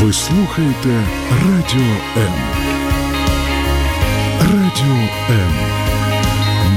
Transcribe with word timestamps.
Ви 0.00 0.12
слухаєте 0.12 1.04
Радіо 1.30 1.94
М. 2.16 2.34
Радіо 4.40 5.08
М. 5.30 5.52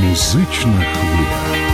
Музична 0.03 0.85
хвиля. 0.93 1.70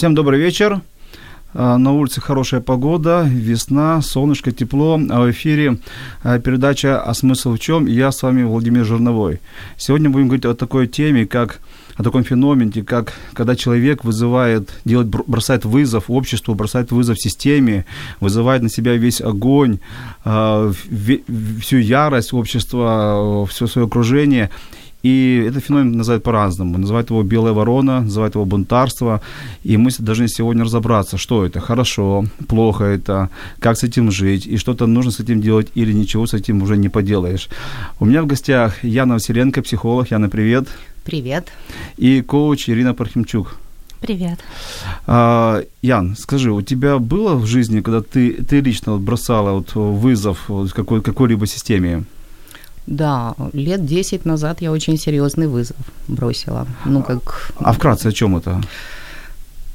Всем 0.00 0.14
добрый 0.14 0.40
вечер. 0.40 0.80
А, 1.52 1.76
На 1.76 1.92
улице 1.92 2.22
хорошая 2.22 2.62
погода, 2.62 3.22
весна, 3.28 4.00
солнышко, 4.00 4.50
тепло. 4.50 4.98
А 5.10 5.20
в 5.20 5.30
эфире 5.30 5.76
а, 6.22 6.38
передача 6.38 7.02
«А 7.02 7.12
смысл 7.12 7.52
в 7.52 7.58
чем?» 7.58 7.84
Я 7.84 8.10
с 8.10 8.22
вами 8.22 8.42
Владимир 8.42 8.86
Жирновой. 8.86 9.40
Сегодня 9.76 10.08
будем 10.08 10.28
говорить 10.28 10.46
о 10.46 10.54
такой 10.54 10.86
теме, 10.86 11.26
как 11.26 11.60
о 11.96 12.02
таком 12.02 12.24
феномене, 12.24 12.82
как 12.82 13.12
когда 13.34 13.54
человек 13.54 14.02
вызывает, 14.02 14.70
делает, 14.86 15.08
бр- 15.08 15.24
бросает 15.26 15.66
вызов 15.66 16.04
обществу, 16.08 16.54
бросает 16.54 16.92
вызов 16.92 17.20
системе, 17.20 17.84
вызывает 18.20 18.62
на 18.62 18.70
себя 18.70 18.96
весь 18.96 19.20
огонь, 19.20 19.80
а, 20.24 20.72
всю 21.60 21.76
ярость 21.76 22.32
общества, 22.32 23.46
все 23.50 23.66
свое 23.66 23.86
окружение. 23.86 24.48
И 25.02 25.46
этот 25.48 25.64
феномен 25.64 25.92
называют 25.92 26.22
по-разному. 26.22 26.78
Называют 26.78 27.10
его 27.10 27.22
белая 27.22 27.52
ворона, 27.52 28.00
называют 28.00 28.34
его 28.34 28.44
бунтарство. 28.44 29.20
И 29.64 29.76
мы 29.76 29.90
должны 29.98 30.28
сегодня 30.28 30.64
разобраться, 30.64 31.16
что 31.16 31.44
это, 31.46 31.60
хорошо, 31.60 32.24
плохо 32.48 32.84
это, 32.84 33.28
как 33.58 33.76
с 33.76 33.84
этим 33.84 34.10
жить, 34.10 34.46
и 34.46 34.56
что-то 34.56 34.86
нужно 34.86 35.10
с 35.10 35.20
этим 35.20 35.40
делать, 35.40 35.68
или 35.74 35.92
ничего 35.92 36.26
с 36.26 36.34
этим 36.34 36.62
уже 36.62 36.76
не 36.76 36.88
поделаешь. 36.88 37.48
У 37.98 38.04
меня 38.04 38.22
в 38.22 38.26
гостях 38.26 38.84
Яна 38.84 39.14
Василенко, 39.14 39.62
психолог. 39.62 40.10
Яна, 40.10 40.28
привет. 40.28 40.68
Привет. 41.04 41.48
И 41.96 42.22
коуч 42.22 42.68
Ирина 42.68 42.94
Пархимчук. 42.94 43.56
Привет. 44.00 44.38
А, 45.06 45.62
Ян, 45.82 46.16
скажи, 46.16 46.50
у 46.50 46.62
тебя 46.62 46.98
было 46.98 47.34
в 47.34 47.46
жизни, 47.46 47.80
когда 47.80 48.00
ты, 48.00 48.32
ты 48.32 48.60
лично 48.60 48.92
вот 48.92 49.02
бросала 49.02 49.52
вот 49.52 49.74
вызов 49.74 50.48
вот 50.48 50.72
какой, 50.72 51.02
какой-либо 51.02 51.46
системе? 51.46 52.04
Да, 52.90 53.34
лет 53.52 53.86
10 53.86 54.26
назад 54.26 54.60
я 54.62 54.72
очень 54.72 54.98
серьезный 54.98 55.46
вызов 55.46 55.76
бросила. 56.08 56.66
Ну, 56.84 57.02
как... 57.02 57.52
А 57.58 57.72
вкратце 57.72 58.08
о 58.08 58.12
чем 58.12 58.36
это? 58.36 58.60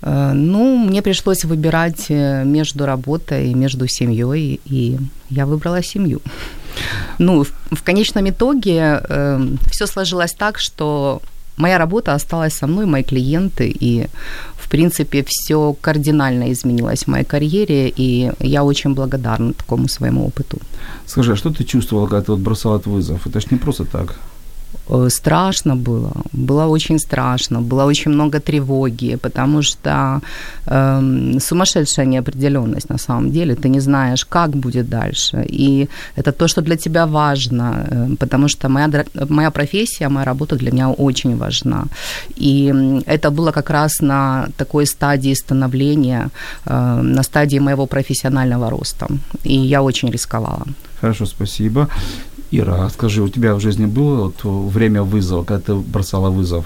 э, 0.02 0.34
Ну, 0.34 0.78
мне 0.78 1.02
пришлось 1.02 1.46
выбирать 1.46 2.06
э, 2.10 2.44
между 2.44 2.86
работой 2.86 3.54
между 3.54 3.88
семьей, 3.88 4.60
и 4.66 4.98
я 5.30 5.46
выбрала 5.46 5.82
семью. 5.84 6.22
Ну, 7.20 7.44
в, 7.44 7.52
в 7.72 7.84
конечном 7.84 8.30
итоге 8.30 9.02
все 9.72 9.88
сложилось 9.88 10.34
так, 10.34 10.60
что 10.60 11.22
моя 11.58 11.78
работа 11.78 12.14
осталась 12.14 12.54
со 12.54 12.68
мной, 12.68 12.86
мои 12.86 13.04
клиенты, 13.04 13.74
и, 13.82 14.08
в 14.66 14.68
принципе, 14.68 15.24
все 15.28 15.76
кардинально 15.82 16.52
изменилось 16.52 17.04
в 17.04 17.08
моей 17.08 17.26
карьере, 17.26 17.94
и 17.98 18.32
я 18.40 18.64
очень 18.64 18.96
благодарна 18.96 19.54
такому 19.54 19.88
своему 19.88 20.26
опыту. 20.26 20.58
Скажи, 21.06 21.34
а 21.34 21.36
что 21.36 21.50
ты 21.50 21.64
чувствовала, 21.64 22.08
когда 22.08 22.22
ты 22.22 22.32
вот 22.32 22.42
бросала 22.42 22.78
этот 22.78 22.88
вызов? 22.88 23.28
Это 23.28 23.40
ж 23.40 23.52
не 23.52 23.58
просто 23.58 23.86
так. 23.86 24.16
Э, 24.90 25.10
Страшно 25.10 25.76
было, 25.76 26.12
было 26.34 26.68
очень 26.68 27.00
страшно, 27.00 27.62
было 27.62 27.86
очень 27.86 28.12
много 28.12 28.40
тревоги, 28.40 29.16
потому 29.16 29.62
что 29.62 30.22
эм, 30.68 31.40
сумасшедшая 31.40 32.06
неопределенность 32.06 32.90
на 32.90 32.98
самом 32.98 33.32
деле, 33.32 33.56
ты 33.56 33.70
не 33.70 33.80
знаешь, 33.80 34.26
как 34.26 34.50
будет 34.50 34.90
дальше, 34.90 35.46
и 35.54 35.88
это 36.16 36.32
то, 36.32 36.48
что 36.48 36.62
для 36.62 36.76
тебя 36.76 37.06
важно, 37.06 37.88
э, 37.92 38.16
потому 38.20 38.48
что 38.48 38.70
моя, 38.70 39.06
моя 39.30 39.52
профессия, 39.52 40.10
моя 40.10 40.26
работа 40.26 40.56
для 40.56 40.72
меня 40.72 40.90
очень 40.90 41.38
важна, 41.38 41.86
и 42.38 42.74
это 43.06 43.32
было 43.32 43.52
как 43.52 43.70
раз 43.70 44.02
на 44.02 44.48
такой 44.58 44.86
стадии 44.86 45.36
становления, 45.36 46.30
э, 46.66 47.02
на 47.02 47.24
стадии 47.24 47.60
моего 47.60 47.86
профессионального 47.86 48.70
роста, 48.70 49.08
и 49.44 49.56
я 49.56 49.82
очень 49.82 50.12
рисковала. 50.12 50.66
Хорошо, 51.02 51.26
спасибо. 51.26 51.88
Ира, 52.58 52.86
а 52.86 52.90
скажи, 52.90 53.22
у 53.22 53.30
тебя 53.30 53.56
в 53.56 53.60
жизни 53.60 53.86
было 53.86 54.26
вот 54.26 54.72
время 54.72 55.04
вызова, 55.04 55.44
когда 55.44 55.62
ты 55.62 55.76
бросала 55.76 56.30
вызов? 56.30 56.66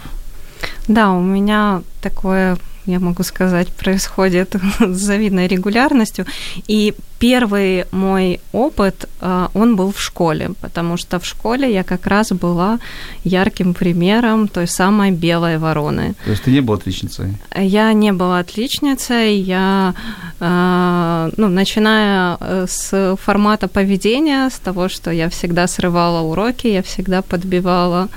Да, 0.88 1.12
у 1.12 1.22
меня 1.22 1.82
такое, 2.02 2.58
я 2.86 3.00
могу 3.00 3.24
сказать, 3.24 3.70
происходит 3.70 4.56
с 4.80 4.98
завидной 4.98 5.48
регулярностью. 5.48 6.26
И 6.68 6.94
первый 7.20 7.86
мой 7.92 8.40
опыт, 8.54 9.10
а, 9.22 9.50
он 9.54 9.76
был 9.76 9.92
в 9.92 10.02
школе, 10.02 10.52
потому 10.62 10.98
что 10.98 11.20
в 11.20 11.26
школе 11.26 11.72
я 11.72 11.84
как 11.84 12.08
раз 12.08 12.32
была 12.32 12.80
ярким 13.24 13.74
примером 13.74 14.48
той 14.48 14.68
самой 14.68 15.12
белой 15.12 15.58
вороны. 15.58 16.16
То 16.26 16.32
есть 16.32 16.44
ты 16.44 16.52
не 16.52 16.62
была 16.62 16.78
отличницей? 16.78 17.34
Я 17.56 17.94
не 17.94 18.14
была 18.14 18.40
отличницей, 18.40 19.36
я, 19.36 19.94
а, 20.40 21.30
ну, 21.38 21.50
начиная 21.50 22.38
э, 22.40 22.66
с 22.68 23.18
формата 23.22 23.68
поведения, 23.68 24.50
с 24.50 24.60
того, 24.60 24.90
что 24.90 25.12
я 25.12 25.28
всегда 25.30 25.68
срывала 25.68 26.22
уроки, 26.22 26.68
я 26.68 26.82
всегда 26.82 27.22
подбивала 27.22 28.08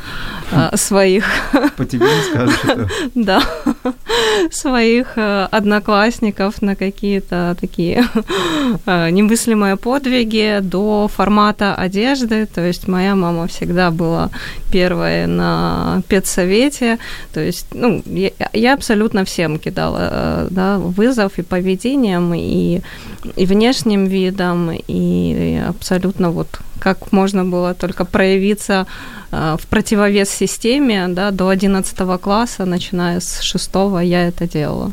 а, 0.53 0.77
своих 0.77 1.25
По 1.77 1.85
тебе 1.85 2.07
не 2.07 2.23
скажешь 2.23 2.61
да, 3.15 3.43
своих 4.51 5.13
э, 5.17 5.49
одноклассников 5.51 6.63
на 6.63 6.77
какие-то 6.77 7.57
такие 7.61 8.05
э, 8.87 8.92
немыслимые 9.11 9.77
подвиги 9.77 10.59
до 10.61 11.09
формата 11.09 11.75
одежды. 11.75 12.47
То 12.47 12.61
есть 12.61 12.89
моя 12.89 13.15
мама 13.15 13.47
всегда 13.47 13.91
была 13.91 14.31
первой 14.71 15.27
на 15.27 16.03
педсовете. 16.09 16.99
То 17.33 17.41
есть, 17.41 17.67
ну, 17.73 18.03
я, 18.07 18.31
я 18.53 18.75
абсолютно 18.75 19.25
всем 19.25 19.59
кидала 19.59 20.09
э, 20.11 20.49
да, 20.51 20.79
вызов 20.79 21.39
и 21.39 21.43
поведением, 21.43 22.35
и, 22.35 22.81
и 23.37 23.47
внешним 23.47 24.07
видом, 24.07 24.71
и 24.73 25.63
абсолютно 25.69 26.31
вот 26.31 26.49
как 26.83 27.13
можно 27.13 27.45
было 27.45 27.75
только 27.75 28.05
проявиться 28.05 28.87
э, 29.31 29.57
в 29.61 29.67
противовес 29.69 30.31
системе, 30.31 31.07
да, 31.09 31.31
до 31.31 31.49
11 31.49 32.21
класса, 32.21 32.65
начиная 32.65 33.21
с 33.21 33.41
6 33.41 33.71
я 34.03 34.29
это 34.29 34.49
делала. 34.49 34.93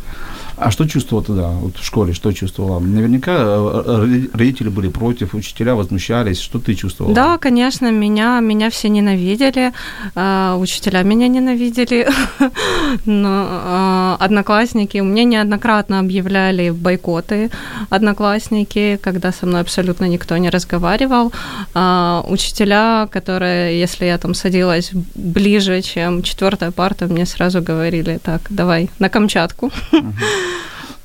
А 0.62 0.72
что 0.72 0.86
чувствовала 0.86 1.26
тогда, 1.26 1.48
вот 1.50 1.78
в 1.78 1.86
школе, 1.86 2.14
что 2.14 2.34
чувствовала? 2.34 2.80
Наверняка 2.80 3.32
э, 3.32 3.84
э, 3.86 4.38
родители 4.38 4.68
были 4.68 4.90
против, 4.90 5.34
учителя 5.34 5.74
возмущались. 5.74 6.42
Что 6.42 6.60
ты 6.60 6.76
чувствовала? 6.76 7.16
Да, 7.16 7.38
конечно, 7.38 7.90
меня, 7.92 8.42
меня 8.42 8.70
все 8.70 8.90
ненавидели, 8.90 9.72
э, 10.16 10.56
учителя 10.60 11.04
меня 11.04 11.30
ненавидели, 11.30 12.10
но 13.06 14.18
одноклассники, 14.20 14.98
мне 14.98 15.24
неоднократно 15.24 16.00
объявляли 16.00 16.72
бойкоты 16.72 17.52
одноклассники, 17.90 19.00
когда 19.02 19.32
со 19.32 19.46
мной 19.46 19.62
абсолютно 19.62 20.06
никто 20.06 20.36
не 20.38 20.50
разговаривал. 20.50 21.32
Учителя, 21.74 23.08
которые, 23.12 23.80
если 23.80 24.06
я 24.06 24.18
там 24.18 24.34
садилась 24.34 24.92
ближе, 25.16 25.82
чем 25.82 26.22
четвертая 26.22 26.72
парта, 26.72 27.06
мне 27.06 27.26
сразу 27.26 27.62
говорили, 27.62 28.20
так, 28.22 28.42
давай 28.50 28.90
на 29.00 29.08
Камчатку. 29.10 29.72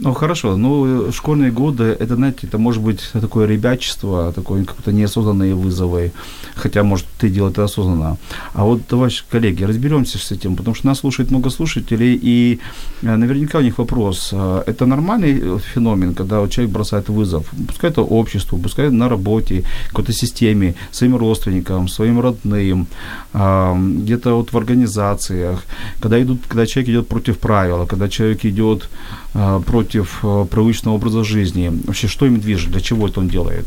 Ну, 0.00 0.12
хорошо. 0.12 0.56
Ну, 0.56 1.12
школьные 1.12 1.52
годы, 1.52 1.84
это, 1.84 2.16
знаете, 2.16 2.46
это 2.48 2.58
может 2.58 2.82
быть 2.82 3.00
такое 3.12 3.46
ребячество, 3.46 4.32
такое 4.32 4.64
какое-то 4.64 4.92
неосознанные 4.92 5.54
вызовы. 5.54 6.12
Хотя, 6.56 6.82
может, 6.82 7.06
ты 7.18 7.28
делал 7.28 7.50
это 7.50 7.64
осознанно. 7.64 8.16
А 8.54 8.64
вот, 8.64 8.86
товарищи 8.86 9.24
коллеги, 9.30 9.64
разберемся 9.64 10.18
с 10.18 10.32
этим, 10.32 10.56
потому 10.56 10.74
что 10.74 10.86
нас 10.86 10.98
слушает 10.98 11.30
много 11.30 11.50
слушателей, 11.50 12.18
и 12.22 12.58
э, 13.02 13.16
наверняка 13.16 13.58
у 13.58 13.62
них 13.62 13.78
вопрос. 13.78 14.30
э, 14.32 14.62
Это 14.66 14.86
нормальный 14.86 15.40
э, 15.40 15.58
феномен, 15.74 16.14
когда 16.14 16.48
человек 16.48 16.72
бросает 16.74 17.08
вызов? 17.08 17.46
Пускай 17.68 17.90
это 17.90 18.02
обществу, 18.02 18.58
пускай 18.58 18.90
на 18.90 19.08
работе, 19.08 19.64
какой-то 19.88 20.12
системе, 20.12 20.74
своим 20.90 21.16
родственникам, 21.16 21.88
своим 21.88 22.20
родным, 22.20 22.86
а, 23.32 23.76
где-то 23.76 24.34
вот 24.34 24.52
в 24.52 24.56
организациях, 24.56 25.64
когда, 26.00 26.20
идут, 26.20 26.40
когда 26.48 26.66
человек 26.66 26.90
идет 26.90 27.08
против 27.08 27.38
правил, 27.38 27.86
когда 27.86 28.08
человек 28.08 28.44
идет 28.44 28.88
а, 29.34 29.60
против 29.84 30.20
а, 30.22 30.44
привычного 30.44 30.96
образа 30.96 31.24
жизни. 31.24 31.72
Вообще, 31.86 32.08
что 32.08 32.26
им 32.26 32.40
движет, 32.40 32.70
для 32.70 32.80
чего 32.80 33.06
это 33.08 33.20
он 33.20 33.28
делает? 33.28 33.66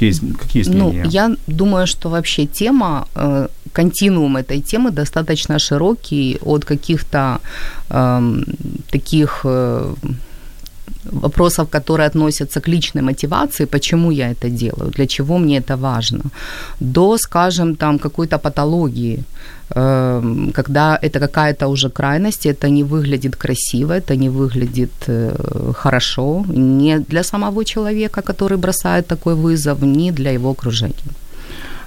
Есть, 0.00 0.20
какие 0.38 0.62
есть 0.62 0.74
Ну, 0.74 0.92
я 1.10 1.30
думаю, 1.46 1.86
что 1.86 2.08
вообще 2.08 2.46
тема, 2.46 3.06
э, 3.14 3.48
континуум 3.72 4.36
этой 4.36 4.60
темы 4.60 4.90
достаточно 4.90 5.58
широкий 5.58 6.38
от 6.42 6.64
каких-то 6.64 7.40
э, 7.90 8.42
таких 8.90 9.40
э, 9.44 9.94
вопросов, 11.04 11.68
которые 11.68 12.06
относятся 12.06 12.60
к 12.60 12.68
личной 12.68 13.02
мотивации, 13.02 13.66
почему 13.66 14.10
я 14.10 14.30
это 14.30 14.50
делаю, 14.50 14.90
для 14.90 15.06
чего 15.06 15.38
мне 15.38 15.58
это 15.58 15.76
важно, 15.76 16.20
до, 16.80 17.18
скажем, 17.18 17.76
там 17.76 17.98
какой-то 17.98 18.38
патологии, 18.38 19.24
эм, 19.74 20.52
когда 20.52 20.98
это 21.02 21.20
какая-то 21.20 21.68
уже 21.68 21.88
крайность, 21.90 22.46
это 22.46 22.68
не 22.68 22.84
выглядит 22.84 23.36
красиво, 23.36 23.92
это 23.92 24.16
не 24.16 24.28
выглядит 24.28 24.92
э, 25.08 25.72
хорошо, 25.76 26.44
не 26.48 26.98
для 26.98 27.22
самого 27.22 27.64
человека, 27.64 28.22
который 28.22 28.58
бросает 28.58 29.06
такой 29.06 29.34
вызов, 29.34 29.82
не 29.82 30.12
для 30.12 30.32
его 30.32 30.50
окружения. 30.50 30.94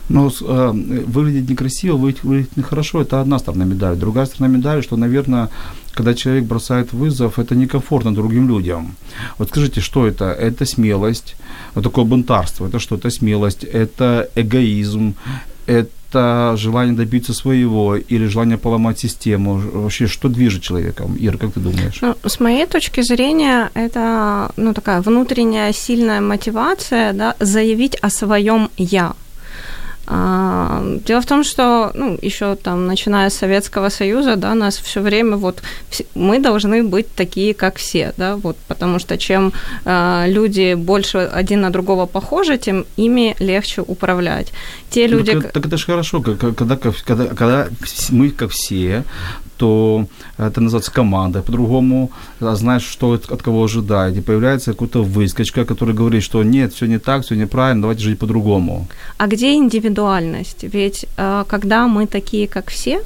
Ну, 0.09 0.29
э, 0.29 0.71
выглядеть 1.07 1.49
некрасиво, 1.49 1.95
выглядеть 1.95 2.57
нехорошо– 2.57 3.01
это 3.03 3.21
одна 3.21 3.39
сторона 3.39 3.65
медали. 3.65 3.95
Другая 3.95 4.25
сторона 4.25 4.57
медали, 4.57 4.81
что, 4.81 4.97
наверное, 4.97 5.49
когда 5.93 6.13
человек 6.13 6.45
бросает 6.45 6.93
вызов, 6.93 7.39
это 7.39 7.55
некомфортно 7.55 8.13
другим 8.13 8.47
людям. 8.47 8.95
Вот 9.37 9.49
скажите, 9.49 9.81
что 9.81 10.07
это? 10.07 10.25
Это 10.25 10.65
смелость, 10.65 11.35
вот 11.75 11.83
такое 11.83 12.05
бунтарство, 12.05 12.67
это 12.67 12.79
что? 12.79 12.95
Это 12.95 13.09
смелость, 13.09 13.63
это 13.63 14.29
эгоизм, 14.35 15.15
это 15.65 16.55
желание 16.57 16.95
добиться 16.95 17.33
своего 17.33 17.95
или 17.95 18.27
желание 18.27 18.57
поломать 18.57 18.99
систему? 18.99 19.61
Вообще, 19.73 20.07
что 20.07 20.29
движет 20.29 20.61
человеком? 20.63 21.17
Ира, 21.19 21.37
как 21.37 21.53
ты 21.53 21.59
думаешь? 21.59 22.01
Ну, 22.01 22.15
с 22.25 22.39
моей 22.39 22.65
точки 22.65 23.01
зрения, 23.03 23.69
это 23.73 24.51
ну, 24.57 24.73
такая 24.73 25.01
внутренняя 25.01 25.73
сильная 25.73 26.21
мотивация 26.21 27.13
да, 27.13 27.35
заявить 27.39 27.95
о 28.01 28.09
своем 28.09 28.69
«я». 28.77 29.13
А, 30.13 30.83
дело 31.05 31.21
в 31.21 31.25
том, 31.25 31.43
что, 31.45 31.91
ну, 31.93 32.19
еще 32.21 32.55
там, 32.55 32.85
начиная 32.85 33.29
с 33.29 33.33
Советского 33.35 33.89
Союза, 33.89 34.35
да, 34.35 34.53
нас 34.55 34.77
все 34.77 34.99
время 34.99 35.37
вот, 35.37 35.63
мы 36.15 36.39
должны 36.39 36.83
быть 36.83 37.07
такие, 37.15 37.53
как 37.53 37.77
все, 37.77 38.13
да, 38.17 38.35
вот, 38.35 38.57
потому 38.67 38.99
что 38.99 39.17
чем 39.17 39.53
э, 39.85 40.25
люди 40.27 40.73
больше 40.73 41.19
один 41.19 41.61
на 41.61 41.69
другого 41.69 42.07
похожи, 42.07 42.57
тем 42.57 42.85
ими 42.97 43.37
легче 43.39 43.83
управлять. 43.87 44.51
Те 44.89 45.07
ну, 45.07 45.19
люди... 45.19 45.31
Так, 45.31 45.53
так 45.53 45.65
это 45.65 45.77
же 45.77 45.85
хорошо, 45.85 46.21
когда, 46.21 46.75
когда, 46.75 47.27
когда 47.27 47.67
мы, 48.09 48.31
как 48.31 48.49
все, 48.51 49.05
то 49.61 50.07
это 50.39 50.61
называется 50.61 50.91
команда, 50.91 51.41
по-другому 51.41 52.09
знаешь, 52.39 52.91
что 52.93 53.13
от 53.13 53.41
кого 53.43 53.63
ожидать, 53.63 54.17
и 54.17 54.21
появляется 54.21 54.71
какой-то 54.71 55.03
выскочка, 55.03 55.65
который 55.65 55.93
говорит, 55.93 56.23
что 56.23 56.43
нет, 56.43 56.73
все 56.73 56.87
не 56.87 56.99
так, 56.99 57.23
все 57.23 57.35
неправильно, 57.35 57.81
давайте 57.81 58.03
жить 58.03 58.19
по-другому. 58.19 58.87
А 59.17 59.27
где 59.27 59.53
индивидуальность? 59.53 60.63
Ведь 60.73 61.05
э, 61.17 61.45
когда 61.47 61.87
мы 61.87 62.07
такие, 62.07 62.47
как 62.47 62.69
все, 62.71 62.97
а, 62.97 63.03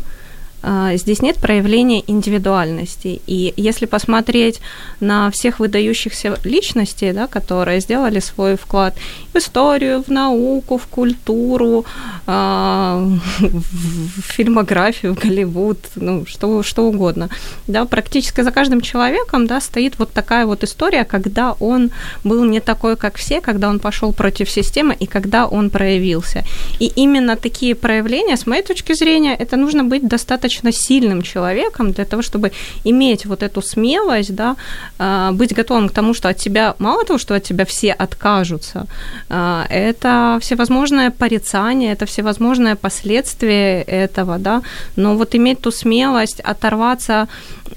здесь 0.95 1.21
нет 1.21 1.37
проявления 1.37 2.03
индивидуальности. 2.07 3.21
И 3.27 3.53
если 3.55 3.85
посмотреть 3.85 4.61
на 4.99 5.29
всех 5.29 5.59
выдающихся 5.59 6.39
личностей, 6.43 7.11
да, 7.11 7.27
которые 7.27 7.79
сделали 7.79 8.19
свой 8.19 8.55
вклад 8.55 8.95
в 9.33 9.37
историю, 9.37 10.03
в 10.03 10.09
науку, 10.09 10.77
в 10.77 10.87
культуру, 10.87 11.85
а, 12.25 13.05
в 13.39 14.21
фильмографию, 14.21 15.15
в 15.15 15.19
Голливуд, 15.19 15.77
ну, 15.95 16.25
что, 16.25 16.63
что 16.63 16.87
угодно, 16.87 17.29
да, 17.67 17.85
практически 17.85 18.41
за 18.41 18.51
каждым 18.51 18.81
человеком 18.81 19.47
да, 19.47 19.61
стоит 19.61 19.99
вот 19.99 20.11
такая 20.11 20.45
вот 20.45 20.63
история, 20.63 21.05
когда 21.05 21.53
он 21.59 21.91
был 22.23 22.43
не 22.45 22.59
такой, 22.59 22.95
как 22.95 23.17
все, 23.17 23.41
когда 23.41 23.69
он 23.69 23.79
пошел 23.79 24.13
против 24.13 24.49
системы 24.49 24.95
и 24.99 25.05
когда 25.05 25.45
он 25.45 25.69
проявился. 25.69 26.43
И 26.79 26.91
именно 26.95 27.35
такие 27.35 27.75
проявления, 27.75 28.35
с 28.35 28.47
моей 28.47 28.63
точки 28.63 28.93
зрения, 28.93 29.35
это 29.35 29.57
нужно 29.57 29.83
быть 29.83 30.07
достаточно 30.07 30.54
достаточно 30.55 30.71
сильным 30.71 31.21
человеком 31.21 31.91
для 31.91 32.05
того, 32.05 32.21
чтобы 32.21 32.51
иметь 32.85 33.25
вот 33.25 33.43
эту 33.43 33.61
смелость, 33.61 34.35
да, 34.35 34.55
а, 34.99 35.31
быть 35.31 35.53
готовым 35.53 35.89
к 35.89 35.91
тому, 35.91 36.13
что 36.13 36.29
от 36.29 36.37
тебя, 36.37 36.75
мало 36.79 37.03
того, 37.03 37.19
что 37.19 37.35
от 37.35 37.43
тебя 37.43 37.65
все 37.65 37.91
откажутся, 37.91 38.85
а, 39.29 39.65
это 39.69 40.37
всевозможное 40.41 41.11
порицание, 41.11 41.93
это 41.93 42.05
всевозможные 42.05 42.75
последствия 42.75 43.81
этого, 43.81 44.37
да, 44.37 44.61
но 44.95 45.15
вот 45.15 45.35
иметь 45.35 45.59
ту 45.61 45.71
смелость 45.71 46.39
оторваться 46.39 47.27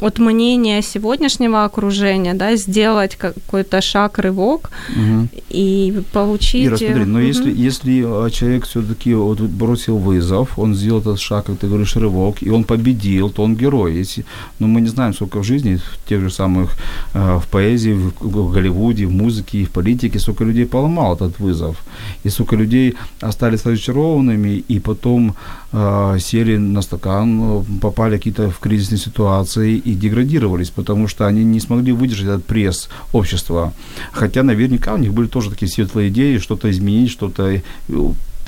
от 0.01 0.19
мнения 0.19 0.83
сегодняшнего 0.83 1.65
окружения, 1.65 2.35
да, 2.35 2.57
сделать 2.57 3.17
какой-то 3.17 3.81
шаг, 3.81 4.19
рывок 4.19 4.71
угу. 4.91 5.29
и 5.51 6.03
получить... 6.13 6.67
Ира, 6.67 6.77
смотри, 6.77 7.05
но 7.05 7.19
угу. 7.19 7.27
если, 7.27 7.69
если 7.69 8.05
а, 8.05 8.31
человек 8.31 8.65
все-таки 8.65 9.15
вот 9.15 9.41
бросил 9.41 9.99
вызов, 9.99 10.59
он 10.59 10.75
сделал 10.75 11.01
этот 11.01 11.21
шаг, 11.21 11.47
как 11.47 11.59
ты 11.59 11.67
говоришь, 11.67 11.97
рывок, 11.97 12.37
и 12.43 12.51
он 12.51 12.58
победил, 12.65 13.31
то 13.31 13.43
он 13.43 13.57
герой. 13.57 13.95
Если, 13.97 14.25
но 14.59 14.67
ну, 14.67 14.75
мы 14.75 14.81
не 14.81 14.89
знаем, 14.89 15.15
сколько 15.15 15.39
в 15.39 15.45
жизни, 15.45 15.77
в 15.77 16.09
тех 16.09 16.21
же 16.21 16.31
самых, 16.31 16.77
э, 17.15 17.39
в 17.39 17.47
поэзии, 17.49 17.93
в, 17.93 18.13
в 18.21 18.53
Голливуде, 18.53 19.07
в 19.07 19.13
музыке, 19.13 19.65
в 19.65 19.71
политике, 19.71 20.19
сколько 20.19 20.45
людей 20.45 20.67
поломал 20.67 21.15
этот 21.15 21.41
вызов. 21.41 21.77
И 22.25 22.31
сколько 22.31 22.57
людей 22.57 22.95
остались 23.21 23.67
разочарованными, 23.67 24.65
и 24.69 24.81
потом 24.81 25.35
э, 25.73 26.19
сели 26.21 26.59
на 26.59 26.83
стакан, 26.83 27.65
попали 27.81 28.17
какие-то 28.17 28.51
в 28.51 28.59
кризисные 28.59 28.99
ситуации 28.99 29.77
и 29.77 29.95
деградировались, 29.95 30.71
потому 30.71 31.09
что 31.09 31.27
они 31.27 31.45
не 31.45 31.61
смогли 31.61 31.93
выдержать 31.93 32.27
этот 32.27 32.45
пресс 32.45 32.89
общества. 33.13 33.73
Хотя 34.13 34.43
наверняка 34.43 34.95
у 34.95 34.99
них 34.99 35.13
были 35.13 35.29
тоже 35.29 35.51
такие 35.51 35.69
светлые 35.69 36.09
идеи, 36.09 36.39
что-то 36.39 36.71
изменить, 36.71 37.11
что-то 37.11 37.43
э, 37.45 37.63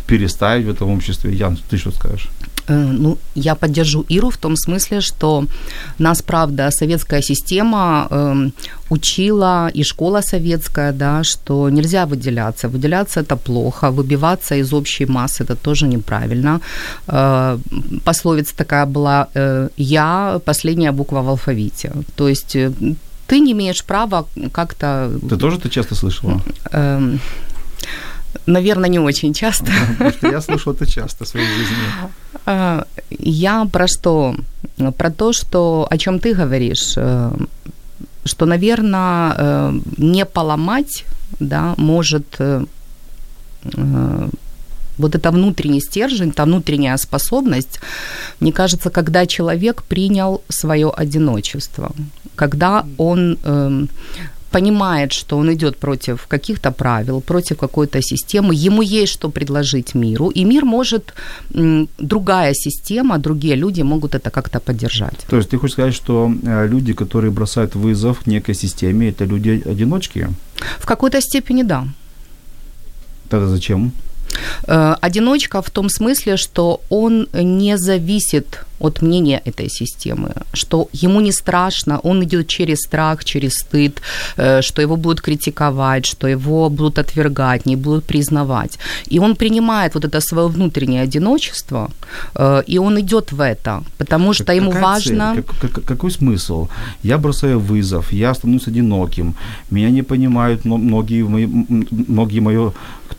переставить 0.06 0.66
в 0.66 0.70
этом 0.70 0.90
обществе. 0.90 1.32
Ян, 1.32 1.56
ты 1.70 1.76
что 1.76 1.90
скажешь? 1.92 2.28
Э, 2.68 2.74
ну, 2.74 3.18
я 3.34 3.54
поддержу 3.54 4.04
Иру 4.10 4.30
в 4.30 4.36
том 4.36 4.56
смысле, 4.56 5.00
что 5.00 5.44
нас, 5.98 6.22
правда, 6.22 6.70
советская 6.70 7.22
система 7.22 8.06
э, 8.10 8.50
учила, 8.90 9.70
и 9.76 9.84
школа 9.84 10.22
советская, 10.22 10.92
да, 10.92 11.22
что 11.22 11.70
нельзя 11.70 12.06
выделяться. 12.06 12.68
Выделяться 12.68 13.20
это 13.20 13.36
плохо, 13.36 13.90
выбиваться 13.90 14.54
из 14.56 14.72
общей 14.72 15.06
массы 15.06 15.44
это 15.44 15.56
тоже 15.56 15.86
неправильно. 15.86 16.60
Э, 17.08 17.58
пословица 18.04 18.56
такая 18.56 18.86
была 18.86 19.28
э, 19.34 19.68
«я»– 19.76 20.40
последняя 20.44 20.92
буква 20.92 21.22
в 21.22 21.28
алфавите. 21.28 21.92
То 22.16 22.28
есть 22.28 22.56
э, 22.56 22.72
ты 23.26 23.40
не 23.40 23.52
имеешь 23.52 23.84
права 23.84 24.26
как-то... 24.52 25.10
Ты 25.28 25.36
тоже 25.36 25.56
это 25.56 25.68
часто 25.68 25.94
слышала? 25.94 26.40
Э, 26.72 27.18
Наверное, 28.46 28.90
не 28.90 28.98
очень 28.98 29.34
часто. 29.34 29.66
Потому 29.88 30.10
что 30.10 30.28
я 30.28 30.40
слышал 30.40 30.72
это 30.72 30.86
часто 30.86 31.24
в 31.24 31.28
своей 31.28 31.46
жизни. 31.46 31.76
А, 32.46 32.84
я 33.10 33.64
про 33.64 33.86
что? 33.86 34.34
Про 34.96 35.10
то, 35.10 35.32
что 35.32 35.86
о 35.90 35.98
чем 35.98 36.18
ты 36.18 36.34
говоришь, 36.34 36.94
э, 36.96 37.32
что, 38.24 38.46
наверное, 38.46 39.34
э, 39.36 39.80
не 39.98 40.24
поломать, 40.24 41.04
да, 41.38 41.74
может 41.76 42.36
э, 42.38 42.64
вот 45.00 45.14
это 45.14 45.30
внутренний 45.30 45.80
стержень, 45.80 46.32
та 46.32 46.44
внутренняя 46.44 46.96
способность, 46.96 47.80
мне 48.40 48.52
кажется, 48.52 48.90
когда 48.90 49.26
человек 49.26 49.82
принял 49.82 50.42
свое 50.48 50.90
одиночество, 50.90 51.92
когда 52.36 52.84
он 52.98 53.38
эм, 53.44 53.88
понимает, 54.50 55.12
что 55.12 55.38
он 55.38 55.52
идет 55.52 55.76
против 55.76 56.26
каких-то 56.26 56.70
правил, 56.70 57.20
против 57.20 57.56
какой-то 57.58 58.02
системы, 58.02 58.54
ему 58.54 58.82
есть 58.82 59.12
что 59.12 59.30
предложить 59.30 59.94
миру, 59.94 60.30
и 60.30 60.44
мир 60.44 60.64
может, 60.64 61.14
другая 61.98 62.54
система, 62.54 63.18
другие 63.18 63.56
люди 63.56 63.82
могут 63.82 64.14
это 64.14 64.30
как-то 64.30 64.60
поддержать. 64.60 65.26
То 65.28 65.36
есть 65.36 65.50
ты 65.50 65.58
хочешь 65.58 65.74
сказать, 65.74 65.94
что 65.94 66.30
э, 66.42 66.68
люди, 66.68 66.92
которые 66.92 67.30
бросают 67.30 67.74
вызов 67.74 68.26
некой 68.26 68.54
системе, 68.54 69.08
это 69.08 69.24
люди-одиночки? 69.24 70.28
В 70.78 70.86
какой-то 70.86 71.20
степени 71.20 71.62
да. 71.62 71.86
Тогда 73.28 73.46
зачем? 73.46 73.92
Э, 74.66 74.96
одиночка 75.00 75.62
в 75.62 75.70
том 75.70 75.88
смысле, 75.88 76.36
что 76.36 76.80
он 76.90 77.28
не 77.32 77.78
зависит 77.78 78.64
от 78.80 79.02
мнения 79.02 79.42
этой 79.44 79.68
системы, 79.68 80.30
что 80.54 80.88
ему 81.02 81.20
не 81.20 81.32
страшно, 81.32 82.00
он 82.02 82.22
идет 82.22 82.46
через 82.46 82.78
страх, 82.78 83.24
через 83.24 83.52
стыд, 83.52 84.00
э, 84.36 84.62
что 84.62 84.82
его 84.82 84.96
будут 84.96 85.20
критиковать, 85.20 86.06
что 86.06 86.28
его 86.28 86.70
будут 86.70 86.98
отвергать, 86.98 87.66
не 87.66 87.76
будут 87.76 88.04
признавать. 88.04 88.78
И 89.12 89.20
он 89.20 89.34
принимает 89.36 89.94
вот 89.94 90.04
это 90.04 90.20
свое 90.20 90.48
внутреннее 90.48 91.02
одиночество, 91.02 91.90
э, 92.34 92.62
и 92.66 92.78
он 92.78 92.98
идет 93.00 93.32
в 93.32 93.40
это, 93.40 93.82
потому 93.98 94.34
что 94.34 94.52
ему 94.52 94.70
Какая 94.70 94.82
важно... 94.82 95.32
Цель? 95.34 95.42
Как, 95.42 95.72
как, 95.72 95.84
какой 95.84 96.10
смысл? 96.10 96.68
Я 97.04 97.18
бросаю 97.18 97.60
вызов, 97.60 98.12
я 98.12 98.34
становлюсь 98.34 98.68
одиноким, 98.68 99.34
меня 99.70 99.90
не 99.90 100.02
понимают 100.02 100.64
многие, 100.64 101.22
мои, 101.22 101.46
многие 102.08 102.40
мои 102.40 102.70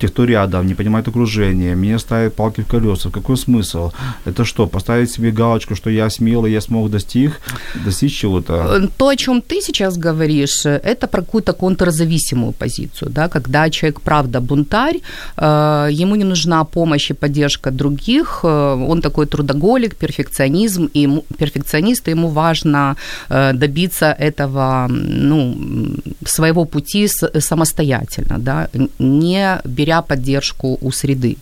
те, 0.02 0.08
кто 0.08 0.26
рядом, 0.26 0.68
не 0.68 0.74
понимают 0.74 1.08
окружение, 1.08 1.76
меня 1.76 2.00
ставят 2.00 2.36
палки 2.36 2.62
в 2.62 2.68
колеса. 2.68 3.10
Какой 3.10 3.38
смысл? 3.38 3.92
Это 4.26 4.46
что, 4.46 4.68
поставить 4.68 5.12
себе 5.12 5.32
галочку 5.32 5.51
галочку, 5.52 5.76
что 5.76 5.90
я 5.90 6.10
смелый, 6.10 6.54
я 6.54 6.62
смог 6.62 6.90
достиг, 6.90 7.42
достичь 7.86 8.22
чего-то. 8.22 8.54
Э, 8.54 8.88
то, 8.98 9.08
о 9.08 9.16
чем 9.16 9.42
ты 9.42 9.62
сейчас 9.62 9.98
говоришь, 9.98 10.66
это 10.66 11.08
про 11.08 11.22
какую-то 11.22 11.54
контрзависимую 11.54 12.52
позицию, 12.52 13.12
да, 13.12 13.28
когда 13.28 13.70
человек, 13.70 14.02
правда, 14.02 14.40
бунтарь, 14.40 15.00
э, 15.38 15.90
ему 16.02 16.16
не 16.16 16.24
нужна 16.24 16.64
помощь 16.64 17.12
и 17.12 17.14
поддержка 17.14 17.72
других, 17.72 18.40
э, 18.44 18.88
он 18.90 19.02
такой 19.02 19.26
трудоголик, 19.26 19.96
перфекционизм, 19.96 20.90
и 20.94 21.00
ему, 21.02 21.24
перфекционист, 21.38 22.08
ему 22.08 22.28
важно 22.28 22.96
добиться 23.54 24.06
этого, 24.06 24.88
ну, 24.90 25.56
своего 26.26 26.66
пути 26.66 27.08
самостоятельно, 27.40 28.38
да, 28.40 28.70
не 29.00 29.60
беря 29.66 30.02
поддержку 30.02 30.78
у 30.82 30.92
среды. 30.92 31.38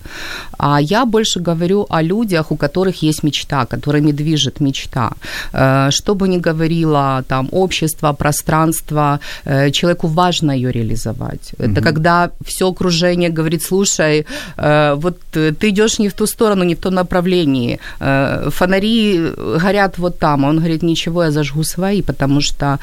А 0.58 0.82
я 0.82 1.06
больше 1.06 1.40
говорю 1.40 1.86
о 1.90 2.02
людях, 2.02 2.52
у 2.52 2.58
которых 2.58 3.04
есть 3.04 3.24
мечта, 3.24 3.66
которыми 4.00 4.12
движет 4.12 4.62
мечта. 4.62 5.12
Э, 5.54 5.92
что 5.92 6.16
бы 6.16 6.28
ни 6.28 6.40
говорило 6.40 7.24
там 7.28 7.50
общество, 7.52 8.14
пространство, 8.14 9.20
э, 9.46 9.72
человеку 9.72 10.08
важно 10.08 10.52
ее 10.52 10.72
реализовать. 10.72 11.54
Угу. 11.60 11.72
Это 11.72 11.82
когда 11.82 12.30
все 12.46 12.66
окружение 12.66 13.30
говорит, 13.30 13.62
слушай, 13.62 14.26
э, 14.58 14.96
вот 15.02 15.18
ты 15.32 15.70
идешь 15.70 16.00
не 16.00 16.08
в 16.08 16.14
ту 16.14 16.28
сторону, 16.28 16.64
не 16.64 16.76
в 16.76 16.80
том 16.80 16.94
направлении, 16.94 17.80
фонари 18.50 19.34
горят 19.62 19.98
вот 19.98 20.20
там, 20.20 20.46
а 20.46 20.50
он 20.50 20.58
говорит, 20.58 20.84
ничего, 20.84 21.24
я 21.24 21.32
зажгу 21.32 21.64
свои, 21.64 22.02
потому 22.02 22.42
что 22.42 22.80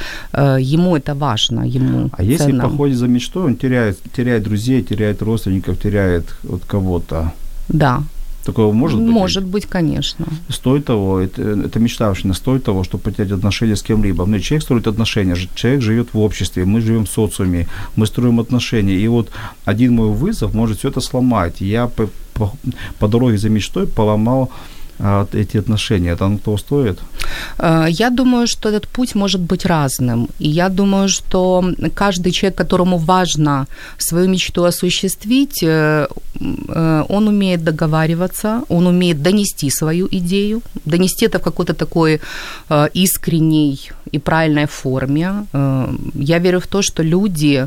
ему 0.60 0.96
это 0.96 1.14
важно, 1.14 1.64
ему 1.64 2.10
А 2.18 2.22
если 2.22 2.50
ценно. 2.50 2.68
походит 2.68 2.96
за 2.96 3.08
мечтой, 3.08 3.44
он 3.44 3.56
теряет, 3.56 3.98
теряет 4.16 4.42
друзей, 4.42 4.82
теряет 4.82 5.22
родственников, 5.22 5.78
теряет 5.78 6.24
вот 6.44 6.62
кого-то. 6.66 7.32
Да, 7.68 8.02
Такого 8.46 8.72
может 8.72 9.00
быть? 9.00 9.10
Может 9.10 9.44
быть, 9.44 9.66
конечно. 9.66 10.26
Стоит 10.48 10.84
того, 10.84 11.18
это, 11.18 11.42
это 11.42 11.80
мечтавшина, 11.80 12.34
стоит 12.34 12.62
того, 12.62 12.84
чтобы 12.84 13.02
потерять 13.02 13.32
отношения 13.32 13.74
с 13.74 13.82
кем-либо. 13.82 14.24
Ну, 14.24 14.38
человек 14.38 14.62
строит 14.62 14.86
отношения, 14.86 15.36
человек 15.56 15.82
живет 15.82 16.14
в 16.14 16.18
обществе, 16.18 16.64
мы 16.64 16.80
живем 16.80 17.04
в 17.06 17.08
социуме, 17.08 17.66
мы 17.96 18.06
строим 18.06 18.38
отношения. 18.38 18.94
И 18.94 19.08
вот 19.08 19.30
один 19.64 19.94
мой 19.94 20.10
вызов 20.10 20.54
может 20.54 20.78
все 20.78 20.90
это 20.90 21.00
сломать. 21.00 21.60
Я 21.60 21.88
по, 21.88 22.08
по, 22.34 22.52
по 23.00 23.08
дороге 23.08 23.36
за 23.36 23.50
мечтой 23.50 23.86
поломал 23.88 24.50
а, 24.98 25.26
эти 25.32 25.58
отношения, 25.58 26.12
это 26.12 26.24
оно 26.24 26.38
того 26.38 26.58
стоит? 26.58 26.98
Э, 27.58 27.86
я 27.88 28.10
думаю, 28.10 28.46
что 28.46 28.68
этот 28.68 28.88
путь 28.88 29.14
может 29.14 29.40
быть 29.40 29.66
разным. 29.66 30.28
И 30.38 30.48
я 30.48 30.68
думаю, 30.68 31.08
что 31.08 31.64
каждый 31.94 32.32
человек, 32.32 32.58
которому 32.58 32.98
важно 32.98 33.66
свою 33.98 34.28
мечту 34.28 34.64
осуществить, 34.64 35.62
э, 35.62 36.06
он 37.08 37.28
умеет 37.28 37.64
договариваться, 37.64 38.62
он 38.68 38.86
умеет 38.86 39.22
донести 39.22 39.70
свою 39.70 40.08
идею, 40.10 40.62
донести 40.84 41.26
это 41.26 41.38
в 41.38 41.42
какой-то 41.42 41.74
такой 41.74 42.20
искренней 42.94 43.90
и 44.12 44.18
правильной 44.18 44.66
форме. 44.66 45.46
Я 46.14 46.38
верю 46.38 46.60
в 46.60 46.66
то, 46.66 46.82
что 46.82 47.02
люди, 47.02 47.66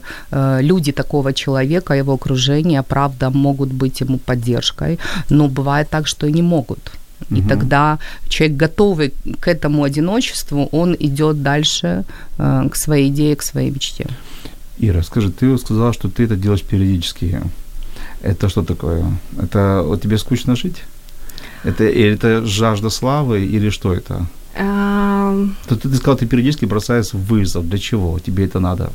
люди 0.61 0.91
такого 0.91 1.33
человека, 1.33 1.93
его 1.93 2.13
окружение, 2.13 2.83
правда, 2.83 3.29
могут 3.29 3.69
быть 3.69 4.01
ему 4.01 4.17
поддержкой, 4.17 4.99
но 5.29 5.47
бывает 5.47 5.89
так, 5.89 6.07
что 6.07 6.27
и 6.27 6.33
не 6.33 6.41
могут. 6.41 6.91
И 7.31 7.41
угу. 7.41 7.49
тогда 7.49 7.99
человек, 8.29 8.57
готовый 8.57 9.13
к 9.39 9.47
этому 9.47 9.83
одиночеству, 9.83 10.69
он 10.71 10.95
идет 10.99 11.43
дальше 11.43 12.03
э, 12.37 12.69
к 12.71 12.75
своей 12.75 13.09
идее, 13.09 13.35
к 13.35 13.43
своей 13.43 13.71
мечте. 13.71 14.07
Ира, 14.77 15.03
скажи, 15.03 15.29
ты 15.29 15.57
сказала, 15.57 15.93
что 15.93 16.07
ты 16.07 16.23
это 16.23 16.35
делаешь 16.35 16.63
периодически. 16.63 17.41
Это 18.21 18.49
что 18.49 18.63
такое? 18.63 19.03
Это 19.41 19.83
вот 19.85 20.01
тебе 20.01 20.17
скучно 20.17 20.55
жить? 20.55 20.83
Это, 21.63 21.83
или 21.83 22.13
это 22.13 22.45
жажда 22.45 22.89
славы, 22.89 23.45
или 23.45 23.69
что 23.69 23.93
это? 23.93 24.25
Um... 24.57 25.53
То 25.67 25.75
ты, 25.75 25.89
ты 25.89 25.95
сказал, 25.95 26.17
ты 26.17 26.25
периодически 26.25 26.65
бросаешь 26.65 27.13
вызов. 27.13 27.67
Для 27.67 27.77
чего? 27.77 28.19
Тебе 28.19 28.45
это 28.45 28.59
надо? 28.59 28.91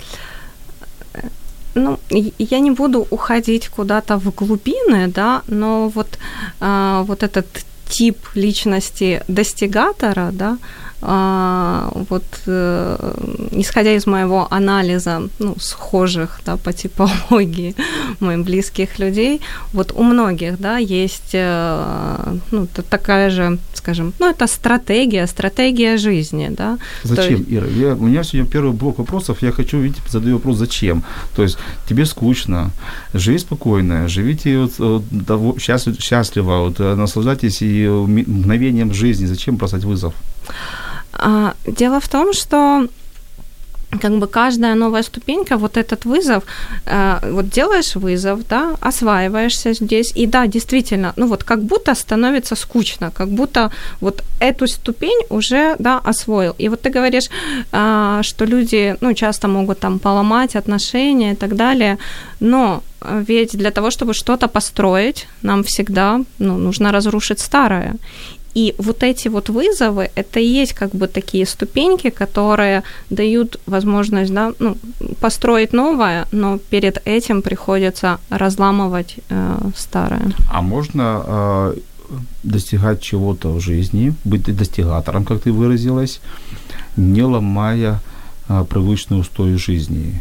ну, 1.74 1.98
я 2.38 2.60
не 2.60 2.70
буду 2.70 3.06
уходить 3.10 3.68
куда-то 3.68 4.18
в 4.18 4.30
глубины, 4.34 5.08
да, 5.08 5.42
но 5.48 5.88
вот, 5.88 6.18
а, 6.60 7.02
вот 7.02 7.22
этот 7.22 7.46
тип 7.88 8.16
личности 8.34 9.22
достигатора, 9.28 10.30
да, 10.32 10.58
вот 11.06 12.24
э, 12.46 13.14
исходя 13.52 13.92
из 13.92 14.06
моего 14.06 14.46
анализа, 14.50 15.28
ну, 15.38 15.54
схожих, 15.58 16.40
да, 16.46 16.56
по 16.56 16.72
типологии 16.72 17.74
моих 18.20 18.44
близких 18.44 18.98
людей, 18.98 19.40
вот 19.72 19.92
у 19.96 20.02
многих, 20.02 20.58
да, 20.58 20.78
есть, 20.78 21.34
э, 21.34 22.38
ну, 22.50 22.66
такая 22.90 23.30
же, 23.30 23.58
скажем, 23.74 24.12
ну, 24.18 24.30
это 24.30 24.46
стратегия, 24.46 25.26
стратегия 25.26 25.98
жизни, 25.98 26.48
да. 26.50 26.78
Зачем, 27.02 27.44
То... 27.44 27.54
Ира? 27.54 27.66
Я, 27.66 27.94
у 27.94 28.06
меня 28.06 28.24
сегодня 28.24 28.50
первый 28.50 28.72
блок 28.72 28.98
вопросов, 28.98 29.42
я 29.42 29.52
хочу, 29.52 29.78
видите, 29.78 30.00
задаю 30.08 30.36
вопрос, 30.36 30.56
зачем? 30.56 31.02
То 31.36 31.42
есть 31.42 31.58
тебе 31.88 32.06
скучно, 32.06 32.70
живи 33.14 33.38
спокойно, 33.38 34.08
живите 34.08 34.58
вот, 34.58 34.78
вот, 34.78 35.02
того, 35.26 35.56
счастливо, 35.58 36.58
вот, 36.60 36.78
наслаждайтесь 36.78 37.62
и 37.62 37.86
мгновением 37.88 38.94
жизни, 38.94 39.26
зачем 39.26 39.56
бросать 39.56 39.84
вызов? 39.84 40.14
А, 41.18 41.54
дело 41.66 42.00
в 42.00 42.08
том, 42.08 42.32
что 42.32 42.88
как 44.00 44.18
бы 44.18 44.26
каждая 44.26 44.74
новая 44.74 45.02
ступенька, 45.02 45.56
вот 45.56 45.76
этот 45.76 46.04
вызов, 46.04 46.42
э, 46.86 47.18
вот 47.30 47.48
делаешь 47.48 47.96
вызов, 47.96 48.40
да, 48.48 48.74
осваиваешься 48.80 49.74
здесь, 49.74 50.12
и 50.16 50.26
да, 50.26 50.46
действительно, 50.46 51.12
ну 51.16 51.26
вот 51.26 51.44
как 51.44 51.62
будто 51.62 51.94
становится 51.94 52.56
скучно, 52.56 53.10
как 53.10 53.28
будто 53.28 53.70
вот 54.00 54.22
эту 54.40 54.66
ступень 54.66 55.20
уже, 55.30 55.76
да, 55.78 56.00
освоил. 56.04 56.54
И 56.58 56.68
вот 56.68 56.80
ты 56.82 56.90
говоришь, 56.90 57.30
э, 57.72 58.22
что 58.22 58.44
люди, 58.44 58.96
ну, 59.00 59.14
часто 59.14 59.48
могут 59.48 59.80
там 59.80 59.98
поломать 59.98 60.56
отношения 60.56 61.32
и 61.32 61.36
так 61.36 61.54
далее, 61.54 61.98
но 62.40 62.82
ведь 63.28 63.56
для 63.56 63.70
того, 63.70 63.90
чтобы 63.90 64.14
что-то 64.14 64.48
построить, 64.48 65.28
нам 65.42 65.62
всегда 65.62 66.20
ну, 66.38 66.58
нужно 66.58 66.92
разрушить 66.92 67.40
старое. 67.40 67.96
И 68.54 68.74
вот 68.78 69.02
эти 69.02 69.28
вот 69.28 69.48
вызовы, 69.48 70.10
это 70.14 70.40
и 70.40 70.62
есть 70.62 70.74
как 70.74 70.90
бы 70.90 71.08
такие 71.08 71.44
ступеньки, 71.46 72.10
которые 72.10 72.82
дают 73.10 73.60
возможность 73.66 74.32
да, 74.32 74.52
ну, 74.58 74.76
построить 75.20 75.72
новое, 75.72 76.26
но 76.32 76.58
перед 76.58 77.02
этим 77.04 77.42
приходится 77.42 78.18
разламывать 78.30 79.16
э, 79.28 79.58
старое. 79.76 80.32
А 80.50 80.62
можно 80.62 81.22
э, 81.26 81.74
достигать 82.42 83.00
чего-то 83.00 83.48
в 83.48 83.60
жизни, 83.60 84.14
быть 84.24 84.56
достигатором, 84.56 85.24
как 85.24 85.40
ты 85.40 85.52
выразилась, 85.52 86.20
не 86.96 87.22
ломая 87.22 88.00
э, 88.48 88.64
привычные 88.68 89.20
устои 89.20 89.56
жизни? 89.56 90.20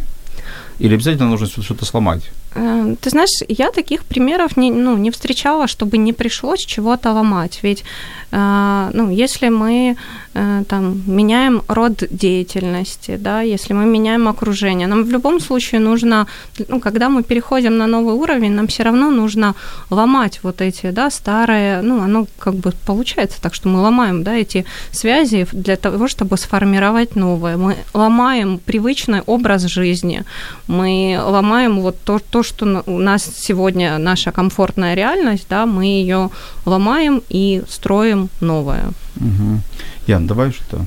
Или 0.79 0.95
обязательно 0.95 1.29
нужно 1.29 1.47
что-то 1.47 1.85
сломать? 1.85 2.31
Э, 2.55 2.95
ты 3.01 3.09
знаешь, 3.09 3.43
я 3.47 3.71
таких 3.71 4.03
примеров 4.03 4.57
не, 4.57 4.71
ну, 4.71 4.97
не 4.97 5.09
встречала, 5.11 5.67
чтобы 5.67 5.97
не 5.97 6.13
пришлось 6.13 6.65
чего-то 6.65 7.11
ломать. 7.11 7.59
Ведь 7.63 7.83
э, 8.31 8.91
ну, 8.93 9.09
если 9.09 9.49
мы 9.49 9.95
э, 10.33 10.63
там, 10.67 11.01
меняем 11.07 11.61
род 11.67 12.03
деятельности, 12.09 13.17
да, 13.17 13.41
если 13.41 13.73
мы 13.73 13.85
меняем 13.85 14.27
окружение, 14.27 14.87
нам 14.87 15.03
в 15.03 15.09
любом 15.09 15.39
случае 15.39 15.81
нужно, 15.81 16.27
ну, 16.67 16.79
когда 16.79 17.09
мы 17.09 17.23
переходим 17.23 17.77
на 17.77 17.87
новый 17.87 18.13
уровень, 18.15 18.51
нам 18.51 18.67
все 18.67 18.83
равно 18.83 19.11
нужно 19.11 19.55
ломать 19.89 20.39
вот 20.43 20.61
эти 20.61 20.91
да, 20.91 21.09
старые, 21.09 21.81
ну, 21.81 22.01
оно 22.01 22.27
как 22.39 22.55
бы 22.55 22.71
получается 22.85 23.41
так, 23.41 23.55
что 23.55 23.69
мы 23.69 23.81
ломаем 23.81 24.23
да, 24.23 24.35
эти 24.35 24.65
связи 24.91 25.47
для 25.51 25.75
того, 25.75 26.07
чтобы 26.07 26.37
сформировать 26.37 27.15
новое. 27.15 27.57
Мы 27.57 27.75
ломаем 27.93 28.59
привычный 28.59 29.21
образ 29.25 29.63
жизни, 29.63 30.23
мы 30.67 31.19
ломаем 31.23 31.79
вот 31.79 31.95
то, 32.03 32.19
то 32.19 32.42
что 32.43 32.83
у 32.85 32.99
нас 32.99 33.29
сегодня 33.35 33.97
наша 33.97 34.31
комфортная 34.31 34.95
реальность, 34.95 35.47
да, 35.49 35.65
мы 35.65 35.85
ее 35.85 36.29
ломаем 36.65 37.21
и 37.29 37.63
строим 37.69 38.29
новое. 38.41 38.91
Угу. 39.15 39.61
Ян, 40.07 40.27
давай 40.27 40.51
что-то. 40.51 40.85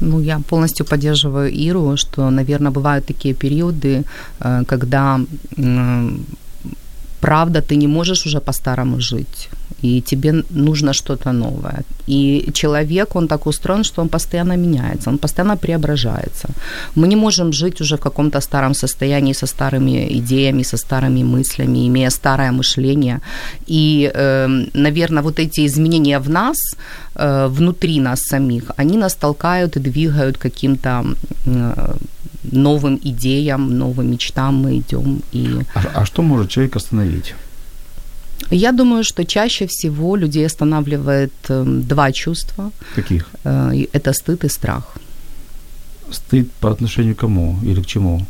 Ну, 0.00 0.20
я 0.20 0.40
полностью 0.40 0.86
поддерживаю 0.86 1.50
Иру, 1.50 1.96
что, 1.96 2.30
наверное, 2.30 2.72
бывают 2.72 3.06
такие 3.06 3.34
периоды, 3.34 4.04
э, 4.40 4.62
когда 4.66 5.20
правда 7.20 7.60
ты 7.60 7.76
не 7.76 7.86
можешь 7.86 8.26
уже 8.26 8.40
по-старому 8.40 9.00
жить 9.00 9.48
и 9.84 10.00
тебе 10.00 10.44
нужно 10.50 10.92
что-то 10.92 11.32
новое. 11.32 11.82
И 12.08 12.50
человек, 12.52 13.16
он 13.16 13.28
так 13.28 13.46
устроен, 13.46 13.84
что 13.84 14.02
он 14.02 14.08
постоянно 14.08 14.56
меняется, 14.56 15.10
он 15.10 15.18
постоянно 15.18 15.56
преображается. 15.56 16.48
Мы 16.96 17.08
не 17.08 17.16
можем 17.16 17.52
жить 17.52 17.80
уже 17.80 17.96
в 17.96 18.00
каком-то 18.00 18.40
старом 18.40 18.74
состоянии 18.74 19.34
со 19.34 19.46
старыми 19.46 20.06
идеями, 20.18 20.64
со 20.64 20.76
старыми 20.76 21.22
мыслями, 21.22 21.86
имея 21.86 22.10
старое 22.10 22.52
мышление. 22.52 23.20
И, 23.66 24.10
э, 24.14 24.48
наверное, 24.74 25.22
вот 25.22 25.38
эти 25.38 25.66
изменения 25.66 26.18
в 26.18 26.30
нас, 26.30 26.56
э, 27.16 27.48
внутри 27.48 28.00
нас 28.00 28.20
самих, 28.22 28.70
они 28.78 28.98
нас 28.98 29.14
толкают 29.14 29.76
и 29.76 29.80
двигают 29.80 30.38
каким-то 30.38 31.04
э, 31.46 31.94
новым 32.52 32.98
идеям, 33.04 33.78
новым 33.78 34.10
мечтам 34.10 34.54
мы 34.54 34.78
идем. 34.78 35.20
И... 35.34 35.60
А, 35.74 35.82
а 35.94 36.04
что 36.06 36.22
может 36.22 36.50
человек 36.50 36.76
остановить? 36.76 37.34
Я 38.50 38.72
думаю, 38.72 39.04
что 39.04 39.24
чаще 39.24 39.66
всего 39.66 40.16
людей 40.16 40.46
останавливает 40.46 41.32
эм, 41.48 41.82
два 41.82 42.12
чувства. 42.12 42.70
Каких? 42.96 43.26
Э, 43.44 43.72
Это 43.92 44.12
стыд 44.12 44.44
и 44.44 44.48
страх. 44.48 44.82
Стыд 46.10 46.50
по 46.60 46.70
отношению 46.70 47.14
к 47.14 47.20
кому 47.20 47.58
или 47.64 47.80
к 47.82 47.86
чему? 47.86 48.26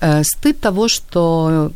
Э, 0.00 0.22
Стыд 0.24 0.60
того, 0.60 0.88
что 0.88 1.70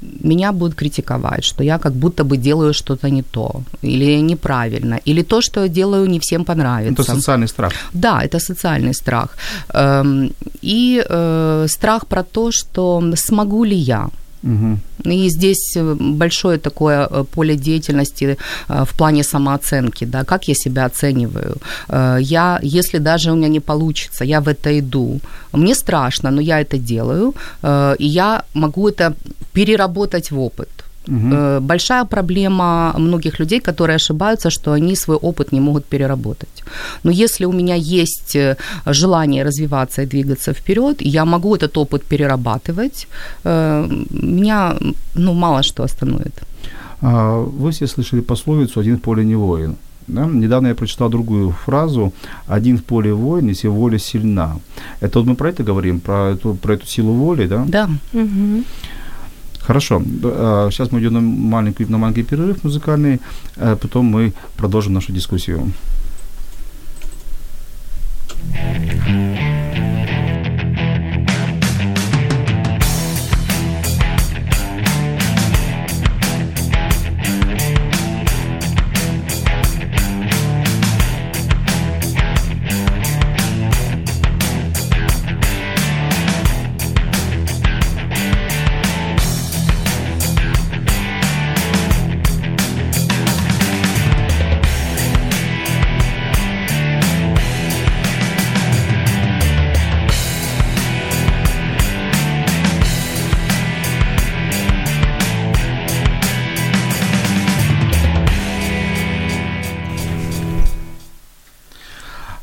меня 0.00 0.52
будут 0.52 0.74
критиковать, 0.74 1.44
что 1.44 1.64
я 1.64 1.78
как 1.78 1.92
будто 1.92 2.24
бы 2.24 2.36
делаю 2.36 2.74
что-то 2.74 3.08
не 3.10 3.22
то, 3.22 3.62
или 3.84 4.20
неправильно, 4.22 4.98
или 5.08 5.22
то, 5.22 5.40
что 5.40 5.60
я 5.60 5.68
делаю, 5.68 6.08
не 6.08 6.18
всем 6.18 6.44
понравится. 6.44 7.02
Это 7.02 7.14
социальный 7.14 7.48
страх. 7.48 7.72
Да, 7.94 8.22
это 8.22 8.38
социальный 8.40 8.92
страх. 8.94 9.36
Эм, 9.74 10.30
И 10.64 11.02
э, 11.10 11.66
страх 11.68 12.06
про 12.06 12.22
то, 12.22 12.50
что 12.52 13.00
смогу 13.16 13.64
ли 13.64 13.76
я. 13.76 14.08
Мгм. 14.42 14.80
И 15.04 15.30
здесь 15.30 15.76
э, 15.76 15.96
большое 16.00 16.58
такое 16.58 17.06
э, 17.06 17.24
поле 17.24 17.56
деятельности 17.56 18.36
э, 18.68 18.84
в 18.84 18.96
плане 18.96 19.22
самооценки, 19.22 20.04
да, 20.04 20.24
как 20.24 20.48
я 20.48 20.54
себя 20.54 20.84
оцениваю. 20.86 21.56
Я, 22.20 22.60
если 22.62 22.98
даже 22.98 23.30
у 23.30 23.34
меня 23.34 23.48
не 23.48 23.60
получится, 23.60 24.24
я 24.24 24.40
в 24.40 24.48
это 24.48 24.78
иду. 24.78 25.20
Мне 25.52 25.74
страшно, 25.74 26.30
но 26.30 26.40
я 26.40 26.60
это 26.60 26.78
делаю, 26.78 27.34
и 27.98 28.06
я 28.06 28.42
могу 28.54 28.88
это 28.88 29.14
переработать 29.52 30.30
в 30.30 30.38
опыт. 30.38 30.68
Э, 31.08 31.60
Большая 31.60 32.04
проблема 32.04 32.94
многих 32.98 33.40
людей, 33.40 33.60
которые 33.60 33.96
ошибаются, 33.96 34.50
что 34.50 34.72
они 34.72 34.96
свой 34.96 35.16
опыт 35.16 35.52
не 35.52 35.60
могут 35.60 35.84
переработать. 35.84 36.64
Но 37.04 37.10
если 37.10 37.46
у 37.46 37.52
меня 37.52 37.74
есть 37.74 38.36
э, 38.36 38.56
желание 38.86 39.44
развиваться 39.44 40.02
и 40.02 40.06
двигаться 40.06 40.52
вперед, 40.52 41.02
я 41.02 41.24
могу 41.24 41.54
этот 41.54 41.76
опыт 41.76 42.02
перерабатывать, 42.04 43.08
э, 43.44 43.88
меня 44.10 44.76
ну, 45.14 45.34
мало 45.34 45.62
что 45.62 45.82
остановит. 45.82 46.42
А, 47.00 47.38
Вы 47.38 47.70
все 47.70 47.86
слышали 47.86 48.20
пословицу 48.20 48.80
«один 48.80 48.96
в 48.96 49.00
поле 49.00 49.24
не 49.24 49.36
воин». 49.36 49.76
Да? 50.06 50.26
Недавно 50.26 50.68
я 50.68 50.74
прочитал 50.74 51.10
другую 51.10 51.50
фразу 51.50 52.12
«один 52.48 52.76
в 52.76 52.82
поле 52.82 53.12
воин, 53.12 53.48
если 53.48 53.68
воля 53.68 53.98
сильна». 53.98 54.56
Это 55.00 55.18
вот 55.18 55.28
мы 55.28 55.34
про 55.34 55.48
это 55.48 55.64
говорим, 55.64 56.00
про 56.00 56.30
эту, 56.30 56.54
про 56.54 56.74
эту 56.74 56.86
силу 56.86 57.12
воли, 57.12 57.46
да? 57.46 57.64
Да. 57.68 57.88
Мгм. 58.12 58.64
Хорошо. 59.72 60.02
А, 60.24 60.68
Сейчас 60.70 60.92
мы 60.92 61.00
идем 61.00 61.14
на 61.14 61.20
маленький, 61.20 61.86
на 61.86 61.98
маленький 61.98 62.24
перерыв 62.24 62.62
музыкальный, 62.64 63.20
а 63.56 63.74
потом 63.76 64.04
мы 64.04 64.32
продолжим 64.56 64.92
нашу 64.92 65.12
дискуссию. 65.12 65.72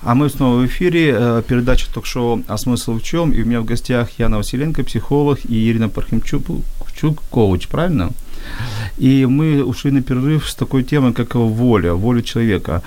А 0.09 0.15
мы 0.15 0.27
снова 0.29 0.57
в 0.57 0.65
эфире. 0.65 1.13
э, 1.15 1.43
Передача 1.47 1.85
ток-шоу 1.93 2.43
«А 2.47 2.57
смысл 2.57 2.97
в 2.97 3.03
чем?» 3.03 3.31
И 3.31 3.43
у 3.43 3.45
меня 3.45 3.61
в 3.61 3.65
гостях 3.65 4.09
Яна 4.17 4.37
Василенко, 4.37 4.83
психолог, 4.83 5.37
и 5.45 5.69
Ирина 5.69 5.87
Пархимчук, 5.87 6.45
Чук, 6.95 7.21
коуч, 7.29 7.67
правильно? 7.67 8.09
И 8.97 9.27
мы 9.27 9.63
ушли 9.63 9.91
на 9.91 10.01
перерыв 10.01 10.49
с 10.49 10.55
такой 10.55 10.83
темой, 10.83 11.13
как 11.13 11.35
воля, 11.35 11.93
воля 11.93 12.23
человека. 12.23 12.81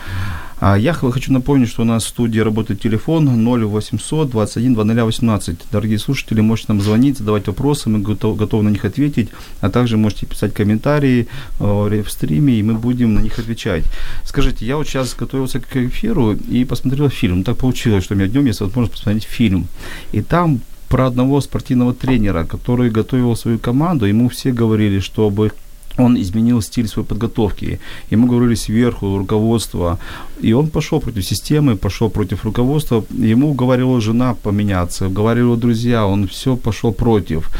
Я 0.62 0.92
х- 0.92 1.10
хочу 1.10 1.32
напомнить, 1.32 1.68
что 1.68 1.82
у 1.82 1.84
нас 1.84 2.04
в 2.04 2.08
студии 2.08 2.38
работает 2.38 2.80
телефон 2.80 3.26
0800 3.26 4.30
21 4.30 4.74
2018. 4.74 5.56
Дорогие 5.72 5.98
слушатели, 5.98 6.40
можете 6.40 6.68
нам 6.68 6.80
звонить, 6.80 7.18
задавать 7.18 7.46
вопросы, 7.48 7.88
мы 7.90 7.98
готов- 7.98 8.36
готовы 8.36 8.62
на 8.62 8.68
них 8.68 8.84
ответить, 8.84 9.30
а 9.60 9.70
также 9.70 9.96
можете 9.96 10.26
писать 10.26 10.54
комментарии 10.54 11.26
э, 11.60 12.02
в 12.02 12.08
стриме, 12.10 12.52
и 12.54 12.62
мы 12.62 12.74
будем 12.74 13.14
на 13.14 13.20
них 13.20 13.38
отвечать. 13.40 13.84
Скажите, 14.24 14.64
я 14.64 14.76
вот 14.76 14.86
сейчас 14.86 15.16
готовился 15.18 15.58
к 15.58 15.76
эфиру 15.76 16.34
и 16.52 16.64
посмотрел 16.64 17.08
фильм. 17.10 17.42
Так 17.42 17.56
получилось, 17.56 18.04
что 18.04 18.14
у 18.14 18.16
меня 18.18 18.28
днем 18.28 18.46
есть 18.46 18.60
возможность 18.60 18.92
посмотреть 18.92 19.24
фильм. 19.24 19.66
И 20.12 20.22
там 20.22 20.60
про 20.88 21.06
одного 21.06 21.40
спортивного 21.40 21.92
тренера, 21.92 22.44
который 22.44 22.90
готовил 22.90 23.34
свою 23.36 23.58
команду, 23.58 24.06
ему 24.06 24.28
все 24.28 24.52
говорили, 24.52 25.00
чтобы 25.00 25.50
он 25.98 26.16
изменил 26.16 26.62
стиль 26.62 26.88
своей 26.88 27.06
подготовки. 27.06 27.78
Ему 28.10 28.26
говорили 28.26 28.54
сверху, 28.54 29.18
руководство. 29.18 29.98
И 30.40 30.52
он 30.52 30.68
пошел 30.68 31.00
против 31.00 31.24
системы, 31.24 31.76
пошел 31.76 32.10
против 32.10 32.44
руководства. 32.44 33.04
Ему 33.10 33.50
уговорила 33.50 34.00
жена 34.00 34.34
поменяться, 34.34 35.06
уговорили 35.06 35.56
друзья, 35.56 36.06
он 36.06 36.26
все 36.26 36.56
пошел 36.56 36.92
против. 36.92 37.50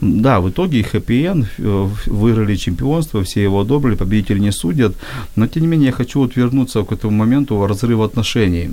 Да, 0.00 0.40
в 0.40 0.48
итоге 0.48 0.82
хэппи-энд, 0.82 1.46
э, 1.58 1.88
выиграли 2.06 2.56
чемпионство, 2.56 3.22
все 3.22 3.42
его 3.42 3.60
одобрили, 3.60 3.96
победители 3.96 4.38
не 4.40 4.52
судят. 4.52 4.94
Но, 5.36 5.46
тем 5.46 5.62
не 5.62 5.68
менее, 5.68 5.86
я 5.86 5.92
хочу 5.92 6.20
вот 6.20 6.36
вернуться 6.36 6.82
к 6.82 6.92
этому 6.92 7.16
моменту 7.16 7.66
разрыва 7.66 8.04
отношений 8.04 8.70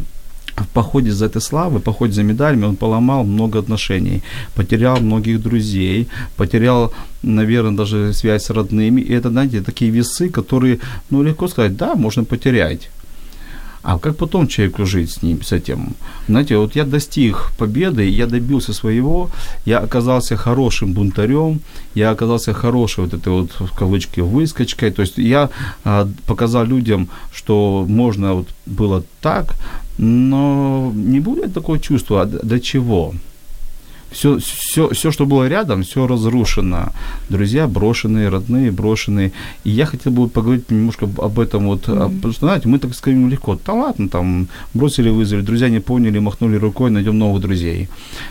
в 0.58 0.68
походе 0.68 1.12
за 1.12 1.26
этой 1.26 1.42
славой, 1.42 1.80
походе 1.80 2.14
за 2.14 2.24
медалями 2.24 2.66
он 2.66 2.76
поломал 2.76 3.24
много 3.24 3.60
отношений, 3.60 4.24
потерял 4.56 5.00
многих 5.00 5.42
друзей, 5.42 6.08
потерял, 6.36 6.94
наверное, 7.24 7.78
даже 7.78 8.14
связь 8.14 8.46
с 8.46 8.50
родными. 8.50 9.02
И 9.02 9.14
это, 9.14 9.30
знаете, 9.30 9.62
такие 9.62 9.92
весы, 9.92 10.30
которые, 10.30 10.80
ну, 11.10 11.24
легко 11.24 11.48
сказать, 11.48 11.78
да, 11.78 11.96
можно 11.96 12.24
потерять. 12.24 12.90
А 13.84 14.00
как 14.00 14.18
потом 14.18 14.48
человеку 14.48 14.86
жить 14.86 15.12
с 15.12 15.24
ним, 15.24 15.42
с 15.42 15.54
этим? 15.54 15.96
Знаете, 16.28 16.58
вот 16.58 16.76
я 16.76 16.84
достиг 16.84 17.52
победы, 17.58 18.10
я 18.10 18.28
добился 18.28 18.74
своего, 18.74 19.30
я 19.66 19.80
оказался 19.80 20.36
хорошим 20.36 20.94
бунтарем, 20.94 21.62
я 21.96 22.12
оказался 22.12 22.54
хорошей 22.54 23.06
вот 23.06 23.14
этой 23.14 23.32
вот, 23.32 23.52
в 23.60 23.74
кавычки, 23.74 24.20
выскочкой. 24.20 24.92
То 24.92 25.04
есть 25.04 25.18
я 25.18 25.50
а, 25.86 26.06
показал 26.26 26.66
людям, 26.66 27.08
что 27.34 27.86
можно 27.88 28.34
вот 28.34 28.48
было 28.66 29.04
так, 29.22 29.56
но 29.98 30.92
не 30.96 31.20
будет 31.20 31.54
такого 31.54 31.80
чувства, 31.80 32.22
а 32.22 32.26
д- 32.26 32.40
до 32.44 32.60
чего? 32.60 33.14
Все, 34.10 34.40
все, 34.40 34.88
все, 34.94 35.12
что 35.12 35.26
было 35.26 35.50
рядом, 35.50 35.84
все 35.84 36.08
разрушено. 36.08 36.94
Друзья 37.30 37.68
брошенные, 37.68 38.30
родные 38.30 38.72
брошенные. 38.72 39.32
И 39.66 39.70
я 39.70 39.86
хотел 39.86 40.14
бы 40.14 40.30
поговорить 40.30 40.72
немножко 40.72 41.10
об- 41.18 41.40
этом 41.40 41.66
вот. 41.66 41.90
а, 41.90 42.08
Потому 42.08 42.34
что, 42.34 42.46
знаете, 42.46 42.70
мы 42.70 42.80
так 42.80 42.94
скажем 42.96 43.30
легко. 43.30 43.60
Да 43.66 43.74
ладно, 43.74 44.08
там, 44.08 44.48
бросили 44.74 45.10
вызов, 45.10 45.44
друзья 45.44 45.68
не 45.70 45.82
поняли, 45.82 46.20
махнули 46.20 46.56
рукой, 46.56 46.90
найдем 46.90 47.18
новых 47.18 47.42
друзей. 47.42 47.90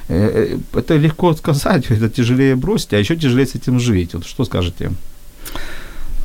Э, 0.09 0.57
э, 0.74 0.79
Это 0.79 0.96
легко 0.96 1.35
сказать, 1.35 1.85
это 1.90 2.09
тяжелее 2.09 2.57
бросить, 2.57 2.94
а 2.94 2.98
еще 2.98 3.14
тяжелее 3.14 3.46
с 3.46 3.55
этим 3.55 3.79
жить. 3.79 4.14
Вот 4.14 4.24
что 4.26 4.44
скажете? 4.46 4.90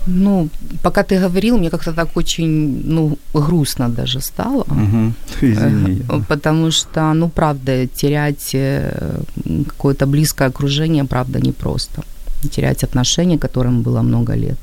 Ну, 0.08 0.50
пока 0.82 1.04
ты 1.04 1.20
говорил, 1.20 1.58
мне 1.58 1.70
как-то 1.70 1.94
так 1.94 2.18
очень, 2.18 2.82
ну, 2.86 3.18
грустно 3.34 3.90
даже 3.90 4.20
стало. 4.20 4.62
Угу. 4.64 5.14
Извини. 5.42 6.02
Э, 6.10 6.22
Потому 6.28 6.72
что, 6.72 7.14
ну, 7.14 7.30
правда, 7.30 7.88
терять 7.88 8.56
э, 8.56 9.22
какое-то 9.68 10.06
близкое 10.06 10.50
окружение, 10.50 11.04
правда, 11.04 11.40
непросто. 11.40 12.04
Терять 12.52 12.84
отношения, 12.84 13.38
которым 13.38 13.82
было 13.82 14.02
много 14.02 14.34
лет. 14.36 14.58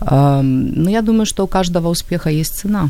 Но 0.00 0.90
я 0.90 1.02
думаю, 1.02 1.26
что 1.26 1.44
у 1.44 1.46
каждого 1.46 1.88
успеха 1.88 2.30
есть 2.30 2.54
цена. 2.56 2.88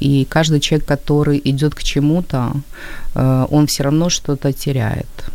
И 0.00 0.26
каждый 0.28 0.60
человек, 0.60 0.88
который 0.88 1.40
идет 1.44 1.74
к 1.74 1.82
чему-то, 1.82 2.52
э, 3.14 3.46
он 3.50 3.66
все 3.66 3.82
равно 3.84 4.10
что-то 4.10 4.52
теряет. 4.52 5.30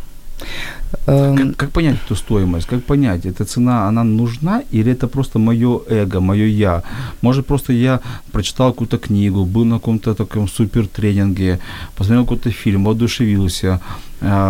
Эм, 1.06 1.36
Как, 1.36 1.56
как 1.56 1.70
понять 1.70 1.96
эту 2.04 2.16
стоимость? 2.16 2.66
Как 2.66 2.84
понять, 2.84 3.26
эта 3.26 3.44
цена, 3.44 3.88
она 3.88 4.04
нужна 4.04 4.62
или 4.72 4.92
это 4.92 5.08
просто 5.08 5.38
мое 5.38 5.80
эго, 5.88 6.20
мое 6.20 6.46
я? 6.46 6.82
Может, 7.22 7.46
просто 7.46 7.72
я 7.72 8.00
прочитал 8.32 8.72
какую-то 8.72 8.98
книгу, 8.98 9.44
был 9.44 9.64
на 9.64 9.76
каком-то 9.76 10.14
таком 10.14 10.48
супер 10.48 10.86
тренинге, 10.86 11.58
посмотрел 11.96 12.24
какой-то 12.24 12.50
фильм, 12.50 12.84
воодушевился, 12.84 13.80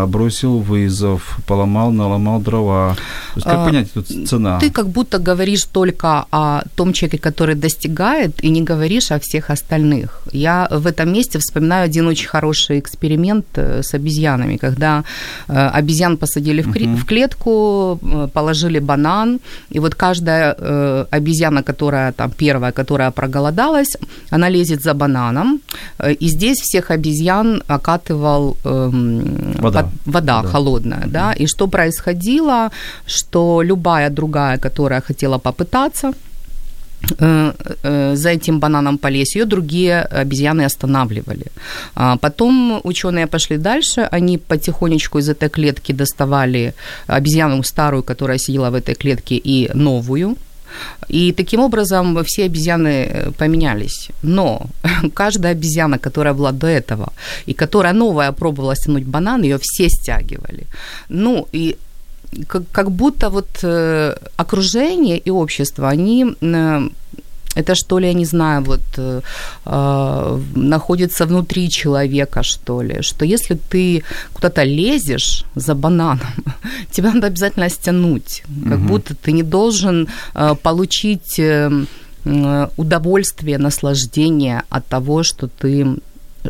бросил 0.06 0.58
вызов, 0.58 1.38
поломал, 1.46 1.92
наломал 1.92 2.40
дрова. 2.40 2.96
То 3.34 3.36
есть 3.36 3.46
как 3.46 3.58
А, 3.58 3.66
понять 3.66 3.88
эту 3.94 4.26
цена? 4.26 4.58
Ты 4.58 4.70
как 4.70 4.88
будто 4.88 5.18
говоришь 5.18 5.64
только 5.72 6.24
о 6.32 6.62
том 6.74 6.92
человеке, 6.92 7.18
который 7.18 7.54
достигает, 7.54 8.44
и 8.44 8.50
не 8.50 8.62
говоришь 8.62 9.12
о 9.12 9.18
всех 9.18 9.50
остальных. 9.50 10.22
Я 10.32 10.68
в 10.70 10.86
этом 10.86 11.12
месте 11.12 11.38
вспоминаю 11.38 11.84
один 11.84 12.06
очень 12.08 12.28
хороший 12.28 12.78
эксперимент 12.78 13.46
э, 13.54 13.82
с 13.82 13.94
обезьянами, 13.94 14.56
когда 14.56 15.04
э, 15.48 15.52
обезьян 15.78 16.16
посадили 16.16 16.62
в, 16.62 16.68
кре- 16.68 16.96
в 16.96 17.04
клетку, 17.04 17.98
э, 18.02 18.28
положили 18.32 18.80
банан, 18.80 19.38
и 19.70 19.78
вот 19.80 19.94
каждая 19.94 20.56
обезьяна, 21.10 21.62
которая 21.62 22.12
там 22.12 22.30
первая, 22.30 22.72
которая 22.72 23.10
проголодалась, 23.10 23.96
она 24.30 24.50
лезет 24.50 24.82
за 24.82 24.94
бананом, 24.94 25.60
и 26.20 26.28
здесь 26.28 26.58
всех 26.60 26.90
обезьян 26.90 27.62
окатывал 27.68 28.56
э, 28.64 28.90
Вода. 29.60 29.88
вода, 30.06 30.36
Вода. 30.36 30.48
холодная, 30.48 31.06
да, 31.06 31.32
и 31.32 31.46
что 31.46 31.68
происходило, 31.68 32.70
что 33.06 33.62
любая 33.62 34.10
другая, 34.10 34.58
которая 34.58 35.00
хотела 35.00 35.38
попытаться, 35.38 36.12
э, 37.18 37.52
э, 37.82 38.16
за 38.16 38.28
этим 38.28 38.60
бананом 38.60 38.98
полезть, 38.98 39.36
ее 39.36 39.44
другие 39.44 40.02
обезьяны 40.02 40.66
останавливали. 40.66 41.46
А 41.94 42.16
потом 42.16 42.80
ученые 42.84 43.26
пошли 43.26 43.58
дальше, 43.58 44.08
они 44.12 44.38
потихонечку 44.38 45.18
из 45.18 45.28
этой 45.28 45.48
клетки 45.48 45.92
доставали 45.92 46.74
обезьяну 47.06 47.62
старую, 47.62 48.02
которая 48.02 48.38
сидела 48.38 48.70
в 48.70 48.74
этой 48.74 48.94
клетке, 48.94 49.36
и 49.36 49.70
новую, 49.74 50.36
и 51.08 51.32
таким 51.32 51.60
образом 51.60 52.24
все 52.24 52.44
обезьяны 52.44 52.88
э, 52.88 53.30
поменялись. 53.32 54.10
Но 54.22 54.66
каждая 55.14 55.52
обезьяна, 55.52 55.98
которая 55.98 56.34
была 56.34 56.52
до 56.52 56.66
этого, 56.66 57.12
и 57.46 57.54
которая 57.54 57.94
новая 57.94 58.32
пробовала 58.32 58.74
стянуть 58.76 59.04
банан, 59.04 59.42
ее 59.42 59.58
все 59.58 59.88
стягивали. 59.88 60.66
Ну, 61.08 61.46
и 61.52 61.76
как, 62.46 62.62
как 62.72 62.90
будто 62.90 63.30
вот 63.30 63.48
э, 63.62 64.14
окружение 64.36 65.18
и 65.18 65.30
общество, 65.30 65.88
они 65.88 66.26
э, 66.40 66.88
это 67.56 67.74
что 67.74 67.98
ли, 67.98 68.06
я 68.06 68.14
не 68.14 68.24
знаю, 68.24 68.62
вот 68.62 68.80
э, 68.96 69.20
э, 69.66 70.40
находится 70.54 71.26
внутри 71.26 71.68
человека, 71.68 72.42
что 72.42 72.82
ли, 72.82 73.02
что 73.02 73.24
если 73.24 73.54
ты 73.54 74.02
куда-то 74.32 74.62
лезешь 74.62 75.44
за 75.56 75.74
бананом, 75.74 76.20
тебя 76.92 77.12
надо 77.12 77.26
обязательно 77.26 77.68
стянуть, 77.68 78.42
как 78.68 78.78
Мгм. 78.78 78.86
будто 78.86 79.14
ты 79.14 79.32
не 79.32 79.42
должен 79.42 80.08
э, 80.34 80.54
получить 80.62 81.38
э, 81.38 81.70
м, 82.24 82.70
удовольствие, 82.76 83.58
наслаждение 83.58 84.62
от 84.70 84.86
того, 84.86 85.22
что 85.22 85.48
ты 85.48 85.86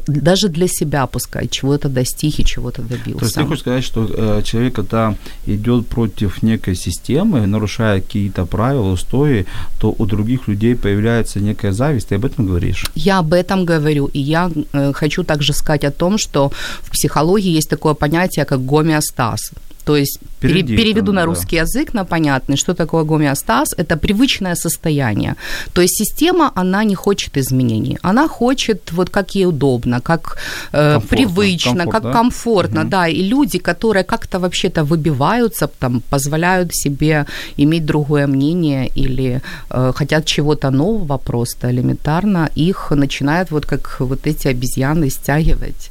даже 0.07 0.49
для 0.49 0.69
себя, 0.69 1.07
пускай, 1.07 1.49
чего-то 1.49 1.89
достиг 1.89 2.39
и 2.41 2.45
чего-то 2.45 2.83
добился. 2.83 3.19
То 3.19 3.25
есть 3.25 3.35
ты 3.35 3.45
хочешь 3.45 3.61
сказать, 3.61 3.85
что 3.85 4.09
э, 4.09 4.43
человек, 4.45 4.75
когда 4.75 5.15
идет 5.47 5.87
против 5.87 6.43
некой 6.43 6.77
системы, 6.77 7.47
нарушая 7.47 8.01
какие-то 8.01 8.47
правила, 8.47 8.93
устои, 8.93 9.47
то 9.81 9.95
у 9.99 10.07
других 10.07 10.49
людей 10.49 10.75
появляется 10.75 11.41
некая 11.41 11.73
зависть, 11.73 12.09
ты 12.09 12.15
об 12.17 12.25
этом 12.25 12.47
говоришь? 12.47 12.87
Я 12.95 13.19
об 13.19 13.33
этом 13.33 13.65
говорю, 13.65 14.07
и 14.07 14.21
я 14.21 14.51
э, 14.73 14.93
хочу 14.93 15.25
также 15.25 15.53
сказать 15.53 15.85
о 15.85 15.91
том, 15.91 16.19
что 16.19 16.51
в 16.83 16.91
психологии 16.91 17.57
есть 17.57 17.71
такое 17.71 17.95
понятие, 17.95 18.45
как 18.45 18.65
гомеостаз. 18.65 19.53
То 19.85 19.97
есть 19.97 20.19
пере- 20.41 20.55
Перейди, 20.63 20.77
переведу 20.77 21.13
да, 21.13 21.13
на 21.13 21.21
да. 21.21 21.27
русский 21.27 21.57
язык, 21.57 21.95
на 21.95 22.05
понятный, 22.05 22.57
что 22.57 22.75
такое 22.75 23.05
гомеостаз. 23.05 23.75
Это 23.79 23.97
привычное 23.97 24.55
состояние. 24.55 25.35
То 25.73 25.81
есть 25.83 25.97
система, 25.97 26.53
она 26.55 26.85
не 26.85 26.95
хочет 26.95 27.37
изменений. 27.37 27.99
Она 28.03 28.29
хочет, 28.29 28.93
вот 28.93 29.11
как 29.11 29.35
ей 29.35 29.47
удобно, 29.47 30.01
как 30.01 30.37
э, 30.73 30.93
Комфортно, 30.93 31.17
привычно, 31.17 31.71
комфорт, 31.85 31.93
как 31.93 32.03
да? 32.03 32.13
комфортно, 32.13 32.81
Мгм. 32.81 32.91
да. 32.91 33.09
И 33.09 33.23
люди, 33.23 33.59
которые 33.59 34.05
как-то 34.05 34.39
вообще-то 34.39 34.85
выбиваются, 34.85 35.67
там, 35.79 36.03
позволяют 36.11 36.75
себе 36.75 37.27
иметь 37.59 37.85
другое 37.87 38.27
мнение 38.27 38.89
или 38.97 39.41
э, 39.71 39.93
хотят 39.95 40.25
чего-то 40.25 40.71
нового 40.71 41.19
просто 41.19 41.71
элементарно, 41.71 42.49
их 42.59 42.91
начинают 42.91 43.51
вот 43.51 43.67
как 43.67 43.97
вот 44.01 44.27
эти 44.27 44.49
обезьяны 44.49 45.11
стягивать, 45.11 45.91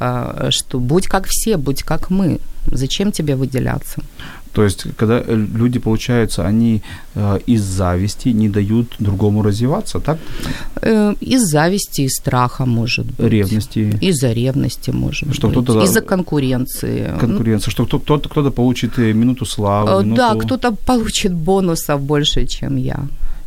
э, 0.00 0.50
что 0.50 0.78
будь 0.78 1.06
как 1.06 1.26
все, 1.26 1.56
будь 1.56 1.82
как 1.82 2.10
мы. 2.10 2.38
Зачем 2.70 3.12
тебе 3.12 3.34
выделяться? 3.36 4.02
То 4.52 4.64
есть, 4.64 4.86
когда 4.96 5.20
э, 5.20 5.34
люди, 5.34 5.78
получается, 5.78 6.46
они 6.46 6.82
из 7.46 7.62
зависти 7.62 8.28
не 8.34 8.48
дают 8.48 8.86
другому 8.98 9.42
развиваться, 9.42 9.98
так? 10.00 10.18
Э, 10.82 11.14
Из 11.20 11.42
зависти, 11.42 12.02
из 12.02 12.12
страха, 12.14 12.66
может 12.66 13.06
быть. 13.06 13.32
Ревности, 13.32 13.92
Из-за 14.02 14.32
ревности, 14.32 14.90
может 14.92 15.34
Что 15.34 15.48
быть. 15.48 15.64
кто-то- 15.64 15.84
Из-за 15.84 16.00
конкуренции. 16.00 17.10
конкуренция, 17.20 17.70
что 17.72 17.84
кто- 17.86 17.98
кто-то, 17.98 18.28
кто-то 18.28 18.50
получит 18.50 18.98
э, 18.98 19.12
минуту 19.14 19.44
славы, 19.44 19.90
Э, 19.90 20.04
минуту... 20.04 20.16
Да, 20.16 20.34
кто-то 20.34 20.72
получит 20.86 21.32
бонусов 21.32 22.00
больше, 22.00 22.46
чем 22.46 22.76
я. 22.78 22.98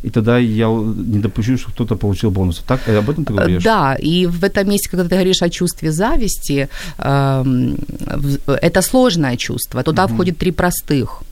И 0.04 0.10
тогда 0.10 0.38
я 0.38 0.66
не 0.66 1.18
допущу, 1.20 1.56
что 1.58 1.70
кто-то 1.70 1.96
получил 1.96 2.30
бонусы. 2.30 2.62
Так? 2.66 2.80
Э, 2.88 2.98
Об 2.98 3.08
этом 3.10 3.24
ты 3.24 3.32
Э, 3.32 3.36
говоришь? 3.36 3.62
Да, 3.64 3.94
и 4.02 4.26
в 4.26 4.44
этом 4.44 4.68
месте, 4.68 4.88
когда 4.90 5.04
ты 5.04 5.08
говоришь 5.14 5.42
о 5.42 5.48
чувстве 5.48 5.92
зависти, 5.92 6.68
эм, 6.98 7.76
это 8.46 8.82
сложное 8.82 9.36
чувство. 9.36 9.82
Туда 9.82 10.06
входит 10.06 10.38
три 10.38 10.50
простых. 10.52 11.22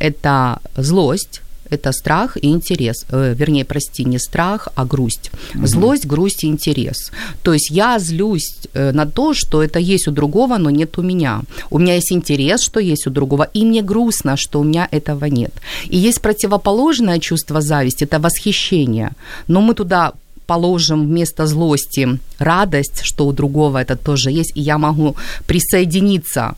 Это 0.00 0.58
злость, 0.76 1.40
это 1.74 1.92
страх 1.92 2.36
и 2.36 2.48
интерес. 2.48 3.04
Э, 3.10 3.34
вернее, 3.34 3.64
прости, 3.64 4.04
не 4.04 4.18
страх, 4.18 4.68
а 4.74 4.84
грусть. 4.84 5.30
Злость, 5.54 6.06
грусть 6.06 6.44
и 6.44 6.46
интерес. 6.46 7.10
То 7.42 7.52
есть 7.52 7.70
я 7.70 7.98
злюсь 7.98 8.54
э, 8.74 8.92
на 8.92 9.06
то, 9.06 9.34
что 9.34 9.62
это 9.62 9.78
есть 9.78 10.08
у 10.08 10.10
другого, 10.10 10.58
но 10.58 10.70
нет 10.70 10.98
у 10.98 11.02
меня. 11.02 11.42
У 11.70 11.78
меня 11.78 11.94
есть 11.94 12.12
интерес, 12.12 12.62
что 12.62 12.80
есть 12.80 13.06
у 13.06 13.10
другого, 13.10 13.48
и 13.54 13.64
мне 13.64 13.82
грустно, 13.82 14.36
что 14.36 14.60
у 14.60 14.64
меня 14.64 14.88
этого 14.92 15.26
нет. 15.26 15.52
И 15.92 15.96
есть 15.96 16.20
противоположное 16.20 17.18
чувство 17.18 17.60
зависти, 17.60 18.04
это 18.04 18.18
восхищение. 18.18 19.10
Но 19.48 19.60
мы 19.60 19.74
туда 19.74 20.12
положим 20.46 21.06
вместо 21.06 21.46
злости 21.46 22.18
радость, 22.38 23.00
что 23.02 23.26
у 23.26 23.32
другого 23.32 23.78
это 23.78 23.96
тоже 23.96 24.30
есть, 24.30 24.52
и 24.56 24.60
я 24.60 24.78
могу 24.78 25.16
присоединиться 25.46 26.54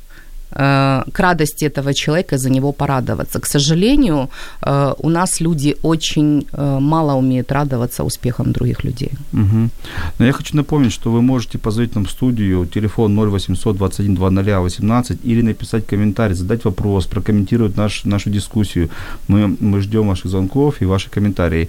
к 0.51 1.19
радости 1.19 1.67
этого 1.67 1.93
человека, 1.95 2.39
за 2.39 2.51
него 2.51 2.73
порадоваться. 2.73 3.41
К 3.41 3.47
сожалению, 3.47 4.29
э, 4.63 4.95
у 4.99 5.09
нас 5.09 5.41
люди 5.41 5.77
очень 5.83 6.47
э, 6.53 6.79
мало 6.81 7.15
умеют 7.15 7.53
радоваться 7.53 8.05
успехам 8.05 8.53
других 8.53 8.85
людей. 8.85 9.11
Мгм. 9.33 9.71
Но 10.19 10.27
я 10.27 10.33
хочу 10.33 10.57
напомнить, 10.57 10.93
что 10.93 11.11
вы 11.11 11.23
можете 11.23 11.59
позвонить 11.59 11.95
нам 11.95 12.05
в 12.05 12.11
студию, 12.11 12.67
телефон 12.67 13.15
0800 13.15 13.77
21 13.77 14.15
20 14.15 14.47
18, 14.47 15.19
или 15.25 15.43
написать 15.43 15.87
комментарий, 15.87 16.35
задать 16.35 16.65
вопрос, 16.65 17.07
прокомментировать 17.07 17.77
наш, 17.77 18.05
нашу 18.05 18.31
дискуссию. 18.31 18.89
Мы, 19.29 19.57
мы 19.61 19.81
ждем 19.81 20.09
ваших 20.09 20.31
звонков 20.31 20.83
и 20.83 20.87
ваши 20.87 21.11
комментарии. 21.11 21.69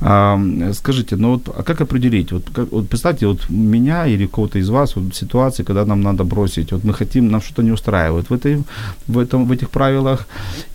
А, 0.00 0.38
скажите, 0.72 1.16
ну 1.16 1.28
вот, 1.32 1.48
а 1.58 1.62
как 1.62 1.80
определить? 1.80 2.32
Вот, 2.32 2.44
как, 2.54 2.72
вот 2.72 2.88
представьте, 2.88 3.26
вот 3.26 3.50
меня 3.50 4.06
или 4.06 4.26
кого-то 4.26 4.58
из 4.58 4.68
вас 4.68 4.96
вот, 4.96 5.14
ситуации, 5.14 5.64
когда 5.64 5.84
нам 5.84 6.00
надо 6.00 6.24
бросить, 6.24 6.72
вот 6.72 6.84
мы 6.84 6.94
хотим, 6.94 7.30
нам 7.30 7.40
что-то 7.40 7.62
не 7.62 7.72
устраивает 7.72 8.11
в, 8.20 8.32
этой, 8.32 8.62
в, 9.08 9.18
этом, 9.18 9.46
в 9.46 9.52
этих 9.52 9.70
правилах, 9.70 10.26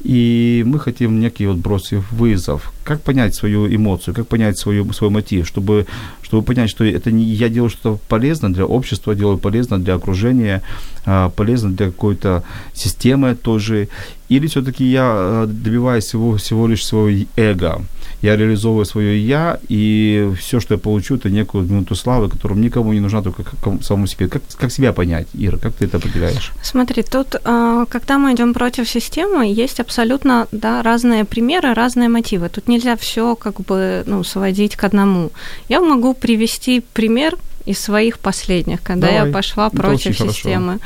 и 0.04 0.63
мы 0.65 0.80
хотим 0.80 1.19
некий 1.19 1.47
вот 1.47 1.58
бросив 1.58 2.12
вызов. 2.12 2.73
Как 2.84 3.02
понять 3.02 3.36
свою 3.36 3.67
эмоцию, 3.67 4.15
как 4.15 4.28
понять 4.28 4.58
свою, 4.58 4.91
свой 4.93 5.10
мотив, 5.10 5.47
чтобы, 5.47 5.86
чтобы 6.21 6.43
понять, 6.43 6.69
что 6.69 6.84
это 6.84 7.12
не 7.12 7.23
я 7.23 7.50
делаю 7.50 7.69
что-то 7.69 8.00
полезное 8.08 8.50
для 8.50 8.65
общества, 8.65 9.15
делаю 9.15 9.38
полезно 9.38 9.78
для 9.78 9.95
окружения, 9.95 10.62
а, 11.06 11.30
полезно 11.30 11.71
для 11.71 11.88
какой-то 11.88 12.43
системы 12.73 13.36
тоже, 13.36 13.89
или 14.29 14.47
все-таки 14.47 14.85
я 14.85 15.03
а, 15.05 15.45
добиваюсь 15.47 16.05
всего, 16.05 16.37
всего 16.37 16.67
лишь 16.67 16.85
своего 16.85 17.25
эго, 17.35 17.81
я 18.21 18.35
реализовываю 18.35 18.85
свое 18.85 19.19
я, 19.25 19.59
и 19.69 20.31
все, 20.39 20.59
что 20.59 20.73
я 20.73 20.79
получу, 20.79 21.15
это 21.15 21.29
некую 21.29 21.65
минуту 21.65 21.95
славы, 21.95 22.29
которая 22.29 22.57
никому 22.57 22.91
не 22.93 22.99
нужна, 22.99 23.21
только 23.21 23.43
как- 23.43 23.83
самому 23.83 24.07
себе. 24.07 24.27
Как, 24.27 24.41
как 24.57 24.71
себя 24.71 24.91
понять, 24.91 25.27
Ира, 25.33 25.57
как 25.57 25.73
ты 25.73 25.85
это 25.85 25.97
определяешь? 25.97 26.51
Смотри, 26.63 27.03
тут, 27.03 27.35
а, 27.43 27.85
когда 27.85 28.17
мы 28.17 28.33
идем 28.33 28.53
против 28.53 28.89
системы, 28.89 29.45
есть 29.45 29.79
абсолютно 29.79 30.47
да, 30.51 30.81
разные 30.81 31.25
примеры, 31.25 31.73
разные 31.73 32.09
мотивы. 32.09 32.49
Тут 32.49 32.67
нельзя 32.67 32.95
все 32.97 33.35
как 33.35 33.61
бы 33.61 34.03
ну, 34.07 34.23
сводить 34.23 34.75
к 34.75 34.83
одному. 34.83 35.31
Я 35.69 35.79
могу 35.81 36.13
привести 36.15 36.81
пример 36.93 37.37
из 37.65 37.79
своих 37.79 38.17
последних, 38.17 38.81
когда 38.81 39.07
Давай. 39.07 39.27
я 39.27 39.33
пошла 39.33 39.67
Это 39.67 39.77
против 39.77 40.07
очень 40.07 40.13
хорошо. 40.15 40.33
системы. 40.33 40.79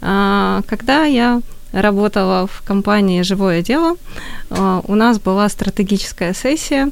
А, 0.00 0.62
Когда 0.66 1.04
я 1.04 1.40
работала 1.72 2.46
в 2.46 2.62
компании 2.64 3.22
«Живое 3.22 3.62
дело», 3.62 3.96
а, 4.50 4.80
у 4.86 4.94
нас 4.94 5.18
была 5.18 5.48
стратегическая 5.48 6.34
сессия, 6.34 6.90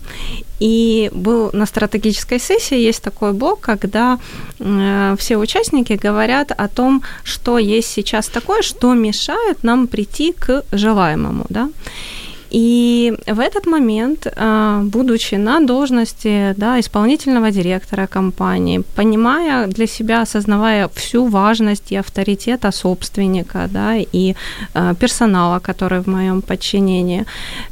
и 0.60 1.10
был 1.14 1.50
на 1.52 1.66
стратегической 1.66 2.38
сессии 2.38 2.78
есть 2.78 3.02
такой 3.02 3.32
блок, 3.32 3.60
когда 3.60 4.18
э, 4.58 5.16
все 5.18 5.38
участники 5.38 5.94
говорят 5.94 6.52
о 6.52 6.68
том, 6.68 7.02
что 7.24 7.58
есть 7.58 7.88
сейчас 7.88 8.26
такое, 8.26 8.62
что 8.62 8.94
мешает 8.94 9.62
нам 9.62 9.86
прийти 9.86 10.32
к 10.32 10.64
желаемому, 10.72 11.46
да. 11.48 11.70
И 12.50 13.14
в 13.26 13.38
этот 13.38 13.66
момент, 13.66 14.26
а, 14.36 14.82
будучи 14.82 15.36
на 15.36 15.60
должности 15.60 16.54
да, 16.56 16.80
исполнительного 16.80 17.50
директора 17.50 18.06
компании, 18.06 18.82
понимая 18.96 19.66
для 19.68 19.86
себя, 19.86 20.22
осознавая 20.22 20.88
всю 20.88 21.26
важность 21.26 21.92
и 21.92 21.96
авторитета 21.96 22.72
собственника 22.72 23.68
да, 23.70 23.96
и 23.96 24.34
а, 24.74 24.94
персонала, 24.94 25.60
который 25.60 26.00
в 26.00 26.08
моем 26.08 26.42
подчинении, 26.42 27.24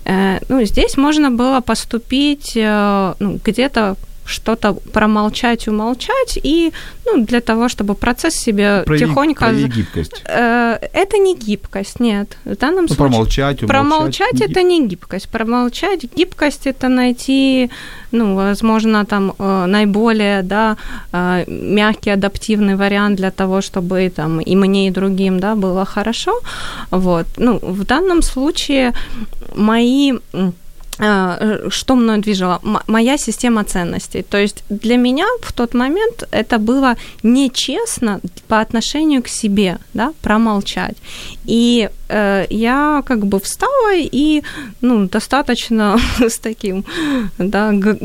э, 0.04 0.38
ну, 0.48 0.64
здесь 0.64 0.96
можно 0.96 1.30
было 1.30 1.60
поступить 1.60 2.56
э, 2.56 3.14
ну, 3.18 3.40
где-то 3.44 3.96
что-то 4.28 4.74
промолчать, 4.92 5.68
умолчать, 5.68 6.38
и 6.42 6.72
ну, 7.06 7.24
для 7.24 7.40
того, 7.40 7.68
чтобы 7.68 7.94
процесс 7.94 8.34
себе 8.34 8.82
Прояви- 8.86 8.98
тихонько... 8.98 9.44
прояви 9.46 9.68
гибкость. 9.68 10.22
Э, 10.26 10.78
Это 10.92 11.18
не 11.18 11.34
гибкость, 11.34 12.00
нет. 12.00 12.36
В 12.44 12.56
данном 12.56 12.82
Ну, 12.82 12.88
случае... 12.88 12.96
промолчать, 12.96 13.62
умолчать. 13.62 13.68
Промолчать 13.68 14.34
Не 14.34 14.46
это 14.46 14.62
не 14.62 14.86
гибкость. 14.86 15.28
Промолчать 15.28 16.04
гибкость 16.16 16.66
это 16.66 16.88
найти, 16.88 17.70
ну, 18.12 18.34
возможно, 18.34 19.04
там 19.04 19.32
э, 19.38 19.66
наиболее, 19.66 20.42
да, 20.42 20.76
э, 21.12 21.44
мягкий 21.48 22.10
адаптивный 22.10 22.76
вариант 22.76 23.16
для 23.16 23.30
того, 23.30 23.60
чтобы 23.60 24.10
там 24.14 24.40
и 24.40 24.56
мне, 24.56 24.88
и 24.88 24.90
другим, 24.90 25.40
да, 25.40 25.54
было 25.54 25.84
хорошо. 25.84 26.32
Вот. 26.90 27.26
Ну, 27.38 27.58
в 27.62 27.84
данном 27.84 28.22
случае 28.22 28.92
мои 29.56 30.12
что 31.70 31.94
мной 31.94 32.18
движело? 32.18 32.58
М- 32.64 32.78
моя 32.86 33.16
система 33.18 33.64
ценностей. 33.64 34.22
То 34.22 34.38
есть 34.38 34.64
для 34.68 34.96
меня 34.96 35.26
в 35.42 35.52
тот 35.52 35.74
момент 35.74 36.26
это 36.32 36.58
было 36.58 36.96
нечестно 37.22 38.20
по 38.48 38.60
отношению 38.60 39.22
к 39.22 39.28
себе, 39.28 39.78
да, 39.94 40.12
промолчать. 40.22 40.96
И 41.44 41.88
э, 42.08 42.46
я 42.50 43.02
как 43.06 43.26
бы 43.26 43.38
встала 43.38 43.94
и, 43.94 44.42
ну, 44.80 45.08
достаточно 45.08 45.98
с 46.20 46.38
таким, 46.38 46.84
да, 47.38 47.70
г- 47.72 47.98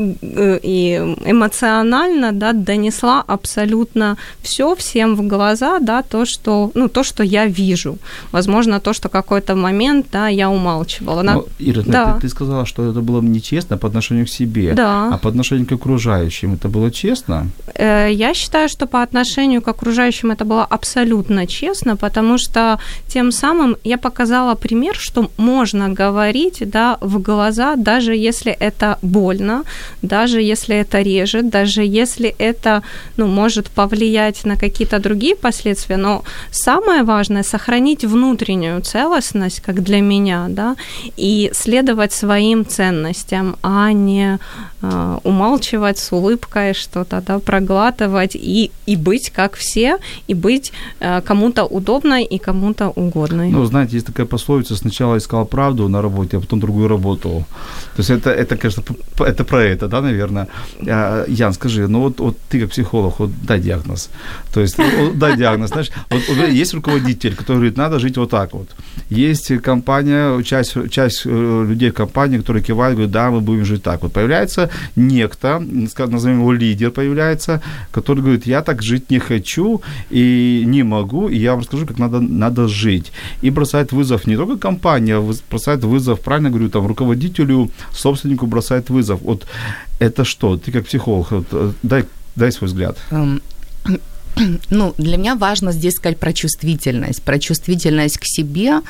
и 0.62 1.16
эмоционально, 1.26 2.32
да, 2.32 2.52
донесла 2.52 3.24
абсолютно 3.26 4.16
все 4.42 4.74
всем 4.74 5.14
в 5.16 5.26
глаза, 5.28 5.78
да, 5.80 6.02
то, 6.02 6.24
что, 6.24 6.70
ну, 6.74 6.88
то, 6.88 7.02
что 7.02 7.22
я 7.22 7.46
вижу. 7.46 7.96
Возможно, 8.32 8.80
то, 8.80 8.92
что 8.92 9.08
какой-то 9.08 9.54
момент, 9.56 10.06
да, 10.12 10.28
я 10.28 10.48
умалчивала. 10.50 11.22
Ну, 11.22 11.46
Ира, 11.58 11.82
Да. 11.86 12.14
ты, 12.14 12.20
ты 12.22 12.28
сказала, 12.28 12.66
что 12.66 12.83
это 12.90 13.00
было 13.00 13.20
нечестно 13.22 13.78
по 13.78 13.88
отношению 13.88 14.26
к 14.26 14.28
себе. 14.28 14.74
Да. 14.74 15.10
А 15.14 15.18
по 15.18 15.28
отношению 15.28 15.66
к 15.66 15.72
окружающим 15.72 16.54
это 16.54 16.68
было 16.68 16.90
честно? 16.90 17.46
Э, 17.74 18.08
Я 18.12 18.34
считаю, 18.34 18.68
что 18.68 18.86
по 18.86 19.02
отношению 19.02 19.62
к 19.62 19.68
окружающим 19.68 20.30
это 20.30 20.44
было 20.44 20.64
абсолютно 20.64 21.46
честно, 21.46 21.96
потому 21.96 22.38
что 22.38 22.78
тем 23.08 23.32
самым 23.32 23.76
я 23.84 23.98
показала 23.98 24.54
пример, 24.54 24.94
что 24.96 25.30
можно 25.36 25.88
говорить 25.88 26.62
да, 26.70 26.96
в 27.00 27.18
глаза, 27.22 27.76
даже 27.76 28.14
если 28.14 28.52
это 28.52 28.98
больно, 29.02 29.62
даже 30.02 30.40
если 30.40 30.76
это 30.76 31.02
режет, 31.02 31.48
даже 31.48 31.82
если 31.82 32.34
это 32.38 32.82
ну, 33.16 33.26
может 33.26 33.70
повлиять 33.70 34.44
на 34.44 34.56
какие-то 34.56 34.98
другие 34.98 35.36
последствия. 35.36 35.96
Но 35.96 36.22
самое 36.50 37.02
важное– 37.02 37.42
сохранить 37.44 38.04
внутреннюю 38.04 38.80
целостность, 38.82 39.60
как 39.60 39.82
для 39.82 40.00
меня, 40.00 40.46
да, 40.48 40.76
и 41.16 41.50
следовать 41.54 42.12
своим 42.12 42.64
ценностям, 42.74 43.56
а 43.62 43.92
не 43.92 44.38
э, 44.82 45.18
умалчивать 45.24 45.98
с 45.98 46.12
улыбкой 46.12 46.74
что-то, 46.74 47.22
да, 47.26 47.38
проглатывать 47.38 48.36
и, 48.36 48.70
и 48.86 48.96
быть 48.96 49.30
как 49.30 49.54
все, 49.56 49.98
и 50.30 50.34
быть 50.34 50.72
э, 51.00 51.20
кому-то 51.20 51.64
удобной 51.64 52.24
и 52.24 52.38
кому-то 52.38 52.88
угодной. 52.88 53.50
Ну, 53.50 53.64
знаете, 53.66 53.96
есть 53.96 54.06
такая 54.06 54.26
пословица, 54.26 54.76
сначала 54.76 55.16
искал 55.16 55.46
правду 55.46 55.88
на 55.88 56.02
работе, 56.02 56.36
а 56.36 56.40
потом 56.40 56.60
другую 56.60 56.88
работу. 56.88 57.44
То 57.96 58.00
есть 58.00 58.10
это, 58.10 58.30
это 58.30 58.56
конечно, 58.56 58.82
это 59.20 59.44
про 59.44 59.62
это, 59.62 59.88
да, 59.88 60.00
наверное. 60.00 60.46
А, 60.88 61.24
Ян, 61.28 61.52
скажи, 61.52 61.88
ну 61.88 62.00
вот, 62.00 62.20
вот 62.20 62.36
ты 62.48 62.60
как 62.60 62.70
психолог, 62.70 63.18
вот 63.18 63.30
дай 63.46 63.60
диагноз. 63.60 64.10
То 64.52 64.60
есть 64.60 64.76
дай 65.14 65.36
диагноз, 65.36 65.70
знаешь, 65.70 65.90
вот 66.10 66.48
есть 66.52 66.74
руководитель, 66.74 67.34
который 67.34 67.56
говорит, 67.56 67.76
надо 67.76 67.98
жить 67.98 68.16
вот 68.16 68.30
так 68.30 68.52
вот. 68.52 68.68
Есть 69.10 69.62
компания, 69.62 70.42
часть, 70.42 70.76
часть 70.90 71.22
э, 71.26 71.66
людей 71.68 71.90
в 71.90 71.94
компании, 71.94 72.38
которые 72.38 72.62
кивают, 72.64 72.96
говорят, 72.96 73.12
да, 73.12 73.30
мы 73.30 73.40
будем 73.40 73.64
жить 73.64 73.82
так. 73.82 74.02
Вот 74.02 74.12
появляется 74.12 74.70
некто, 74.96 75.60
назовем 75.60 76.40
его 76.40 76.52
лидер 76.52 76.90
появляется, 76.90 77.60
который 77.92 78.20
говорит, 78.20 78.46
я 78.46 78.62
так 78.62 78.82
жить 78.82 79.10
не 79.10 79.18
хочу 79.18 79.82
и 80.10 80.62
не 80.66 80.82
могу, 80.82 81.28
и 81.28 81.38
я 81.38 81.50
вам 81.50 81.60
расскажу, 81.60 81.86
как 81.86 81.98
надо, 81.98 82.20
надо 82.20 82.68
жить. 82.68 83.12
И 83.42 83.50
бросает 83.50 83.92
вызов 83.92 84.26
не 84.26 84.36
только 84.36 84.56
компания, 84.58 85.16
а 85.16 85.32
бросает 85.50 85.84
вызов, 85.84 86.20
правильно 86.20 86.50
говорю, 86.50 86.68
там, 86.68 86.86
руководителю, 86.86 87.70
собственнику 87.92 88.46
бросает 88.46 88.90
вызов. 88.90 89.20
Вот 89.22 89.46
это 90.00 90.24
что? 90.24 90.56
Ты 90.56 90.72
как 90.72 90.86
психолог, 90.86 91.30
вот, 91.30 91.46
э, 91.52 91.72
дай, 91.82 92.04
дай 92.36 92.52
свой 92.52 92.68
взгляд. 92.68 92.96
Эм, 93.10 93.40
Ну, 94.70 94.94
для 94.98 95.16
меня 95.16 95.36
важно 95.36 95.72
здесь 95.72 95.94
сказать 95.94 96.18
про 96.18 96.32
чувствительность, 96.32 97.22
про 97.22 97.38
чувствительность 97.38 98.18
к 98.18 98.24
себе 98.24 98.80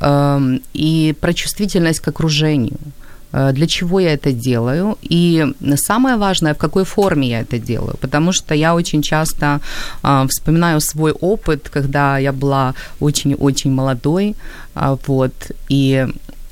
эм, 0.00 0.60
и 0.72 1.14
про 1.20 1.34
чувствительность 1.34 2.00
к 2.00 2.08
окружению. 2.08 2.78
Э, 2.78 3.03
Для 3.52 3.66
чего 3.66 4.00
я 4.00 4.14
это 4.14 4.32
делаю? 4.32 4.96
И 5.02 5.44
самое 5.76 6.16
важное, 6.16 6.54
в 6.54 6.58
какой 6.58 6.84
форме 6.84 7.28
я 7.28 7.40
это 7.40 7.58
делаю. 7.58 7.96
Потому 8.00 8.32
что 8.32 8.54
я 8.54 8.74
очень 8.74 9.02
часто 9.02 9.60
э, 10.02 10.26
вспоминаю 10.28 10.80
свой 10.80 11.12
опыт, 11.12 11.68
когда 11.68 12.18
я 12.18 12.32
была 12.32 12.74
очень-очень 13.00 13.72
молодой, 13.72 14.34
а, 14.74 14.96
вот, 15.06 15.32
и 15.68 16.06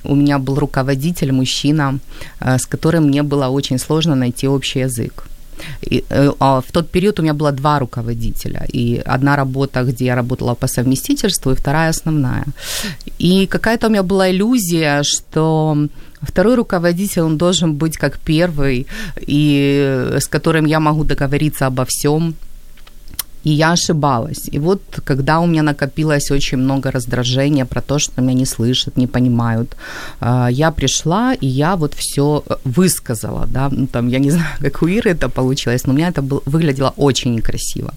у 0.05 0.15
меня 0.15 0.39
был 0.39 0.59
руководитель, 0.59 1.33
мужчина, 1.33 1.99
э, 2.41 2.59
с 2.59 2.67
которым 2.67 3.05
мне 3.05 3.23
было 3.23 3.49
очень 3.49 3.79
сложно 3.79 4.15
найти 4.15 4.49
общий 4.49 4.81
язык. 4.81 5.25
И, 5.91 6.05
э, 6.11 6.33
а 6.39 6.61
в 6.61 6.73
тот 6.73 6.91
период 6.91 7.19
у 7.19 7.23
меня 7.23 7.35
было 7.35 7.53
два 7.53 7.79
руководителя. 7.79 8.67
И 8.75 9.03
одна 9.15 9.37
работа, 9.37 9.83
где 9.85 10.05
я 10.05 10.15
работала 10.15 10.55
по 10.55 10.67
совместительству, 10.67 11.53
и 11.53 11.55
вторая 11.55 11.91
основная. 11.91 12.45
И 13.19 13.47
какая-то 13.47 13.87
у 13.87 13.91
меня 13.91 14.03
была 14.03 14.31
иллюзия, 14.31 15.03
что 15.03 15.77
второй 16.23 16.55
руководитель, 16.55 17.23
он 17.23 17.37
должен 17.37 17.75
быть 17.75 17.97
как 17.97 18.19
первый, 18.19 18.87
и 19.21 20.17
с 20.19 20.29
которым 20.29 20.67
я 20.67 20.81
могу 20.81 21.05
договориться 21.05 21.67
обо 21.67 21.85
всем. 21.85 22.35
И 23.45 23.51
я 23.51 23.73
ошибалась. 23.73 24.49
И 24.53 24.59
вот 24.59 24.83
когда 25.05 25.41
у 25.41 25.47
меня 25.47 25.63
накопилось 25.63 26.31
очень 26.31 26.59
много 26.59 26.91
раздражения 26.91 27.65
про 27.65 27.81
то, 27.81 27.99
что 27.99 28.23
меня 28.23 28.35
не 28.35 28.47
слышат, 28.47 28.97
не 28.97 29.07
понимают, 29.07 29.77
а, 30.21 30.49
я 30.51 30.71
пришла, 30.71 31.35
и 31.35 31.47
я 31.47 31.77
вот 31.77 31.95
все 31.95 32.45
высказала, 32.65 33.47
да, 33.47 33.69
ну, 33.71 33.87
там, 33.87 34.09
я 34.09 34.19
не 34.19 34.31
знаю, 34.33 34.47
как 34.61 34.83
у 34.83 34.87
Иры 34.87 35.11
это 35.11 35.29
получилось, 35.29 35.87
но 35.87 35.93
у 35.93 35.97
меня 35.97 36.09
это 36.09 36.23
был, 36.23 36.43
выглядело 36.47 36.93
очень 36.97 37.35
некрасиво. 37.35 37.93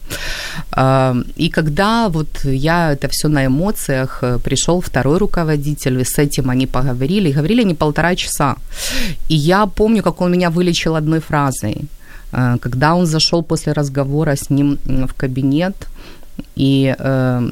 А, 0.71 1.15
И 1.36 1.49
когда 1.49 2.08
вот 2.10 2.45
я 2.45 2.93
это 2.93 3.08
все 3.08 3.27
на 3.27 3.45
эмоциях, 3.45 4.19
э, 4.23 4.39
пришел 4.39 4.81
второй 4.81 5.17
руководитель, 5.17 6.03
с 6.03 6.17
этим 6.17 6.49
они 6.49 6.67
поговорили, 6.67 7.29
и 7.29 7.34
говорили 7.34 7.62
они 7.62 7.73
полтора 7.73 8.15
часа. 8.15 8.55
И 9.29 9.36
я 9.36 9.65
помню, 9.65 10.03
как 10.03 10.21
он 10.21 10.31
меня 10.31 10.49
вылечил 10.49 10.95
одной 10.95 11.19
фразой. 11.19 11.88
Э, 12.36 12.58
Когда 12.60 12.95
он 12.95 13.06
зашел 13.06 13.43
после 13.43 13.74
разговора 13.74 14.36
с 14.36 14.50
ним 14.50 14.78
в 14.86 15.13
кабинет 15.13 15.76
и 16.58 16.95
э, 17.00 17.50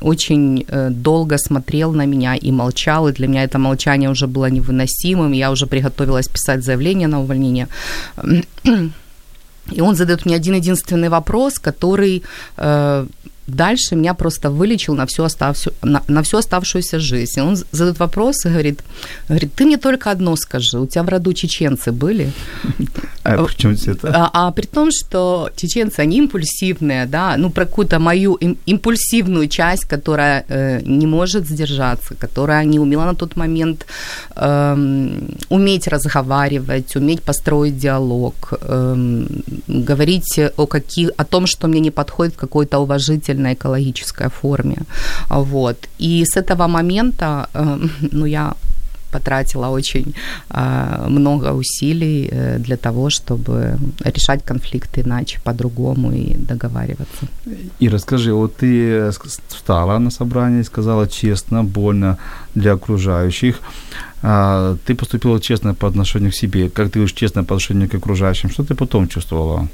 очень 0.00 0.64
э, 0.68 0.90
долго 0.90 1.38
смотрел 1.38 1.92
на 1.92 2.06
меня 2.06 2.34
и 2.34 2.50
молчал, 2.50 3.08
и 3.08 3.12
для 3.12 3.28
меня 3.28 3.44
это 3.44 3.58
молчание 3.58 4.10
уже 4.10 4.26
было 4.26 4.50
невыносимым, 4.50 5.32
я 5.32 5.50
уже 5.50 5.66
приготовилась 5.66 6.28
писать 6.28 6.64
заявление 6.64 7.08
на 7.08 7.20
увольнение. 7.20 7.68
И 9.76 9.80
он 9.80 9.94
задает 9.94 10.26
мне 10.26 10.36
один 10.36 10.54
единственный 10.54 11.08
вопрос, 11.08 11.58
который 11.58 12.22
э, 12.56 13.06
дальше 13.48 13.96
меня 13.96 14.14
просто 14.14 14.50
вылечил 14.50 14.94
на 14.94 15.04
всю, 15.06 15.24
оставшую, 15.24 15.74
на, 15.82 16.02
на 16.08 16.22
всю 16.22 16.38
оставшуюся 16.38 17.00
жизнь. 17.00 17.38
И 17.38 17.42
он 17.42 17.56
задает 17.72 17.98
вопрос 17.98 18.46
и 18.46 18.48
говорит, 18.48 18.82
говорит, 19.28 19.52
ты 19.54 19.64
мне 19.64 19.76
только 19.76 20.10
одно 20.10 20.36
скажи, 20.36 20.78
у 20.78 20.86
тебя 20.86 21.02
в 21.02 21.08
роду 21.08 21.32
чеченцы 21.32 21.92
были? 21.92 22.32
А 23.24 23.44
при 23.44 23.56
чем 23.56 23.76
здесь 23.76 23.96
это? 23.96 24.08
А, 24.14 24.30
а 24.32 24.50
при 24.50 24.66
том, 24.66 24.90
что 24.90 25.50
чеченцы, 25.56 26.00
они 26.00 26.18
импульсивные, 26.18 27.06
да, 27.06 27.36
ну, 27.38 27.50
про 27.50 27.64
какую-то 27.66 27.98
мою 27.98 28.34
им- 28.34 28.56
импульсивную 28.66 29.48
часть, 29.48 29.84
которая 29.84 30.44
э, 30.48 30.80
не 30.86 31.06
может 31.06 31.46
сдержаться, 31.46 32.14
которая 32.14 32.64
не 32.64 32.78
умела 32.78 33.04
на 33.04 33.14
тот 33.14 33.36
момент 33.36 33.86
эм, 34.36 35.28
уметь 35.50 35.88
разговаривать, 35.88 36.96
уметь 36.96 37.22
построить 37.22 37.78
диалог, 37.78 38.54
эм, 38.62 39.26
говорить 39.68 40.40
о, 40.56 40.66
каких, 40.66 41.10
о 41.16 41.24
том, 41.24 41.46
что 41.46 41.68
мне 41.68 41.80
не 41.80 41.90
подходит 41.90 42.34
в 42.34 42.38
какой-то 42.38 42.78
уважительной 42.78 43.54
экологической 43.54 44.28
форме. 44.28 44.76
Вот. 45.28 45.76
И 45.98 46.24
с 46.24 46.36
этого 46.36 46.66
момента, 46.68 47.48
эм, 47.54 47.90
ну, 48.12 48.26
я 48.26 48.54
потратила 49.10 49.68
очень 49.68 50.14
э, 50.50 51.06
много 51.08 51.52
усилий 51.52 52.28
э, 52.30 52.58
для 52.58 52.76
того, 52.76 53.10
чтобы 53.10 53.78
решать 54.04 54.44
конфликты 54.44 55.00
иначе, 55.00 55.40
по-другому 55.44 56.12
и 56.12 56.34
договариваться. 56.36 57.26
И 57.80 57.88
расскажи, 57.88 58.32
вот 58.32 58.56
ты 58.56 58.88
э, 58.88 59.12
встала 59.48 59.98
на 59.98 60.10
собрание 60.10 60.60
и 60.60 60.64
сказала 60.64 61.08
честно, 61.08 61.64
больно 61.64 62.16
для 62.54 62.72
окружающих. 62.72 63.60
А, 64.22 64.76
Ты 64.84 64.94
поступила 64.94 65.40
честно 65.40 65.74
по 65.74 65.86
отношению 65.86 66.30
к 66.30 66.34
себе. 66.34 66.68
Как 66.68 66.86
ты 66.86 66.98
говоришь, 66.98 67.14
честно 67.14 67.44
по 67.44 67.54
отношению 67.54 67.88
к 67.88 67.94
окружающим. 67.94 68.50
Что 68.50 68.64
ты 68.64 68.74
потом 68.74 69.08
чувствовала? 69.08 69.68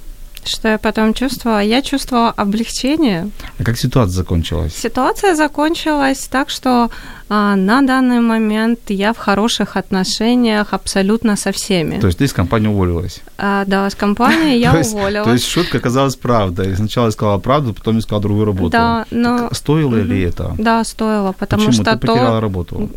Что 0.44 0.68
я 0.68 0.78
потом 0.78 1.14
чувствовала? 1.14 1.62
Я 1.62 1.80
чувствовала 1.82 2.30
облегчение. 2.30 3.30
А 3.58 3.64
как 3.64 3.78
ситуация 3.78 4.16
закончилась? 4.16 4.74
Ситуация 4.74 5.34
закончилась 5.34 6.28
так, 6.30 6.50
что 6.50 6.90
А, 7.23 7.23
на 7.28 7.82
данный 7.82 8.20
момент 8.20 8.80
я 8.88 9.12
в 9.12 9.18
хороших 9.18 9.76
отношениях 9.76 10.74
абсолютно 10.74 11.37
со 11.37 11.52
всеми. 11.52 12.00
То 12.00 12.06
есть 12.06 12.18
ты 12.18 12.24
из 12.24 12.32
компании 12.32 12.68
уволилась? 12.68 13.22
А, 13.38 13.64
да, 13.66 13.88
с 13.88 13.94
компании 13.94 14.58
я 14.58 14.72
уволилась. 14.80 15.24
То 15.24 15.32
есть 15.32 15.48
шутка 15.48 15.78
оказалась 15.78 16.16
правдой. 16.16 16.76
Сначала 16.76 17.10
сказала 17.10 17.38
правду, 17.38 17.72
потом 17.72 17.98
искала 17.98 18.20
другую 18.20 18.44
работу. 18.44 18.70
Да, 18.70 19.06
но... 19.10 19.48
Стоило 19.52 19.96
ли 19.96 20.22
это? 20.22 20.54
Да, 20.58 20.84
стоило, 20.84 21.32
потому 21.32 21.66
Почему? 21.66 21.82
что 21.82 21.92
ты 21.92 22.06
потеряла 22.06 22.40
работу? 22.40 22.90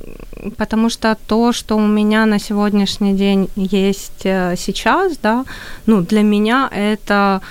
Потому 0.58 0.90
что 0.90 1.18
то, 1.28 1.54
что 1.54 1.78
у 1.78 1.88
меня 1.88 2.26
на 2.26 2.40
сегодняшний 2.40 3.13
день 3.13 3.50
есть 3.56 4.26
э, 4.26 4.56
сейчас, 4.58 5.18
да, 5.18 5.46
ну, 5.86 6.02
для 6.02 6.22
меня 6.22 6.70
это 6.72 7.42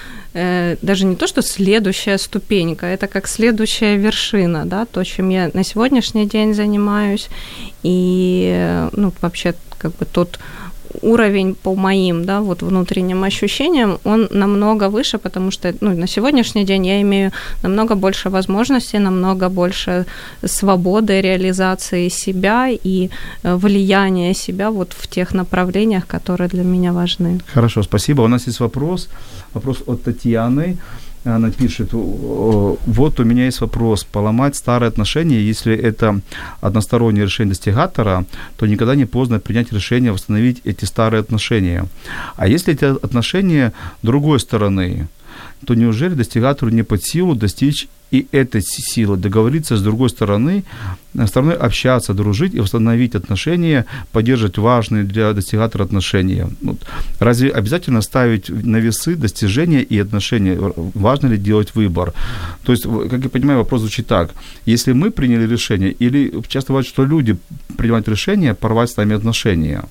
даже 0.83 1.07
не 1.07 1.17
то, 1.17 1.27
что 1.27 1.43
следующая 1.43 2.19
ступенька, 2.19 2.87
это 2.87 3.07
как 3.07 3.27
следующая 3.27 3.97
вершина, 3.97 4.67
да, 4.67 4.85
то, 4.85 5.03
чем 5.05 5.31
я 5.31 5.51
на 5.55 5.65
сегодняшний 5.65 6.27
день 6.27 6.53
занимаюсь, 6.53 7.29
и, 7.83 8.51
э, 8.55 8.91
ну, 8.93 9.13
вообще, 9.23 9.55
как 9.79 9.97
бы 9.97 10.05
тот 10.05 10.39
уровень 11.03 11.55
по 11.55 11.75
моим, 11.75 12.25
да, 12.25 12.41
вот 12.41 12.63
внутренним 12.63 13.25
ощущениям, 13.25 13.99
он 14.05 14.29
намного 14.31 14.89
выше, 14.89 15.19
потому 15.19 15.51
что, 15.51 15.75
ну, 15.81 15.95
на 15.95 16.07
сегодняшний 16.07 16.65
день 16.65 16.87
я 16.87 17.01
имею 17.01 17.33
намного 17.63 17.95
больше 17.95 18.31
возможностей, 18.31 18.99
намного 18.99 19.49
больше 19.49 20.05
свободы, 20.45 21.21
реализации 21.21 22.11
себя 22.11 22.69
и 22.85 23.09
э, 23.43 23.57
влияния 23.57 24.35
себя 24.35 24.71
вот 24.71 24.93
в 24.93 25.07
тех 25.07 25.35
направлениях, 25.35 26.07
которые 26.07 26.49
для 26.49 26.65
меня 26.65 26.93
важны. 26.93 27.41
Хорошо, 27.55 27.83
спасибо. 27.83 28.23
У 28.23 28.29
нас 28.29 28.47
есть 28.47 28.61
вопрос, 28.61 29.09
вопрос 29.55 29.83
от 29.87 30.03
Татьяны 30.03 30.77
она 31.35 31.51
пишет, 31.51 31.89
вот 31.93 33.21
у 33.21 33.25
меня 33.25 33.47
есть 33.47 33.61
вопрос, 33.61 34.05
поломать 34.05 34.55
старые 34.55 34.89
отношения, 34.89 35.41
если 35.41 35.77
это 35.77 36.21
одностороннее 36.61 37.25
решение 37.25 37.51
достигатора, 37.51 38.25
то 38.57 38.67
никогда 38.67 38.95
не 38.95 39.07
поздно 39.07 39.41
принять 39.41 39.73
решение 39.73 40.13
восстановить 40.13 40.61
эти 40.65 40.85
старые 40.85 41.21
отношения. 41.21 41.87
А 42.37 42.47
если 42.47 42.75
эти 42.75 42.85
отношения 42.85 43.73
другой 44.03 44.41
стороны, 44.41 45.09
то 45.67 45.75
неужели 45.75 46.15
достигатору 46.15 46.71
не 46.71 46.83
под 46.83 47.05
силу 47.05 47.35
достичь 47.35 47.89
и 48.11 48.27
этой 48.33 48.63
силы 48.63 49.17
договориться 49.17 49.77
с 49.77 49.83
другой 49.83 50.09
стороны, 50.09 50.65
э, 51.15 51.27
стороной 51.27 51.55
общаться, 51.55 52.15
дружить 52.15 52.55
и 52.55 52.61
восстановить 52.61 53.15
отношения, 53.15 53.85
поддерживать 54.13 54.59
важные 54.59 55.05
для 55.05 55.33
достигатора 55.33 55.85
отношения. 55.85 56.49
Вот. 56.63 56.79
Разве 57.21 57.51
обязательно 57.51 58.03
ставить 58.03 58.49
на 58.49 58.81
весы 58.81 59.17
достижения 59.17 59.83
и 59.83 60.03
отношения? 60.03 60.59
Важно 60.95 61.29
ли 61.29 61.37
делать 61.37 61.75
выбор? 61.75 62.13
То 62.65 62.73
есть, 62.73 62.85
как 63.11 63.25
я 63.25 63.29
понимаю, 63.29 63.59
вопрос 63.59 63.81
звучит 63.81 64.07
так. 64.07 64.31
Если 64.67 64.93
мы 64.93 65.11
приняли 65.11 65.47
решение, 65.47 65.91
или 65.91 66.33
часто 66.49 66.73
бывает, 66.73 66.87
что 66.87 67.07
люди 67.07 67.37
принимают 67.77 68.09
решение 68.09 68.55
порвать 68.55 68.91
с 68.91 68.97
нами 68.97 69.17
отношения, 69.17 69.83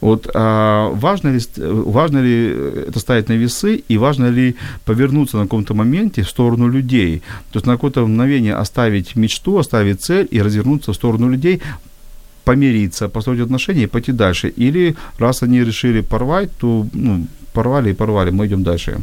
вот 0.00 0.30
а, 0.34 0.90
важно, 0.90 1.28
ли, 1.28 1.40
важно 1.56 2.18
ли 2.18 2.46
это 2.88 2.98
ставить 2.98 3.28
на 3.28 3.34
весы 3.34 3.82
и 3.88 3.98
важно 3.98 4.30
ли 4.30 4.56
повернуться 4.84 5.36
на 5.36 5.44
каком-то 5.44 5.74
моменте 5.74 6.22
в 6.22 6.28
сторону 6.28 6.68
людей? 6.68 7.22
То 7.52 7.58
есть 7.58 7.66
на 7.66 7.72
какое-то 7.72 8.06
мгновение 8.06 8.54
оставить 8.54 9.16
мечту, 9.16 9.58
оставить 9.58 10.00
цель 10.02 10.28
и 10.30 10.42
развернуться 10.42 10.92
в 10.92 10.96
сторону 10.96 11.30
людей, 11.30 11.60
помириться, 12.44 13.08
построить 13.08 13.40
отношения 13.40 13.82
и 13.82 13.86
пойти 13.86 14.12
дальше. 14.12 14.48
Или 14.48 14.96
раз 15.18 15.42
они 15.42 15.64
решили 15.64 16.00
порвать, 16.00 16.50
то 16.58 16.86
ну, 16.92 17.26
порвали 17.52 17.90
и 17.90 17.94
порвали, 17.94 18.30
мы 18.30 18.46
идем 18.46 18.62
дальше. 18.62 18.98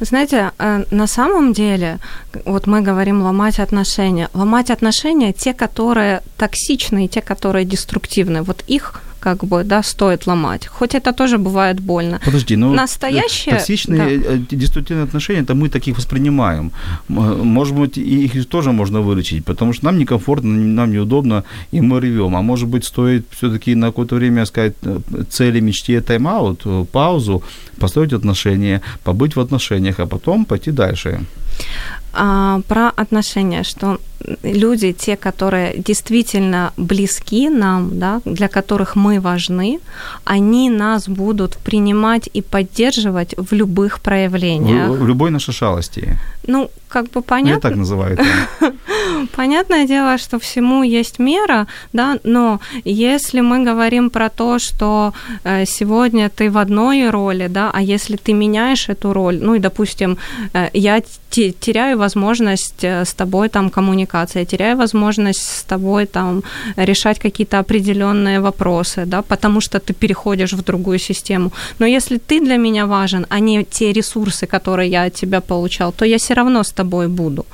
Знаете, 0.00 0.50
э, 0.58 0.84
на 0.90 1.06
самом 1.06 1.52
деле, 1.52 1.98
вот 2.44 2.66
мы 2.66 2.80
говорим 2.80 3.22
ломать 3.22 3.60
отношения. 3.60 4.28
Ломать 4.34 4.70
отношения, 4.70 5.32
те, 5.32 5.52
которые 5.52 6.20
токсичные, 6.36 7.08
те, 7.08 7.20
которые 7.20 7.64
деструктивны, 7.64 8.42
вот 8.42 8.64
их 8.70 9.02
как 9.22 9.44
бы, 9.44 9.64
да, 9.64 9.82
стоит 9.82 10.26
ломать. 10.26 10.66
Хоть 10.66 10.94
это 10.94 11.12
тоже 11.12 11.38
бывает 11.38 11.80
больно. 11.80 12.20
Подожди, 12.24 12.56
но 12.56 12.72
настоящие... 12.72 13.54
Токсичные, 13.54 14.18
да. 14.18 14.34
Э, 14.34 14.38
деструктивные 14.50 15.04
отношения, 15.04 15.42
это 15.42 15.54
мы 15.54 15.68
таких 15.68 15.96
воспринимаем. 15.96 16.72
Может 17.08 17.74
быть, 17.74 17.98
их 17.98 18.48
тоже 18.48 18.72
можно 18.72 19.00
вылечить, 19.00 19.44
потому 19.44 19.72
что 19.72 19.84
нам 19.84 19.98
некомфортно, 19.98 20.50
нам 20.50 20.90
неудобно, 20.90 21.44
и 21.74 21.80
мы 21.80 22.00
ревем. 22.00 22.34
А 22.34 22.42
может 22.42 22.68
быть, 22.68 22.84
стоит 22.84 23.24
все-таки 23.30 23.74
на 23.76 23.86
какое-то 23.86 24.16
время 24.16 24.46
сказать 24.46 24.74
э, 24.82 25.00
цели, 25.30 25.60
мечте, 25.60 26.00
тайм-аут, 26.00 26.62
э, 26.64 26.84
паузу, 26.92 27.42
построить 27.78 28.12
отношения, 28.12 28.80
побыть 29.04 29.36
в 29.36 29.40
отношениях, 29.40 30.00
а 30.00 30.06
потом 30.06 30.44
пойти 30.44 30.72
дальше. 30.72 31.20
А, 32.14 32.60
про 32.68 32.90
отношения, 32.90 33.62
что 33.62 33.98
люди, 34.42 34.92
те, 34.92 35.16
которые 35.16 35.78
действительно 35.78 36.72
близки 36.76 37.48
нам, 37.48 37.98
да, 37.98 38.20
для 38.24 38.48
которых 38.48 38.96
мы 38.96 39.20
важны, 39.20 39.78
они 40.24 40.70
нас 40.70 41.08
будут 41.08 41.56
принимать 41.56 42.28
и 42.34 42.42
поддерживать 42.42 43.34
в 43.36 43.54
любых 43.54 44.00
проявлениях. 44.00 44.88
В, 44.88 45.04
в 45.04 45.06
любой 45.06 45.30
нашей 45.30 45.54
шалости. 45.54 46.18
Ну, 46.46 46.70
как 46.92 47.04
бы 47.04 47.22
понятно. 47.22 47.54
Я 47.54 47.60
так 47.60 47.76
называю 47.76 48.18
это. 48.18 48.24
Понятное 49.36 49.86
дело, 49.86 50.18
что 50.18 50.38
всему 50.38 50.82
есть 50.82 51.18
мера, 51.18 51.66
да, 51.92 52.18
но 52.24 52.60
если 52.84 53.40
мы 53.40 53.64
говорим 53.64 54.10
про 54.10 54.28
то, 54.28 54.58
что 54.58 55.12
э, 55.44 55.64
сегодня 55.66 56.28
ты 56.28 56.50
в 56.50 56.58
одной 56.58 57.10
роли, 57.10 57.48
да, 57.48 57.70
а 57.74 57.80
если 57.80 58.16
ты 58.16 58.34
меняешь 58.34 58.90
эту 58.90 59.12
роль, 59.12 59.38
ну 59.40 59.54
и, 59.54 59.58
допустим, 59.58 60.18
э, 60.54 60.68
я 60.74 61.02
теряю 61.60 61.98
возможность 61.98 62.84
э, 62.84 63.04
с 63.04 63.14
тобой 63.14 63.48
там 63.48 63.70
коммуникации, 63.70 64.40
я 64.40 64.46
теряю 64.46 64.76
возможность 64.76 65.40
с 65.40 65.62
тобой 65.62 66.06
там 66.06 66.42
решать 66.76 67.18
какие-то 67.18 67.58
определенные 67.58 68.40
вопросы, 68.40 69.06
да, 69.06 69.22
потому 69.22 69.60
что 69.60 69.78
ты 69.78 69.94
переходишь 69.94 70.52
в 70.52 70.62
другую 70.62 70.98
систему. 70.98 71.50
Но 71.78 71.86
если 71.86 72.18
ты 72.18 72.40
для 72.40 72.56
меня 72.56 72.86
важен, 72.86 73.26
а 73.30 73.40
не 73.40 73.64
те 73.64 73.92
ресурсы, 73.92 74.46
которые 74.46 74.90
я 74.90 75.04
от 75.04 75.14
тебя 75.14 75.40
получал, 75.40 75.92
то 75.92 76.04
я 76.04 76.18
все 76.32 76.40
равно 76.40 76.62
с 76.62 76.72
тобой 76.72 77.08
буду. 77.08 77.44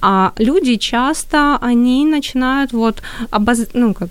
А 0.00 0.32
люди 0.38 0.76
часто, 0.76 1.58
они 1.62 2.06
начинают 2.06 2.72
вот 2.72 3.02
обоз... 3.30 3.58
ну, 3.74 3.94
как, 3.94 4.10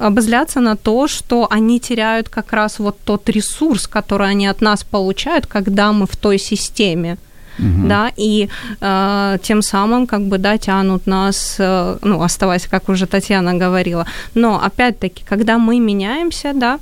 обозляться 0.00 0.60
на 0.60 0.76
то, 0.76 1.06
что 1.06 1.46
они 1.50 1.78
теряют 1.78 2.28
как 2.28 2.52
раз 2.52 2.78
вот 2.78 2.96
тот 3.04 3.28
ресурс, 3.28 3.86
который 3.86 4.30
они 4.30 4.50
от 4.50 4.62
нас 4.62 4.84
получают, 4.84 5.46
когда 5.46 5.92
мы 5.92 6.06
в 6.06 6.16
той 6.16 6.38
системе 6.38 7.16
угу. 7.58 7.88
да, 7.88 8.10
и 8.18 8.48
э, 8.80 9.38
тем 9.42 9.62
самым 9.62 10.06
как 10.06 10.20
бы, 10.20 10.38
да, 10.38 10.56
тянут 10.56 11.06
нас, 11.06 11.56
э, 11.58 11.98
ну, 12.02 12.22
оставаясь, 12.22 12.66
как 12.66 12.88
уже 12.88 13.06
Татьяна 13.06 13.54
говорила. 13.54 14.06
Но, 14.34 14.60
опять-таки, 14.66 15.24
когда 15.28 15.58
мы 15.58 15.80
меняемся, 15.80 16.52
да, 16.54 16.78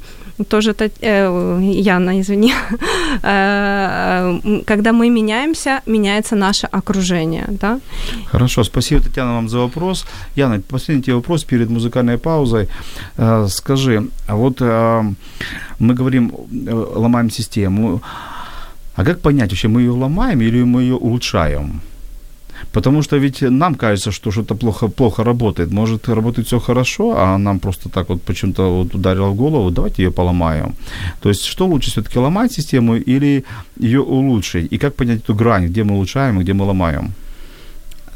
тоже 0.48 0.74
э, 0.78 1.60
Яна, 1.62 2.20
извини, 2.20 2.52
э, 3.22 4.62
когда 4.66 4.92
мы 4.92 5.10
меняемся, 5.10 5.80
меняется 5.86 6.36
наше 6.36 6.66
окружение, 6.66 7.44
да. 7.48 7.80
Хорошо, 8.26 8.64
спасибо, 8.64 9.02
Татьяна, 9.02 9.34
вам 9.34 9.48
за 9.48 9.58
вопрос. 9.58 10.06
Яна, 10.36 10.60
последний 10.60 11.14
вопрос 11.14 11.44
перед 11.44 11.70
музыкальной 11.70 12.18
паузой. 12.18 12.68
Э, 13.16 13.46
скажи, 13.48 14.08
а 14.26 14.36
вот 14.36 14.60
мы 14.60 15.94
говорим, 15.94 16.32
ломаем 16.96 17.30
систему, 17.30 18.00
а 18.96 19.04
как 19.04 19.20
понять, 19.20 19.50
вообще 19.50 19.68
мы 19.68 19.82
ее 19.82 19.90
ломаем 19.90 20.40
или 20.40 20.62
мы 20.64 20.82
ее 20.82 20.94
улучшаем? 20.94 21.80
Потому 22.74 23.02
что 23.02 23.18
ведь 23.18 23.42
нам 23.42 23.74
кажется, 23.74 24.10
что 24.10 24.30
что-то 24.30 24.54
плохо, 24.54 24.88
плохо 24.88 25.24
работает. 25.24 25.72
Может, 25.72 26.08
работает 26.08 26.46
все 26.46 26.58
хорошо, 26.58 27.14
а 27.16 27.38
нам 27.38 27.58
просто 27.58 27.88
так 27.88 28.08
вот 28.08 28.22
почему-то 28.22 28.62
вот 28.62 28.94
ударило 28.94 29.28
в 29.28 29.36
голову, 29.36 29.70
давайте 29.70 30.02
ее 30.02 30.10
поломаем. 30.10 30.74
То 31.20 31.28
есть, 31.28 31.44
что 31.44 31.66
лучше 31.66 31.90
все-таки 31.90 32.18
ломать 32.18 32.52
систему 32.52 32.96
или 32.96 33.44
ее 33.80 34.00
улучшить? 34.00 34.72
И 34.72 34.78
как 34.78 34.94
понять 34.94 35.18
эту 35.18 35.34
грань, 35.34 35.66
где 35.66 35.84
мы 35.84 35.94
улучшаем 35.94 36.40
и 36.40 36.42
где 36.42 36.52
мы 36.52 36.64
ломаем? 36.64 37.12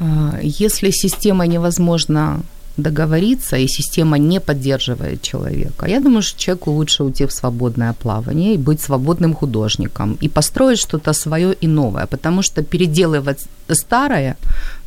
А, 0.01 0.41
если 0.43 0.91
система 0.91 1.47
невозможно 1.47 2.41
договориться, 2.77 3.57
и 3.57 3.67
система 3.69 4.19
не 4.19 4.41
поддерживает 4.41 5.23
человека. 5.23 5.87
Я 5.87 6.01
думаю, 6.01 6.23
что 6.23 6.41
человеку 6.41 6.71
лучше 6.71 7.05
уйти 7.05 7.27
в 7.27 7.33
свободное 7.33 7.93
плавание 7.93 8.55
и 8.55 8.59
быть 8.59 8.81
свободным 8.81 9.35
художником, 9.35 10.17
и 10.25 10.29
построить 10.29 10.79
что-то 10.79 11.13
свое 11.13 11.53
и 11.63 11.67
новое, 11.69 12.07
потому 12.07 12.43
что 12.43 12.63
переделывать 12.63 13.49
старое, 13.75 14.37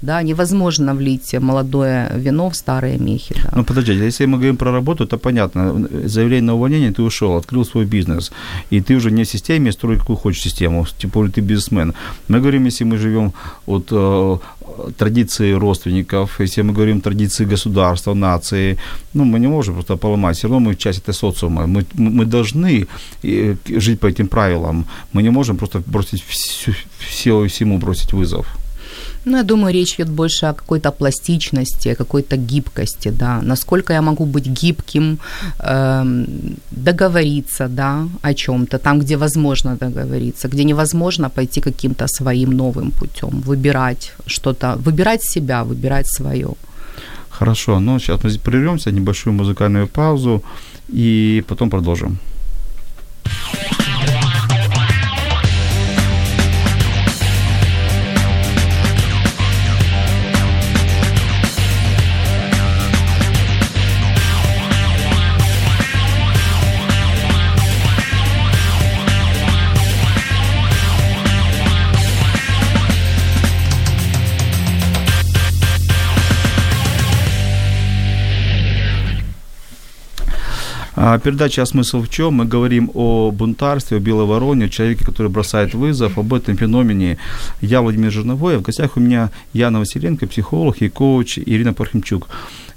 да, 0.02 0.24
невозможно 0.24 0.96
влить 0.96 1.36
молодое 1.40 2.12
вино 2.16 2.50
в 2.50 2.56
старые 2.56 2.98
мехи. 2.98 3.36
Да. 3.44 3.52
Ну, 3.56 3.64
подожди, 3.64 3.94
если 3.94 4.26
мы 4.26 4.38
говорим 4.38 4.58
про 4.58 4.72
работу, 4.72 5.06
то 5.06 5.18
понятно. 5.18 5.88
Заявление 6.06 6.42
на 6.42 6.54
увольнение, 6.54 6.92
ты 6.92 7.02
ушел, 7.02 7.38
открыл 7.38 7.66
свой 7.66 7.86
бизнес, 7.86 8.32
и 8.72 8.82
ты 8.82 8.96
уже 8.96 9.12
не 9.12 9.24
в 9.24 9.30
системе, 9.30 9.72
строй 9.72 9.98
какую 9.98 10.18
хочешь 10.18 10.44
систему, 10.44 10.86
типа 10.98 11.28
ты 11.30 11.42
бизнесмен. 11.42 11.94
Мы 12.28 12.40
говорим, 12.40 12.66
если 12.66 12.86
мы 12.86 12.98
живем 12.98 13.34
от 13.68 13.88
э, 13.92 14.38
традиции 14.98 15.54
родственников, 15.54 16.40
если 16.40 16.64
мы 16.64 16.74
говорим 16.74 17.02
традиции 17.02 17.46
государства, 17.46 18.14
нации, 18.14 18.78
ну, 19.14 19.24
мы 19.26 19.40
не 19.40 19.48
можем 19.48 19.74
просто 19.74 19.98
поломать, 19.98 20.38
все 20.38 20.48
равно 20.48 20.70
мы 20.70 20.76
часть 20.76 21.00
этой 21.00 21.14
социума, 21.14 21.68
мы, 21.68 21.86
мы 21.94 22.26
должны 22.26 22.88
э, 23.24 23.56
жить 23.80 24.00
по 24.00 24.08
этим 24.08 24.28
правилам, 24.28 24.86
мы 25.14 25.24
не 25.24 25.32
можем 25.32 25.58
просто 25.58 25.82
бросить 25.86 26.24
всю, 27.00 27.48
всему 27.48 27.78
бросить 27.78 28.14
вызов. 28.14 28.46
Ну, 29.26 29.38
я 29.38 29.44
думаю, 29.44 29.74
речь 29.74 29.96
идет 29.96 30.10
больше 30.10 30.48
о 30.48 30.54
какой-то 30.54 30.92
пластичности, 30.92 31.90
о 31.90 31.96
какой-то 31.96 32.38
гибкости, 32.38 33.12
да, 33.12 33.42
насколько 33.44 33.94
я 33.94 34.02
могу 34.02 34.26
быть 34.26 34.48
гибким, 34.48 35.20
эм, 35.60 36.26
договориться, 36.72 37.68
да, 37.68 38.08
о 38.24 38.34
чем-то, 38.34 38.80
там, 38.80 39.00
где 39.00 39.18
возможно 39.18 39.76
договориться, 39.76 40.48
где 40.48 40.64
невозможно 40.64 41.30
пойти 41.30 41.62
каким-то 41.62 42.08
своим 42.08 42.52
новым 42.52 42.92
путем, 42.92 43.42
выбирать 43.46 44.14
что-то, 44.26 44.76
выбирать 44.86 45.24
себя, 45.24 45.64
выбирать 45.64 46.08
свое. 46.08 46.48
Хорошо, 47.30 47.80
ну 47.80 48.00
сейчас 48.00 48.24
мы 48.24 48.32
прервемся, 48.40 48.92
небольшую 48.92 49.34
музыкальную 49.34 49.88
паузу 49.88 50.42
и 50.94 51.44
потом 51.48 51.70
продолжим. 51.70 52.18
Передача 81.24 81.64
«А 81.64 81.66
смысл 81.66 82.02
в 82.02 82.10
чем?» 82.10 82.36
Мы 82.36 82.46
говорим 82.46 82.92
о 82.94 83.32
бунтарстве, 83.32 83.98
о 83.98 84.00
белой 84.00 84.26
вороне, 84.26 84.66
о 84.66 84.70
человеке, 84.70 85.04
который 85.04 85.32
бросает 85.32 85.74
вызов, 85.74 86.20
об 86.20 86.32
этом 86.32 86.56
феномене. 86.58 87.18
Я 87.60 87.82
Владимир 87.82 88.12
Жирновой, 88.12 88.58
а 88.58 88.60
в 88.60 88.62
гостях 88.62 88.98
у 88.98 89.00
меня 89.00 89.32
Яна 89.54 89.80
Василенко, 89.80 90.28
психолог 90.28 90.78
и 90.82 90.90
коуч 90.90 91.40
Ирина 91.40 91.74
Пархимчук. 91.74 92.28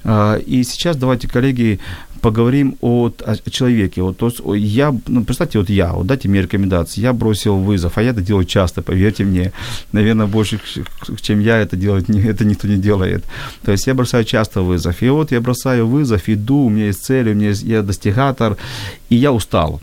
А, 0.05 0.37
и 0.37 0.63
сейчас 0.65 0.97
давайте, 0.97 1.29
коллеги, 1.29 1.81
поговорим 2.25 2.77
о, 2.81 3.11
о 3.27 3.51
человеке. 3.51 4.01
Вот, 4.01 4.17
то 4.17 4.27
есть 4.29 4.41
я, 4.75 4.95
ну, 5.09 5.25
представьте, 5.25 5.59
вот 5.59 5.69
я, 5.69 5.93
вот 5.93 6.07
дайте 6.07 6.29
мне 6.29 6.41
рекомендации, 6.41 7.03
я 7.03 7.13
бросил 7.13 7.57
вызов, 7.57 7.99
а 7.99 8.03
я 8.03 8.11
это 8.11 8.23
делаю 8.23 8.47
часто, 8.47 8.81
поверьте 8.81 9.25
мне, 9.25 9.53
наверное, 9.93 10.27
больше, 10.27 10.59
чем 11.21 11.41
я 11.41 11.59
это 11.59 11.77
делать, 11.77 12.09
это 12.09 12.47
никто 12.47 12.67
не 12.67 12.77
делает. 12.77 13.25
То 13.63 13.73
есть 13.73 13.87
я 13.87 13.95
бросаю 13.95 14.25
часто 14.25 14.63
вызов, 14.63 15.03
и 15.03 15.11
вот 15.11 15.33
я 15.33 15.41
бросаю 15.41 15.87
вызов, 15.87 16.29
иду, 16.29 16.65
у 16.65 16.71
меня 16.71 16.87
есть 16.87 17.05
цель, 17.05 17.29
у 17.29 17.35
меня 17.35 17.49
есть, 17.49 17.63
я 17.63 17.83
достигатор, 17.83 18.57
и 19.11 19.17
я 19.17 19.31
устал. 19.31 19.81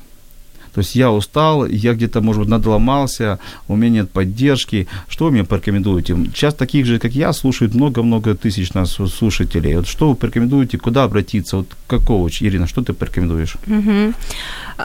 То 0.74 0.80
есть 0.80 0.96
я 0.96 1.12
устал, 1.12 1.66
я 1.66 1.94
где-то, 1.94 2.22
может 2.22 2.42
быть, 2.42 2.50
надломался, 2.50 3.40
у 3.68 3.76
меня 3.76 4.02
нет 4.02 4.12
поддержки. 4.12 4.88
Что 5.08 5.26
вы 5.26 5.32
мне 5.32 5.44
порекомендуете? 5.44 6.16
Сейчас 6.34 6.54
таких 6.54 6.86
же, 6.86 7.00
как 7.00 7.12
я, 7.12 7.34
слушают 7.34 7.74
много-много 7.74 8.36
тысяч 8.36 8.74
нас 8.74 8.92
слушателей. 8.92 9.76
Вот 9.76 9.88
что 9.88 10.10
вы 10.10 10.16
порекомендуете, 10.16 10.78
куда 10.78 11.04
обратиться? 11.04 11.58
Вот 11.58 11.68
как 11.88 12.04
коуч, 12.04 12.42
Ирина, 12.42 12.68
что 12.68 12.82
ты 12.82 12.94
порекомендуешь? 12.94 13.56
Угу. 13.68 14.14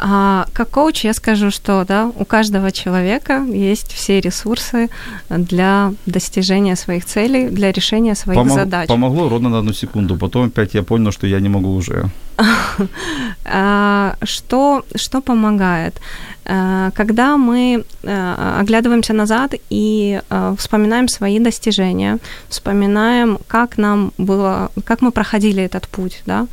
А, 0.02 0.46
как 0.52 0.70
коуч 0.70 1.04
я 1.04 1.14
скажу, 1.14 1.50
что 1.50 1.84
да, 1.84 2.10
у 2.14 2.24
каждого 2.24 2.70
человека 2.70 3.44
есть 3.48 3.92
все 3.92 4.20
ресурсы 4.20 4.88
для 5.28 5.92
достижения 6.06 6.76
своих 6.76 7.04
целей, 7.04 7.48
для 7.48 7.72
решения 7.72 8.14
своих 8.14 8.38
Помог, 8.38 8.54
задач. 8.54 8.88
Помогло 8.88 9.28
ровно 9.28 9.48
на 9.48 9.58
одну 9.58 9.72
секунду. 9.72 10.16
Потом 10.16 10.46
опять 10.46 10.74
я 10.74 10.82
понял, 10.82 11.12
что 11.12 11.26
я 11.26 11.40
не 11.40 11.48
могу 11.48 11.74
уже. 11.74 12.10
А, 13.48 14.16
что, 14.24 14.84
что 14.96 15.20
помогает? 15.20 16.00
Э, 16.46 16.90
когда 16.94 17.36
мы 17.36 17.84
э, 18.02 18.58
оглядываемся 18.60 19.12
назад 19.12 19.54
и 19.70 20.20
э, 20.30 20.54
вспоминаем 20.58 21.08
свои 21.08 21.38
достижения, 21.40 22.18
вспоминаем, 22.48 23.38
как 23.48 23.78
нам 23.78 24.12
было, 24.18 24.70
как 24.84 25.02
мы 25.02 25.10
проходили 25.10 25.62
этот 25.62 25.88
путь, 25.88 26.22
да, 26.26 26.46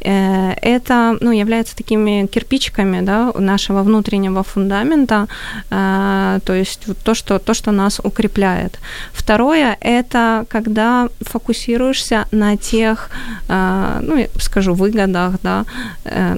это 0.00 1.16
ну, 1.20 1.32
является 1.32 1.74
такими 1.74 2.26
кирпичиками 2.26 3.00
да, 3.00 3.32
нашего 3.38 3.82
внутреннего 3.82 4.42
фундамента, 4.42 5.28
то 5.70 6.42
есть 6.48 6.80
то 7.04 7.14
что, 7.14 7.38
то, 7.38 7.54
что 7.54 7.72
нас 7.72 8.00
укрепляет. 8.04 8.78
Второе– 9.14 9.78
это 9.80 10.44
когда 10.50 11.08
фокусируешься 11.22 12.26
на 12.32 12.58
тех, 12.58 13.08
ну, 13.48 14.26
скажу, 14.38 14.74
выгодах, 14.74 15.40
да, 15.42 15.64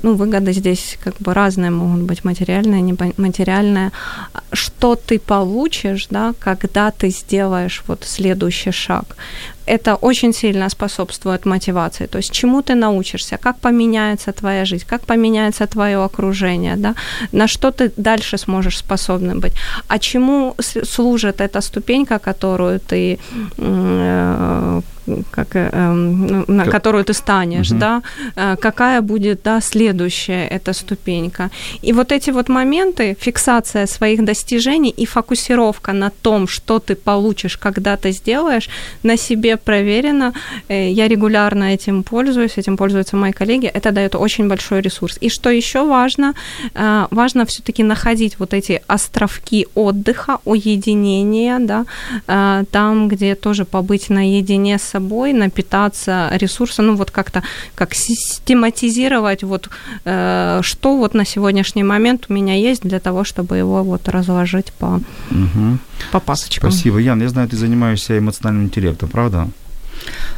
ну, 0.03 0.15
выгоды 0.15 0.53
здесь 0.53 0.97
как 1.03 1.17
бы 1.19 1.35
разные 1.35 1.73
могут 1.73 2.03
быть, 2.03 2.25
материальные, 2.25 2.83
материальное, 3.17 3.93
что 4.53 4.95
ты 4.95 5.19
получишь, 5.19 6.07
да, 6.11 6.35
когда 6.39 6.91
ты 6.91 7.11
сделаешь 7.11 7.83
вот 7.89 8.05
следующий 8.05 8.73
шаг 8.73 9.17
это 9.67 9.97
очень 9.97 10.33
сильно 10.33 10.71
способствует 10.71 11.47
мотивации. 11.47 12.07
То 12.07 12.19
есть 12.19 12.33
чему 12.33 12.63
ты 12.63 12.75
научишься, 12.75 13.37
как 13.37 13.57
поменяется 13.59 14.33
твоя 14.33 14.65
жизнь, 14.65 14.85
как 14.89 15.03
поменяется 15.03 15.67
твое 15.67 16.05
окружение, 16.05 16.77
да, 16.77 16.95
на 17.33 17.49
что 17.49 17.71
ты 17.71 17.93
дальше 17.97 18.39
сможешь 18.39 18.79
способным 18.79 19.41
быть. 19.41 19.53
А 19.89 19.99
чему 19.99 20.55
служит 20.61 21.41
эта 21.41 21.61
ступенька, 21.61 22.19
которую 22.19 22.79
ты 22.79 23.19
э, 23.59 24.81
как, 25.31 25.49
э, 25.57 25.93
ну, 25.93 26.45
на 26.49 26.65
как... 26.65 26.73
которую 26.73 27.05
ты 27.05 27.13
станешь, 27.13 27.71
угу. 27.71 27.81
да, 27.81 28.03
э, 28.37 28.57
какая 28.57 29.01
будет, 29.01 29.43
да, 29.45 29.61
следующая 29.61 30.47
эта 30.49 30.73
ступенька. 30.73 31.51
И 31.83 31.93
вот 31.93 32.13
эти 32.13 32.31
вот 32.31 32.49
моменты, 32.49 33.17
фиксация 33.21 33.87
своих 33.87 34.25
достижений 34.25 34.91
и 34.91 35.07
фокусировка 35.07 35.93
на 35.93 36.11
том, 36.11 36.49
что 36.49 36.79
ты 36.79 36.95
получишь, 36.95 37.57
когда 37.57 37.97
ты 37.97 38.13
сделаешь, 38.13 38.69
на 39.03 39.17
себе 39.17 39.57
проверено. 39.57 40.33
Э, 40.69 40.91
я 40.91 41.09
регулярно 41.09 41.75
этим 41.75 42.03
пользуюсь, 42.03 42.59
этим 42.59 42.77
пользуются 42.77 43.17
мои 43.17 43.33
коллеги. 43.33 43.67
Это 43.67 43.93
дает 43.93 44.15
очень 44.15 44.49
большой 44.49 44.81
ресурс. 44.81 45.19
И 45.23 45.29
что 45.29 45.51
еще 45.51 45.85
важно, 45.85 46.35
важно 47.11 47.45
все-таки 47.45 47.83
находить 47.83 48.39
вот 48.39 48.55
эти 48.55 48.83
островки 48.89 49.67
отдыха, 49.75 50.39
уединения, 50.45 51.59
да, 51.59 51.85
там, 52.71 53.09
где 53.09 53.35
тоже 53.35 53.65
побыть 53.65 54.11
наедине 54.11 54.79
с 54.79 54.96
собой, 54.97 55.33
напитаться 55.33 56.31
ресурсом, 56.41 56.87
ну 56.87 56.97
вот 56.97 57.11
как-то 57.11 57.43
как 57.75 57.95
систематизировать 57.95 59.45
вот 59.45 59.69
э, 60.05 60.61
что 60.63 60.97
вот 60.97 61.15
на 61.15 61.25
сегодняшний 61.25 61.85
момент 61.85 62.27
у 62.29 62.33
меня 62.33 62.55
есть 62.55 62.83
для 62.83 62.99
того, 62.99 63.25
чтобы 63.25 63.59
его 63.59 63.83
вот 63.83 64.09
разложить 64.09 64.73
по, 64.79 65.01
угу. 65.31 65.79
по 66.13 66.21
пасочкам. 66.21 66.71
Спасибо. 66.71 66.99
Ян, 66.99 67.23
я 67.23 67.29
знаю, 67.29 67.49
ты 67.49 67.57
занимаешься 67.57 68.19
эмоциональным 68.19 68.65
интеллектом, 68.65 69.09
правда? 69.09 69.49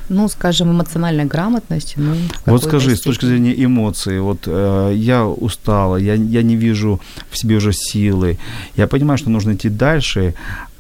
Ну, 0.08 0.28
скажем, 0.28 0.70
эмоциональной 0.70 1.26
грамотностью. 1.26 2.02
Ну, 2.02 2.14
вот 2.46 2.64
скажи, 2.64 2.96
степени. 2.96 3.00
с 3.00 3.00
точки 3.02 3.26
зрения 3.26 3.64
эмоций, 3.64 4.20
вот 4.20 4.38
э, 4.46 4.92
я 4.94 5.26
устала, 5.26 5.96
я, 5.96 6.14
я 6.14 6.42
не 6.42 6.56
вижу 6.56 7.00
в 7.30 7.38
себе 7.38 7.56
уже 7.56 7.72
силы, 7.72 8.38
я 8.76 8.86
понимаю, 8.86 9.18
что 9.18 9.30
нужно 9.30 9.52
идти 9.52 9.68
дальше, 9.68 10.34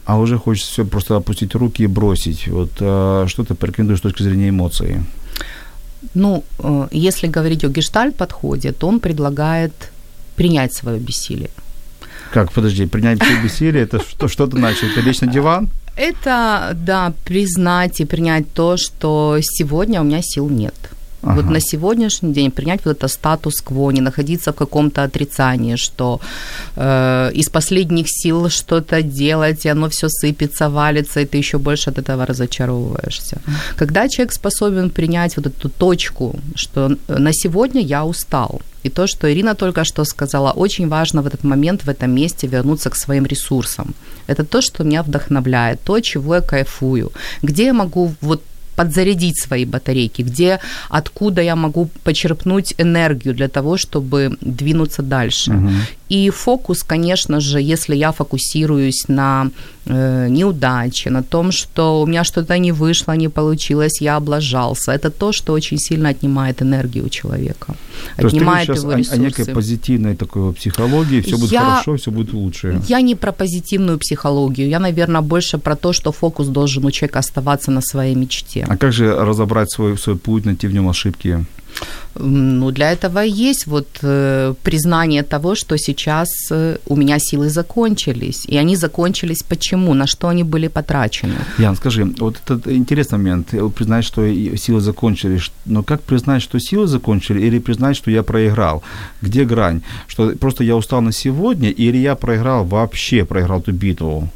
а 0.08 0.16
уже 0.16 0.38
хочется 0.38 0.72
все 0.72 0.84
просто 0.84 1.16
опустить 1.16 1.54
руки 1.54 1.82
и 1.82 1.86
бросить. 1.86 2.48
Вот 2.48 2.70
э, 2.80 3.26
что 3.28 3.44
ты 3.44 3.54
порекомендуешь 3.54 3.98
с 3.98 4.02
точки 4.02 4.22
зрения 4.22 4.48
эмоций? 4.48 4.96
Ну, 6.14 6.44
э, 6.58 6.88
если 6.92 7.26
говорить 7.26 7.64
о 7.64 7.68
гештальт-подходе, 7.68 8.72
то 8.72 8.88
он 8.88 9.00
предлагает 9.00 9.72
принять 10.34 10.72
свое 10.72 10.98
бессилие. 10.98 11.50
Как, 12.32 12.52
подожди, 12.52 12.86
принять 12.86 13.18
свое 13.18 13.42
бессилие, 13.42 13.82
это 13.82 14.00
что, 14.00 14.28
что 14.28 14.46
ты 14.46 14.56
начал? 14.56 14.86
Ты 14.94 15.02
лечь 15.02 15.20
на 15.20 15.26
диван? 15.26 15.68
Это, 15.96 16.72
да, 16.74 17.12
признать 17.26 18.00
и 18.00 18.06
принять 18.06 18.50
то, 18.54 18.78
что 18.78 19.38
сегодня 19.42 20.00
у 20.00 20.04
меня 20.04 20.20
сил 20.22 20.48
нет. 20.48 20.74
Ага. 21.22 21.34
Вот 21.34 21.50
на 21.50 21.60
сегодняшний 21.60 22.32
день 22.32 22.50
принять 22.50 22.84
вот 22.84 22.96
это 22.96 23.08
статус-кво, 23.08 23.90
не 23.90 24.00
находиться 24.00 24.52
в 24.52 24.56
каком-то 24.56 25.02
отрицании, 25.02 25.76
что 25.76 26.20
э, 26.76 27.30
из 27.34 27.48
последних 27.48 28.06
сил 28.08 28.48
что-то 28.48 29.02
делать, 29.02 29.66
и 29.66 29.70
оно 29.70 29.88
все 29.88 30.08
сыпется, 30.08 30.68
валится, 30.68 31.20
и 31.20 31.26
ты 31.26 31.38
еще 31.38 31.58
больше 31.58 31.90
от 31.90 31.98
этого 31.98 32.26
разочаровываешься. 32.26 33.38
Когда 33.76 34.08
человек 34.08 34.32
способен 34.32 34.90
принять 34.90 35.36
вот 35.36 35.46
эту 35.46 35.68
точку, 35.68 36.38
что 36.54 36.96
на 37.08 37.32
сегодня 37.32 37.80
я 37.80 38.04
устал, 38.04 38.60
и 38.84 38.90
то, 38.90 39.06
что 39.06 39.26
Ирина 39.26 39.54
только 39.54 39.84
что 39.84 40.04
сказала, 40.04 40.52
очень 40.52 40.88
важно 40.88 41.22
в 41.22 41.26
этот 41.26 41.44
момент, 41.44 41.84
в 41.84 41.88
этом 41.88 42.10
месте 42.10 42.46
вернуться 42.46 42.90
к 42.90 42.96
своим 42.96 43.26
ресурсам. 43.26 43.94
Это 44.28 44.44
то, 44.44 44.60
что 44.60 44.84
меня 44.84 45.02
вдохновляет, 45.02 45.80
то, 45.84 46.00
чего 46.00 46.34
я 46.36 46.40
кайфую, 46.40 47.10
где 47.42 47.64
я 47.64 47.72
могу 47.72 48.14
вот 48.20 48.42
подзарядить 48.78 49.42
свои 49.42 49.64
батарейки, 49.64 50.22
где, 50.22 50.60
откуда 50.88 51.42
я 51.42 51.56
могу 51.56 51.90
почерпнуть 52.04 52.74
энергию 52.78 53.34
для 53.34 53.48
того, 53.48 53.76
чтобы 53.76 54.38
двинуться 54.40 55.02
дальше. 55.02 55.50
Угу. 55.50 55.70
И 56.08 56.30
фокус, 56.30 56.82
конечно 56.82 57.40
же, 57.40 57.60
если 57.60 57.96
я 57.96 58.12
фокусируюсь 58.12 59.08
на 59.08 59.50
э, 59.86 60.28
неудаче, 60.30 61.10
на 61.10 61.22
том, 61.22 61.52
что 61.52 62.02
у 62.02 62.06
меня 62.06 62.24
что-то 62.24 62.58
не 62.58 62.72
вышло, 62.72 63.16
не 63.16 63.28
получилось, 63.28 64.00
я 64.00 64.16
облажался, 64.16 64.92
это 64.92 65.10
то, 65.10 65.32
что 65.32 65.52
очень 65.52 65.78
сильно 65.78 66.08
отнимает 66.08 66.62
энергию 66.62 67.04
у 67.04 67.08
человека. 67.08 67.74
То 68.16 68.26
отнимает 68.26 68.68
есть 68.68 68.80
ты 68.80 68.86
его 68.86 69.02
сейчас 69.02 69.12
о, 69.12 69.14
о 69.14 69.18
некой 69.18 69.44
ресурсы. 69.44 69.54
позитивной 69.54 70.16
такой 70.16 70.52
психологии, 70.52 71.20
все 71.20 71.36
будет 71.36 71.52
Я- 71.52 71.60
хорошо, 71.60 71.96
все 71.96 72.10
будет 72.10 72.32
лучше. 72.32 72.80
Я 72.88 73.00
не 73.02 73.14
про 73.14 73.32
позитивную 73.32 73.98
психологию, 73.98 74.68
я, 74.68 74.78
наверное, 74.78 75.20
больше 75.20 75.58
про 75.58 75.76
то, 75.76 75.92
что 75.92 76.12
фокус 76.12 76.48
должен 76.48 76.84
у 76.84 76.90
человека 76.90 77.18
оставаться 77.18 77.70
на 77.70 77.80
своей 77.80 78.14
мечте. 78.14 78.64
А 78.68 78.76
как 78.76 78.92
же 78.92 79.14
разобрать 79.14 79.70
свой, 79.70 79.98
свой 79.98 80.16
путь, 80.16 80.46
найти 80.46 80.68
в 80.68 80.72
нем 80.72 80.88
ошибки? 80.88 81.44
Ну, 82.14 82.70
для 82.70 82.92
этого 82.92 83.20
есть 83.20 83.66
вот 83.66 83.86
э, 84.02 84.54
признание 84.62 85.22
того, 85.22 85.54
что 85.54 85.78
сейчас 85.78 86.28
э, 86.50 86.78
у 86.86 86.96
меня 86.96 87.18
силы 87.18 87.48
закончились. 87.48 88.44
И 88.46 88.56
они 88.56 88.76
закончились 88.76 89.42
почему? 89.42 89.94
На 89.94 90.06
что 90.06 90.28
они 90.28 90.42
были 90.42 90.68
потрачены? 90.68 91.34
Ян, 91.58 91.76
скажи, 91.76 92.04
вот 92.04 92.36
этот 92.44 92.66
интересный 92.66 93.18
момент, 93.18 93.54
признать, 93.74 94.04
что 94.04 94.22
силы 94.56 94.80
закончились, 94.80 95.50
но 95.66 95.82
как 95.82 96.00
признать, 96.00 96.42
что 96.42 96.58
силы 96.58 96.86
закончили, 96.86 97.46
или 97.46 97.58
признать, 97.60 97.96
что 97.96 98.10
я 98.10 98.22
проиграл? 98.22 98.82
Где 99.22 99.44
грань? 99.44 99.82
Что 100.08 100.30
просто 100.40 100.64
я 100.64 100.74
устал 100.76 101.02
на 101.02 101.12
сегодня, 101.12 101.70
или 101.70 101.98
я 101.98 102.14
проиграл, 102.14 102.64
вообще 102.64 103.24
проиграл 103.24 103.60
эту 103.60 103.72
битву? 103.72 104.28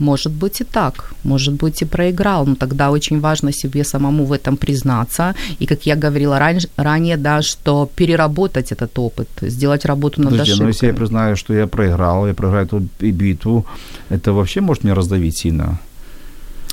Может 0.00 0.32
быть 0.32 0.60
и 0.60 0.64
так, 0.64 1.12
может 1.24 1.54
быть 1.54 1.82
и 1.82 1.84
проиграл, 1.84 2.46
но 2.46 2.54
тогда 2.56 2.90
очень 2.90 3.20
важно 3.20 3.52
себе 3.52 3.84
самому 3.84 4.24
в 4.24 4.32
этом 4.32 4.56
признаться. 4.56 5.34
И, 5.60 5.66
как 5.66 5.86
я 5.86 5.94
говорила 5.94 6.38
раньше, 6.38 6.68
ранее, 6.76 7.16
да, 7.16 7.42
что 7.42 7.88
переработать 7.96 8.72
этот 8.72 8.98
опыт, 8.98 9.28
сделать 9.42 9.84
работу 9.86 10.20
над 10.22 10.30
Подожди, 10.32 10.54
но 10.62 10.68
если 10.68 10.86
я 10.86 10.90
ошибками. 10.92 10.96
признаю, 11.06 11.36
что 11.36 11.54
я 11.54 11.66
проиграл, 11.66 12.26
я 12.26 12.34
проиграю 12.34 12.66
эту 12.66 12.82
битву, 13.00 13.64
это 14.10 14.32
вообще 14.32 14.60
может 14.60 14.84
меня 14.84 14.94
раздавить 14.94 15.36
сильно? 15.38 15.78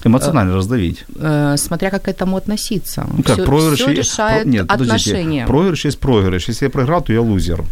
Эмоционально 0.04 0.56
раздавить. 0.56 1.06
Э, 1.16 1.58
смотря 1.58 1.90
как 1.92 2.02
к 2.04 2.08
этому 2.12 2.36
относиться. 2.38 3.06
Ну 3.18 3.22
как, 3.24 3.36
Всё- 3.36 3.46
проигрыш... 3.46 3.80
всё 3.80 3.92
и- 3.92 3.96
решает 3.96 4.44
про- 4.44 4.50
Нет, 4.52 4.68
подождите, 4.68 5.12
отношения. 5.12 5.46
проигрыш 5.46 5.86
есть 5.86 6.00
проигрыш. 6.00 6.50
Если 6.50 6.66
я 6.66 6.72
проиграл, 6.72 7.02
то 7.04 7.14
я 7.14 7.22
лузер. 7.22 7.64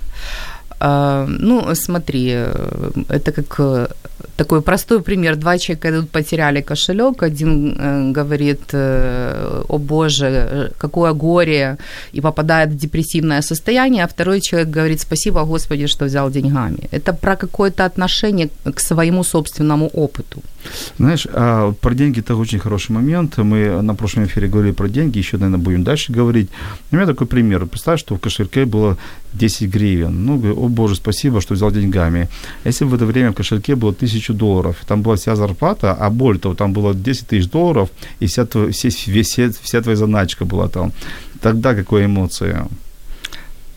А, 0.79 1.25
Ну, 1.27 1.75
смотри, 1.75 2.29
э, 2.33 2.91
это 3.09 3.31
как 3.31 3.55
э, 3.59 3.87
такой 4.35 4.61
простой 4.61 5.01
пример. 5.01 5.35
Два 5.35 5.57
человека 5.57 5.89
идут, 5.89 6.09
потеряли 6.09 6.61
кошелек. 6.61 7.23
Один 7.23 7.75
э, 7.77 8.11
говорит, 8.11 8.61
э, 8.73 9.63
о 9.69 9.77
боже, 9.77 10.71
какое 10.77 11.13
горе, 11.13 11.77
и 12.13 12.21
попадает 12.21 12.69
в 12.69 12.77
депрессивное 12.77 13.41
состояние, 13.41 14.03
а 14.03 14.07
второй 14.07 14.41
человек 14.41 14.69
говорит, 14.69 15.01
спасибо, 15.01 15.45
Господи, 15.45 15.87
что 15.87 16.05
взял 16.05 16.31
деньгами. 16.31 16.87
Это 16.91 17.13
про 17.13 17.35
какое-то 17.35 17.85
отношение 17.85 18.49
к 18.63 18.79
своему 18.79 19.23
собственному 19.23 19.87
опыту. 19.87 20.41
Знаешь, 20.97 21.27
а 21.33 21.71
про 21.71 21.93
деньги 21.93 22.19
это 22.19 22.35
очень 22.35 22.59
хороший 22.59 22.91
момент. 22.91 23.37
Мы 23.37 23.81
на 23.81 23.95
прошлом 23.95 24.25
эфире 24.25 24.47
говорили 24.47 24.73
про 24.73 24.89
деньги, 24.89 25.19
еще, 25.19 25.37
наверное, 25.37 25.63
будем 25.63 25.83
дальше 25.83 26.13
говорить. 26.13 26.49
У 26.91 26.95
меня 26.95 27.05
такой 27.05 27.27
пример. 27.27 27.65
Представь, 27.65 27.99
что 27.99 28.15
в 28.15 28.19
кошельке 28.19 28.65
было 28.65 28.97
10 29.33 29.69
гривен. 29.69 30.25
Ну, 30.25 30.65
о 30.65 30.67
боже, 30.69 30.95
спасибо, 30.95 31.41
что 31.41 31.53
взял 31.53 31.71
деньгами. 31.71 32.27
Если 32.65 32.85
бы 32.85 32.91
в 32.91 32.93
это 32.95 33.05
время 33.05 33.31
в 33.31 33.35
кошельке 33.35 33.75
было 33.75 33.91
1000 33.91 34.33
долларов, 34.33 34.75
там 34.87 35.01
была 35.01 35.15
вся 35.15 35.35
зарплата, 35.35 35.93
а 35.93 36.09
более 36.09 36.39
того, 36.39 36.55
там 36.55 36.73
было 36.73 36.93
10 36.93 37.27
тысяч 37.27 37.49
долларов, 37.49 37.89
и 38.21 38.25
вся, 38.25 38.45
все, 38.45 38.89
вся, 38.89 39.51
вся 39.61 39.81
твоя 39.81 39.95
заначка 39.95 40.45
была 40.45 40.67
там. 40.67 40.91
Тогда 41.41 41.75
какая 41.75 42.05
эмоция? 42.05 42.67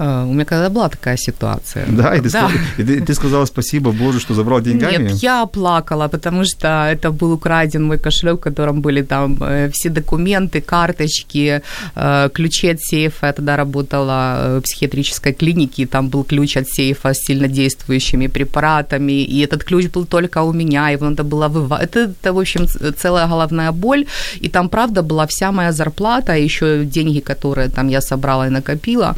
Э, 0.02 0.24
У 0.24 0.32
меня 0.32 0.44
когда 0.44 0.68
была 0.68 0.88
такая 0.88 1.16
ситуация. 1.16 1.86
Да, 1.88 2.14
и 2.14 2.20
ты, 2.20 2.30
Да. 2.30 2.30
Сказал, 2.30 2.50
и 2.78 2.84
ты, 2.84 3.00
ты 3.00 3.14
сказала 3.14 3.46
спасибо 3.46 3.92
Боже, 3.92 4.20
что 4.20 4.34
забрал 4.34 4.60
деньгами? 4.60 5.02
Нет, 5.02 5.22
я 5.22 5.46
плакала, 5.46 6.08
потому 6.08 6.44
что 6.44 6.68
это 6.68 7.10
был 7.10 7.32
украден 7.32 7.84
мой 7.84 7.98
кошелек, 7.98 8.36
в 8.36 8.40
котором 8.40 8.80
были 8.82 9.02
там 9.02 9.36
э, 9.40 9.70
все 9.72 9.90
документы, 9.90 10.60
карточки, 10.60 11.62
э, 11.96 12.28
ключи 12.34 12.72
от 12.72 12.80
сейфа. 12.80 13.26
Я 13.26 13.32
тогда 13.32 13.56
работала 13.56 14.36
э, 14.38 14.58
в 14.58 14.62
психиатрической 14.62 15.32
клинике, 15.32 15.82
и 15.82 15.86
там 15.86 16.08
был 16.08 16.24
ключ 16.24 16.56
от 16.56 16.68
сейфа 16.68 17.08
с 17.08 17.18
сильнодействующими 17.18 18.28
препаратами, 18.28 19.12
и 19.12 19.46
этот 19.46 19.64
ключ 19.64 19.90
был 19.94 20.06
только 20.06 20.42
у 20.42 20.52
меня, 20.52 20.92
его 20.92 21.10
надо 21.10 21.22
было 21.24 21.48
выводить. 21.48 21.88
Это, 21.88 22.00
это, 22.00 22.32
в 22.32 22.38
общем, 22.38 22.66
целая 22.96 23.26
головная 23.26 23.72
боль, 23.72 24.04
и 24.42 24.48
там, 24.48 24.68
правда, 24.68 25.02
была 25.02 25.26
вся 25.26 25.52
моя 25.52 25.72
зарплата, 25.72 26.32
еще 26.32 26.84
деньги, 26.84 27.20
которые 27.20 27.68
там 27.68 27.90
я 27.90 28.00
собрала 28.00 28.46
и 28.46 28.50
накопила, 28.50 29.14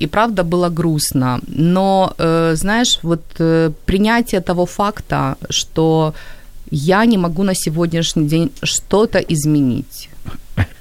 и 0.00 0.06
правда 0.06 0.42
было 0.44 0.68
грустно. 0.70 1.40
Но, 1.48 2.12
э, 2.18 2.54
знаешь, 2.56 2.98
вот 3.02 3.20
э, 3.38 3.70
принятие 3.84 4.40
того 4.40 4.66
факта, 4.66 5.36
что 5.50 6.14
я 6.70 7.04
не 7.06 7.18
могу 7.18 7.42
на 7.42 7.54
сегодняшний 7.54 8.26
день 8.28 8.50
что-то 8.64 9.18
изменить. 9.18 10.08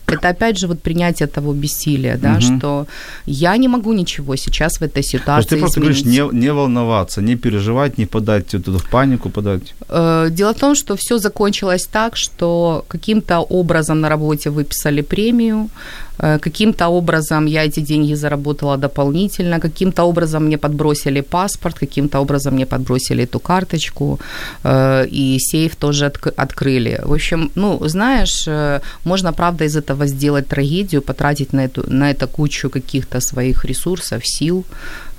Это 0.08 0.30
опять 0.30 0.60
же 0.60 0.68
вот 0.68 0.82
принятие 0.82 1.28
того 1.28 1.54
бессилия, 1.54 2.18
да, 2.18 2.30
Мгм. 2.32 2.42
что 2.42 2.86
я 3.26 3.58
не 3.58 3.68
могу 3.70 3.94
ничего 3.94 4.36
сейчас 4.36 4.74
в 4.74 4.84
этой 4.84 4.92
То 4.94 5.00
есть 5.00 5.10
ситуации 5.12 5.50
ты 5.56 5.58
просто 5.60 5.80
изменить. 5.80 6.04
говоришь, 6.04 6.34
не, 6.34 6.40
не 6.40 6.52
волноваться, 6.54 7.22
не 7.22 7.36
переживать, 7.38 7.98
не 7.98 8.06
подать 8.06 8.54
эту 8.54 8.78
в 8.78 8.90
панику, 8.90 9.30
подать. 9.30 9.74
Э, 9.90 10.28
Дело 10.32 10.52
в 10.54 10.58
том, 10.60 10.76
что 10.76 10.96
все 10.96 11.18
закончилось 11.18 11.88
так, 11.92 12.18
что 12.18 12.84
каким-то 12.90 13.40
образом 13.40 14.02
на 14.02 14.10
работе 14.10 14.50
выписали 14.50 15.02
премию, 15.02 15.70
каким-то 16.18 16.90
образом 16.90 17.48
я 17.48 17.66
эти 17.66 17.80
деньги 17.80 18.16
заработала 18.16 18.78
дополнительно, 18.78 19.60
каким-то 19.60 20.04
образом 20.04 20.46
мне 20.46 20.58
подбросили 20.58 21.22
паспорт, 21.22 21.80
каким-то 21.80 22.20
образом 22.20 22.54
мне 22.54 22.66
подбросили 22.66 23.24
эту 23.24 23.40
карточку, 23.40 24.20
э, 24.64 25.08
и 25.08 25.40
сейф 25.40 25.76
тоже 25.76 26.06
отк- 26.06 26.34
открыли. 26.38 27.02
В 27.06 27.14
общем, 27.14 27.52
ну, 27.56 27.88
знаешь, 27.88 28.48
э, 28.48 28.82
можно, 29.06 29.34
правда, 29.34 29.66
из 29.66 29.76
этого 29.76 30.08
сделать 30.08 30.48
трагедию, 30.48 31.02
потратить 31.02 31.54
на, 31.54 31.62
эту, 31.66 31.84
на 31.88 32.12
это 32.12 32.28
кучу 32.28 32.70
каких-то 32.70 33.22
своих 33.22 33.66
ресурсов, 33.66 34.22
сил, 34.26 34.64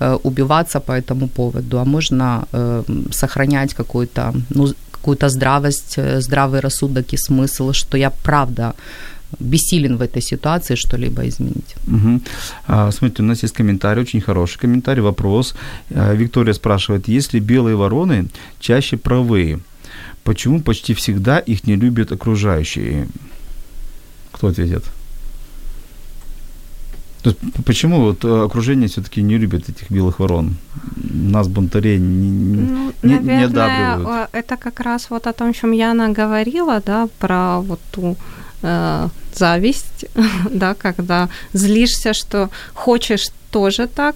э, 0.01 0.19
убиваться 0.25 0.81
по 0.81 0.93
этому 0.93 1.29
поводу, 1.29 1.79
а 1.79 1.85
можно 1.85 2.45
э, 2.53 2.85
сохранять 3.11 3.75
какой-то, 3.75 4.33
ну, 4.51 4.75
какую-то 4.91 5.29
здравость, 5.29 5.95
э, 5.99 6.21
здравый 6.21 6.61
рассудок 6.61 7.13
и 7.13 7.17
смысл, 7.17 7.73
что 7.73 7.97
я 7.97 8.11
правда 8.11 8.75
бессилен 9.41 9.97
в 9.97 10.03
этой 10.03 10.23
ситуации 10.23 10.75
что-либо 10.77 11.27
изменить. 11.29 11.75
Мгм. 11.87 12.21
А, 12.67 12.91
смотрите, 12.91 13.23
у 13.23 13.27
нас 13.27 13.43
есть 13.43 13.55
комментарий, 13.55 14.03
очень 14.03 14.21
хороший 14.21 14.59
комментарий, 14.59 15.03
вопрос. 15.03 15.55
А, 15.91 16.13
Виктория 16.15 16.53
спрашивает, 16.55 17.09
если 17.09 17.41
белые 17.41 17.77
вороны 17.77 18.29
чаще 18.61 18.97
правые, 18.97 19.59
почему 20.25 20.61
почти 20.61 20.93
всегда 20.95 21.39
их 21.39 21.67
не 21.67 21.77
любят 21.77 22.13
окружающие? 22.13 23.07
Кто 24.33 24.47
ответит? 24.49 24.85
То 27.23 27.31
есть 27.31 27.41
почему 27.65 28.01
вот 28.01 28.25
э, 28.25 28.45
окружение 28.45 28.89
все-таки 28.89 29.23
не 29.23 29.39
любит 29.39 29.69
этих 29.69 29.91
белых 29.93 30.19
ворон? 30.19 30.57
Нас, 30.97 31.47
бунтарей, 31.47 31.99
не, 32.01 32.31
не- 32.31 32.57
Ну, 32.57 32.93
не- 33.03 33.13
не 33.15 33.21
наверное, 33.21 33.65
одабривают. 33.65 34.29
э, 34.33 34.39
это 34.39 34.57
как 34.57 34.81
раз 34.81 35.11
вот 35.11 35.27
о 35.29 35.33
том, 35.33 35.51
о 35.51 35.53
чем 35.53 35.73
Яна 35.73 36.09
говорила, 36.09 36.83
да, 36.87 37.09
про 37.21 37.61
вот 37.61 37.79
ту 37.93 38.17
э, 38.63 39.09
зависть, 39.35 40.07
да, 40.51 40.75
когда 40.75 41.29
злишься, 41.53 42.13
что 42.13 42.49
хочешь 42.75 43.29
тоже 43.51 43.87
так, 43.87 44.15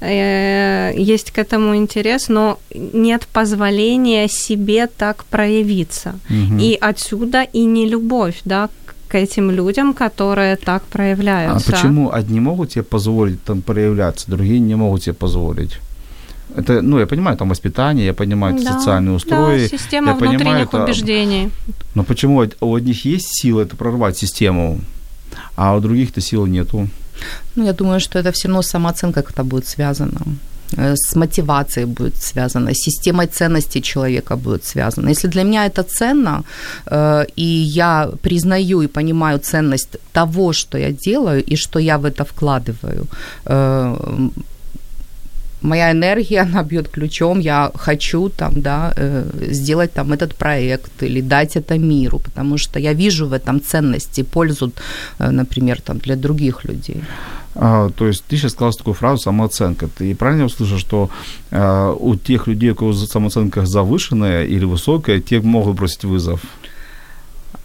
э, 0.00 0.92
есть 0.96 1.30
к 1.30 1.38
этому 1.38 1.74
интерес, 1.76 2.28
но 2.28 2.58
нет 2.74 3.26
позволения 3.32 4.28
себе 4.28 4.86
так 4.86 5.24
проявиться. 5.24 6.18
Мгм. 6.30 6.58
И 6.58 6.78
отсюда 6.80 7.42
и 7.42 7.66
не 7.66 7.86
любовь, 7.88 8.40
да, 8.44 8.68
к 9.08 9.14
этим 9.14 9.50
людям, 9.50 9.94
которые 9.94 10.56
так 10.56 10.82
А 10.82 10.92
проявляются. 10.92 11.72
почему 11.72 12.10
одни 12.12 12.40
могут 12.40 12.72
себе 12.72 12.82
позволить 12.82 13.42
там 13.44 13.62
проявляться, 13.62 14.30
другие 14.30 14.60
не 14.60 14.76
могут 14.76 15.02
себе 15.02 15.14
позволить? 15.14 15.78
Это, 16.56 16.82
ну, 16.82 16.98
я 16.98 17.06
понимаю, 17.06 17.36
там 17.36 17.48
воспитание, 17.48 18.06
я 18.06 18.14
понимаю, 18.14 18.54
это 18.56 18.64
Да, 18.64 18.72
социальные 18.72 19.14
устрои. 19.14 19.68
Да, 19.68 19.78
система 19.78 20.08
я 20.12 20.14
понимаю, 20.14 20.38
внутренних 20.38 20.68
это- 20.68 20.84
убеждений. 20.84 21.50
Но 21.94 22.04
почему 22.04 22.44
у 22.60 22.74
одних 22.74 23.04
есть 23.04 23.28
сила 23.42 23.62
это 23.62 23.76
прорвать 23.76 24.16
систему, 24.16 24.78
а 25.56 25.76
у 25.76 25.80
других-то 25.80 26.20
силы 26.20 26.48
нету? 26.48 26.88
Ну, 27.56 27.64
я 27.64 27.72
думаю, 27.72 28.00
что 28.00 28.18
это 28.18 28.30
все 28.32 28.48
равно 28.48 28.62
с 28.62 28.68
самооценкой 28.68 29.22
как-то 29.22 29.44
будет 29.44 29.66
связано 29.66 30.20
э, 30.76 30.94
с 30.96 31.16
мотивацией 31.16 31.86
будет 31.86 32.16
связано, 32.16 32.70
с 32.74 32.78
системой 32.78 33.26
ценностей 33.26 33.80
человека 33.82 34.36
будет 34.36 34.64
связано. 34.64 35.10
Если 35.10 35.28
для 35.28 35.42
меня 35.42 35.66
это 35.66 35.82
ценно, 35.82 36.44
э, 36.86 37.24
и 37.36 37.44
я 37.78 38.10
признаю 38.22 38.82
и 38.82 38.86
понимаю 38.86 39.38
ценность 39.38 39.96
того, 40.12 40.52
что 40.52 40.78
я 40.78 40.92
делаю, 40.92 41.42
и 41.42 41.56
что 41.56 41.78
я 41.78 41.96
в 41.98 42.04
это 42.04 42.24
вкладываю, 42.24 43.06
э, 43.46 43.96
моя 45.62 45.92
энергия, 45.92 46.40
она 46.52 46.62
бьет 46.62 46.88
ключом, 46.88 47.40
я 47.40 47.70
хочу 47.74 48.28
там, 48.28 48.60
да, 48.60 48.92
э, 48.96 49.24
сделать 49.50 49.92
там 49.92 50.12
этот 50.12 50.34
проект 50.34 51.02
или 51.02 51.20
дать 51.20 51.56
это 51.56 51.78
миру, 51.78 52.18
потому 52.18 52.58
что 52.58 52.78
я 52.78 52.94
вижу 52.94 53.26
в 53.26 53.32
этом 53.32 53.60
ценности, 53.60 54.22
пользу, 54.22 54.72
э, 55.18 55.30
например, 55.30 55.80
там 55.80 55.98
для 55.98 56.16
других 56.16 56.64
людей. 56.64 57.02
А, 57.54 57.90
то 57.90 58.06
есть 58.06 58.24
ты 58.28 58.36
сейчас 58.36 58.52
сказала 58.52 58.72
такую 58.72 58.94
фразу 58.94 59.22
«самооценка». 59.22 59.88
Ты 59.88 60.14
правильно 60.14 60.44
услышал, 60.44 60.78
что 60.78 61.10
а, 61.50 61.92
у 61.92 62.14
тех 62.14 62.46
людей, 62.46 62.70
у 62.70 62.74
кого 62.74 62.92
самооценка 62.92 63.66
завышенная 63.66 64.44
или 64.44 64.64
высокая, 64.64 65.20
те 65.20 65.40
могут 65.40 65.76
бросить 65.76 66.04
вызов? 66.04 66.40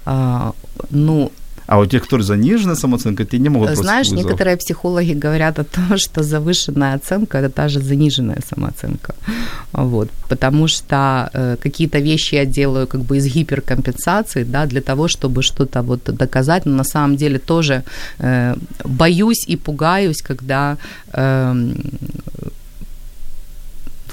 А, 0.05 0.53
ну, 0.89 1.31
а 1.67 1.79
у 1.79 1.85
тех, 1.85 2.03
кто 2.03 2.21
заниженная 2.21 2.75
самооценка, 2.75 3.25
те 3.25 3.39
не 3.39 3.49
могут 3.49 3.77
Знаешь, 3.77 4.09
вызов. 4.09 4.25
некоторые 4.25 4.57
психологи 4.57 5.13
говорят 5.13 5.59
о 5.59 5.63
том, 5.63 5.97
что 5.97 6.23
завышенная 6.23 6.95
оценка– 6.95 7.37
это 7.39 7.49
та 7.49 7.69
же 7.69 7.79
заниженная 7.79 8.41
самооценка. 8.49 9.15
Вот. 9.73 10.09
Потому 10.29 10.67
что 10.67 11.29
э, 11.33 11.57
какие-то 11.63 11.99
вещи 11.99 12.35
я 12.35 12.45
делаю 12.45 12.87
как 12.87 13.01
бы 13.01 13.17
из 13.17 13.25
гиперкомпенсации, 13.25 14.43
да, 14.43 14.65
для 14.65 14.81
того, 14.81 15.07
чтобы 15.07 15.41
что-то 15.41 15.81
вот 15.81 16.03
доказать, 16.03 16.65
но 16.65 16.75
на 16.75 16.83
самом 16.83 17.15
деле 17.15 17.39
тоже 17.39 17.83
э, 18.19 18.55
боюсь 18.83 19.45
и 19.47 19.55
пугаюсь, 19.55 20.21
когда 20.21 20.77
э, 21.13 21.73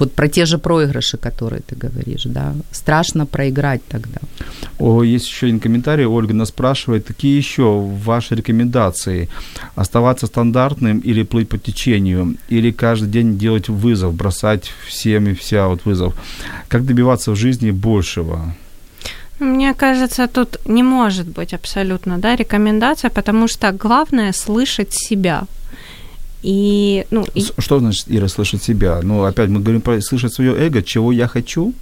вот 0.00 0.12
про 0.12 0.28
те 0.28 0.46
же 0.46 0.58
проигрыши, 0.58 1.18
которые 1.18 1.60
ты 1.60 1.76
говоришь, 1.76 2.24
да, 2.24 2.54
страшно 2.72 3.26
проиграть 3.26 3.80
тогда. 3.88 4.18
О, 4.78 5.02
есть 5.02 5.28
еще 5.28 5.46
один 5.46 5.60
комментарий, 5.60 6.06
Ольга 6.06 6.34
нас 6.34 6.48
спрашивает, 6.48 7.06
какие 7.06 7.36
еще 7.36 7.80
ваши 8.04 8.34
рекомендации? 8.34 9.28
Оставаться 9.76 10.26
стандартным 10.26 10.98
или 11.00 11.22
плыть 11.22 11.48
по 11.48 11.58
течению? 11.58 12.36
Или 12.48 12.70
каждый 12.72 13.08
день 13.08 13.38
делать 13.38 13.68
вызов, 13.68 14.14
бросать 14.14 14.72
всем 14.88 15.26
и 15.28 15.34
вся 15.34 15.68
вот 15.68 15.84
вызов? 15.84 16.14
Как 16.68 16.84
добиваться 16.84 17.30
в 17.30 17.36
жизни 17.36 17.70
большего? 17.70 18.54
Мне 19.38 19.74
кажется, 19.74 20.26
тут 20.28 20.58
не 20.66 20.82
может 20.82 21.26
быть 21.26 21.54
абсолютно 21.54 22.18
да, 22.18 22.36
рекомендация, 22.36 23.10
потому 23.10 23.48
что 23.48 23.72
главное 23.72 24.32
слышать 24.32 24.92
себя. 24.92 25.44
И, 26.42 27.06
ну, 27.10 27.26
и... 27.34 27.44
Что 27.58 27.78
значит, 27.78 28.06
Ира, 28.08 28.28
слышать 28.28 28.62
себя? 28.62 29.00
Ну, 29.02 29.24
опять 29.24 29.50
мы 29.50 29.60
говорим 29.60 29.80
про 29.80 30.00
слышать 30.00 30.32
свое 30.32 30.56
эго, 30.56 30.82
чего 30.82 31.12
я 31.12 31.28
хочу. 31.28 31.74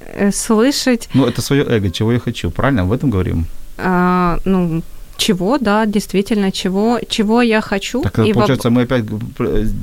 Э, 0.00 0.32
слышать... 0.32 1.08
Ну, 1.14 1.26
это 1.26 1.40
свое 1.42 1.64
эго, 1.64 1.90
чего 1.90 2.12
я 2.12 2.18
хочу, 2.18 2.50
правильно? 2.50 2.82
Об 2.82 2.92
этом 2.92 3.10
говорим? 3.10 3.46
А, 3.78 4.38
ну, 4.44 4.82
чего, 5.16 5.58
да, 5.58 5.86
действительно, 5.86 6.50
чего, 6.50 7.00
чего 7.08 7.42
я 7.42 7.60
хочу. 7.60 8.02
Так, 8.02 8.18
и 8.18 8.32
получается, 8.32 8.70
в... 8.70 8.72
мы 8.72 8.82
опять 8.82 9.04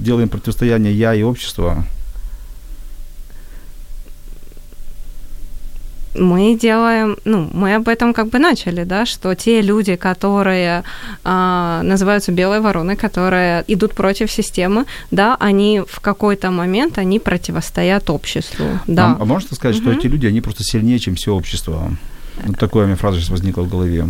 делаем 0.04 0.30
противостояние 0.30 0.94
я 0.94 1.14
и 1.14 1.24
общество. 1.24 1.86
Мы 6.16 6.58
делаем, 6.58 7.18
ну, 7.26 7.50
мы 7.54 7.76
об 7.76 7.88
этом 7.88 8.14
как 8.14 8.30
бы 8.30 8.40
начали, 8.40 8.84
да, 8.84 9.06
что 9.06 9.34
те 9.36 9.62
люди, 9.62 9.96
которые 9.96 10.84
а, 11.24 11.82
называются 11.84 12.32
белой 12.32 12.60
вороной, 12.60 12.96
которые 12.96 13.64
идут 13.68 13.94
против 13.94 14.32
системы, 14.32 14.86
да, 15.12 15.38
они 15.40 15.82
в 15.88 16.00
какой-то 16.00 16.52
момент, 16.52 16.98
они 16.98 17.20
противостоят 17.20 18.10
обществу, 18.10 18.66
да. 18.88 19.12
А, 19.12 19.22
а 19.22 19.26
можно 19.26 19.56
сказать, 19.56 19.78
угу. 19.78 19.84
что 19.84 20.00
эти 20.00 20.08
люди, 20.08 20.28
они 20.28 20.42
просто 20.42 20.64
сильнее, 20.64 21.00
чем 21.00 21.16
все 21.16 21.34
общество? 21.34 21.92
Вот 22.46 22.58
такая 22.58 22.84
у 22.84 22.86
меня 22.88 22.96
фраза 22.96 23.20
сейчас 23.20 23.30
возникла 23.30 23.62
в 23.62 23.70
голове. 23.70 24.08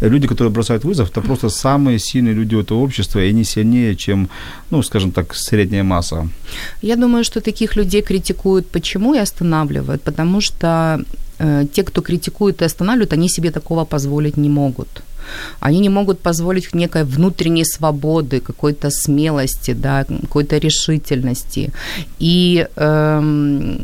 Люди, 0.00 0.26
которые 0.26 0.50
бросают 0.50 0.84
вызов, 0.84 1.10
это 1.10 1.20
просто 1.20 1.48
самые 1.48 1.98
сильные 1.98 2.34
люди 2.34 2.56
этого 2.56 2.78
общества, 2.78 3.20
и 3.20 3.28
они 3.28 3.44
сильнее, 3.44 3.94
чем, 3.94 4.28
ну, 4.70 4.82
скажем 4.82 5.12
так, 5.12 5.34
средняя 5.34 5.84
масса. 5.84 6.28
Я 6.82 6.96
думаю, 6.96 7.24
что 7.24 7.40
таких 7.40 7.76
людей 7.76 8.02
критикуют 8.02 8.68
почему 8.70 9.14
и 9.14 9.18
останавливают, 9.18 10.02
потому 10.02 10.40
что 10.40 11.04
те, 11.72 11.82
кто 11.82 12.02
критикует 12.02 12.62
и 12.62 12.64
останавливает, 12.64 13.12
они 13.12 13.28
себе 13.28 13.50
такого 13.50 13.84
позволить 13.84 14.36
не 14.36 14.48
могут. 14.48 15.02
Они 15.60 15.80
не 15.80 15.88
могут 15.88 16.20
позволить 16.20 16.74
некой 16.74 17.04
внутренней 17.04 17.64
свободы, 17.64 18.40
какой-то 18.40 18.90
смелости, 18.90 19.74
да, 19.74 20.04
какой-то 20.04 20.58
решительности. 20.58 21.70
И 22.20 22.66
эм, 22.76 23.80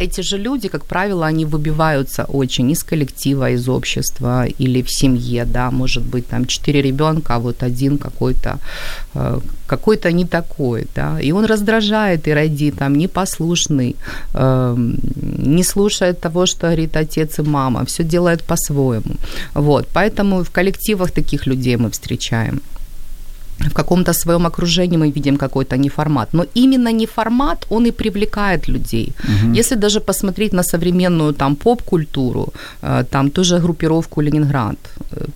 эти 0.00 0.22
же 0.22 0.38
люди, 0.38 0.68
как 0.68 0.84
правило, 0.84 1.26
они 1.26 1.44
выбиваются 1.44 2.24
очень 2.24 2.70
из 2.70 2.82
коллектива, 2.82 3.50
из 3.50 3.68
общества 3.68 4.46
или 4.46 4.82
в 4.82 4.90
семье, 4.90 5.44
да, 5.44 5.70
может 5.70 6.02
быть, 6.02 6.26
там 6.26 6.46
четыре 6.46 6.82
ребенка, 6.82 7.34
а 7.34 7.38
вот 7.38 7.62
один 7.62 7.98
какой-то, 7.98 8.58
э, 9.14 9.40
какой-то 9.66 10.10
не 10.12 10.24
такой, 10.24 10.86
да, 10.94 11.20
и 11.20 11.32
он 11.32 11.44
раздражает 11.44 12.28
и 12.28 12.34
ради, 12.34 12.70
там, 12.70 12.94
непослушный, 12.94 13.94
э, 14.34 14.76
не 15.46 15.64
слушает 15.64 16.20
того, 16.20 16.46
что 16.46 16.66
говорит 16.66 16.96
отец 16.96 17.38
и 17.38 17.42
мама, 17.42 17.84
все 17.84 18.04
делает 18.04 18.42
по-своему, 18.42 19.16
вот, 19.54 19.86
поэтому 19.92 20.44
в 20.44 20.50
коллективах 20.50 21.10
таких 21.10 21.46
людей 21.46 21.76
мы 21.76 21.90
встречаем 21.90 22.60
в 23.68 23.74
каком-то 23.74 24.12
своем 24.12 24.46
окружении 24.46 24.98
мы 24.98 25.10
видим 25.10 25.36
какой-то 25.36 25.76
неформат. 25.76 26.28
Но 26.32 26.44
именно 26.54 26.92
неформат, 26.92 27.66
он 27.70 27.86
и 27.86 27.90
привлекает 27.90 28.68
людей. 28.68 29.12
Угу. 29.24 29.54
Если 29.58 29.76
даже 29.76 30.00
посмотреть 30.00 30.52
на 30.52 30.62
современную 30.62 31.32
там 31.32 31.56
поп-культуру, 31.56 32.52
э, 32.82 33.04
там 33.10 33.30
тоже 33.30 33.58
группировку 33.58 34.22
Ленинград, 34.22 34.76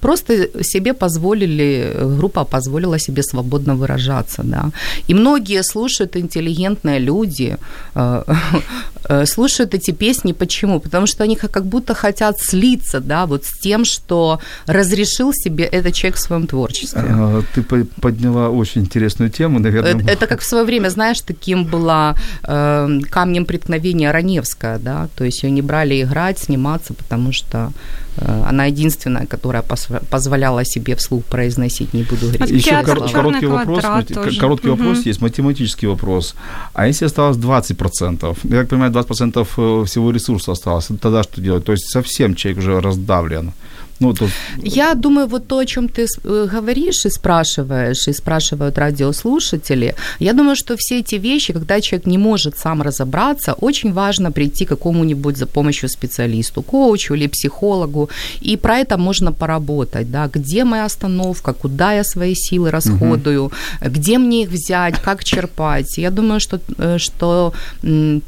просто 0.00 0.62
себе 0.62 0.92
позволили, 0.92 1.94
группа 2.18 2.44
позволила 2.44 2.98
себе 2.98 3.22
свободно 3.22 3.74
выражаться, 3.74 4.42
да. 4.42 4.70
И 5.09 5.14
многие 5.14 5.62
слушают 5.62 6.16
интеллигентные 6.16 6.98
люди, 7.00 7.57
э, 7.94 8.24
слушают 9.24 9.74
эти 9.74 9.90
песни. 9.92 10.32
Почему? 10.32 10.80
Потому 10.80 11.07
что 11.07 11.24
они 11.24 11.36
как 11.36 11.64
будто 11.64 11.94
хотят 11.94 12.40
слиться, 12.40 13.00
да, 13.00 13.26
вот 13.26 13.44
с 13.44 13.52
тем, 13.61 13.84
что 13.84 14.40
разрешил 14.66 15.32
себе 15.32 15.64
этот 15.64 15.94
человек 15.94 16.16
в 16.16 16.20
своем 16.20 16.46
творчестве. 16.46 17.02
Ты 17.55 17.62
подняла 18.00 18.48
очень 18.48 18.82
интересную 18.82 19.30
тему, 19.30 19.59
наверное. 19.59 19.94
Это, 19.94 20.11
это 20.11 20.26
как 20.26 20.40
в 20.40 20.44
свое 20.44 20.64
время, 20.64 20.88
знаешь, 20.88 21.20
таким 21.20 21.64
была 21.64 22.14
э, 22.42 23.00
камнем 23.11 23.44
преткновения 23.44 24.11
Раневская, 24.12 24.78
да, 24.78 25.09
то 25.16 25.24
есть 25.24 25.42
ее 25.42 25.50
не 25.50 25.62
брали 25.62 26.02
играть, 26.02 26.38
сниматься, 26.38 26.94
потому 26.94 27.32
что 27.32 27.72
э, 28.16 28.44
она 28.48 28.66
единственная, 28.66 29.26
которая 29.26 29.62
позволяла 30.11 30.64
себе 30.64 30.94
вслух 30.94 31.24
произносить, 31.24 31.94
не 31.94 32.02
буду 32.02 32.26
говорить. 32.26 32.50
Еще 32.50 32.82
кор- 32.82 33.11
короткий 33.11 33.46
вопрос, 33.46 33.84
тоже. 34.07 34.40
короткий 34.40 34.68
угу. 34.68 34.76
вопрос 34.76 35.07
есть, 35.07 35.20
математический 35.20 35.88
вопрос. 35.88 36.34
А 36.72 36.86
если 36.86 37.07
осталось 37.07 37.36
20%, 37.36 38.36
я 38.44 38.61
так 38.61 38.68
понимаю, 38.68 38.92
20% 38.95 39.40
э, 39.57 39.84
всего 39.84 40.11
ресурса 40.11 40.53
осталось, 40.53 40.88
тогда 41.01 41.22
что 41.22 41.40
делать? 41.40 41.64
То 41.64 41.72
есть 41.72 41.90
совсем 41.90 42.34
человек 42.34 42.59
уже 42.59 42.80
раздавлен. 42.80 43.53
Ну, 44.01 44.12
то... 44.12 44.28
Я 44.59 44.95
думаю, 44.95 45.26
вот 45.26 45.47
то, 45.47 45.59
о 45.59 45.66
чем 45.66 45.88
ты 45.88 46.07
э, 46.24 46.49
говоришь 46.53 47.07
и 47.07 47.11
спрашиваешь, 47.11 48.09
и 48.09 48.12
спрашивают 48.12 48.78
радиослушатели, 48.78 49.95
я 50.20 50.32
думаю, 50.32 50.57
что 50.57 50.76
все 50.76 50.99
эти 50.99 51.14
вещи, 51.14 51.53
когда 51.53 51.80
человек 51.80 52.07
не 52.07 52.18
может 52.18 52.59
сам 52.59 52.82
разобраться, 52.82 53.53
очень 53.53 53.92
важно 53.92 54.32
прийти 54.32 54.64
к 54.64 54.68
какому-нибудь 54.68 55.36
за 55.36 55.47
помощью 55.47 55.88
специалисту, 55.88 56.62
коучу 56.62 57.14
или 57.14 57.28
психологу, 57.28 58.09
и 58.42 58.57
про 58.57 58.78
это 58.78 58.99
можно 58.99 59.32
поработать, 59.32 60.11
да, 60.11 60.28
где 60.34 60.64
моя 60.64 60.84
остановка, 60.84 61.53
куда 61.53 61.92
я 61.92 62.05
свои 62.05 62.34
силы 62.34 62.70
расходую, 62.70 63.45
угу. 63.45 63.53
где 63.80 64.18
мне 64.18 64.42
их 64.42 64.51
взять, 64.51 65.01
как 65.03 65.24
черпать. 65.24 65.99
Я 65.99 66.11
думаю, 66.11 66.40
что, 66.40 66.59
э, 66.78 66.99
что 66.99 67.53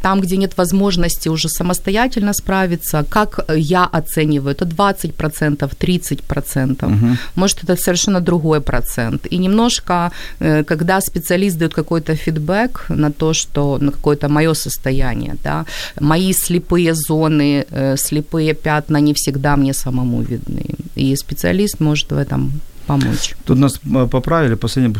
там, 0.03 0.21
где 0.21 0.37
нет 0.37 0.57
возможности 0.59 1.29
уже 1.29 1.49
самостоятельно 1.49 2.33
справиться, 2.33 3.05
как 3.09 3.41
я 3.57 3.85
оцениваю, 3.85 4.55
это 4.55 4.65
20% 4.65 5.56
30%. 5.65 6.85
Угу. 6.85 7.17
Может, 7.35 7.65
это 7.65 7.77
совершенно 7.77 8.21
другой 8.21 8.61
процент. 8.61 9.27
И 9.33 9.39
немножко, 9.39 10.11
э, 10.41 10.65
когда 10.65 11.01
специалист 11.01 11.59
дает 11.59 11.75
какой-то 11.75 12.15
фидбэк 12.15 12.87
на 12.89 13.11
то, 13.11 13.33
что 13.33 13.79
на 13.81 13.91
какое-то 13.91 14.29
мое 14.29 14.55
состояние, 14.55 15.35
да, 15.45 15.65
мои 16.01 16.33
слепые 16.33 16.95
зоны, 16.95 17.65
э, 17.71 17.97
слепые 17.97 18.55
пятна 18.55 19.01
не 19.01 19.13
всегда 19.15 19.57
мне 19.57 19.73
самому 19.73 20.23
видны. 20.23 20.65
И 20.97 21.17
специалист 21.17 21.81
может 21.81 22.13
в 22.13 22.17
этом 22.17 22.53
помочь. 22.87 23.35
Тут 23.45 23.59
нас 23.59 23.81
э, 23.85 24.07
поправили, 24.07 24.57
последний 24.57 24.93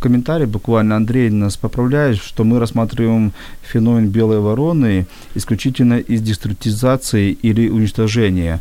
комментарий 0.00 0.46
буквально, 0.46 0.96
Андрей 0.96 1.30
нас 1.30 1.56
поправляет, 1.56 2.16
что 2.16 2.44
мы 2.44 2.58
рассматриваем 2.58 3.32
феномен 3.62 4.08
белой 4.08 4.40
вороны 4.40 5.06
исключительно 5.36 5.98
из 5.98 6.22
деструктизации 6.22 7.32
или 7.42 7.68
уничтожения 7.68 8.60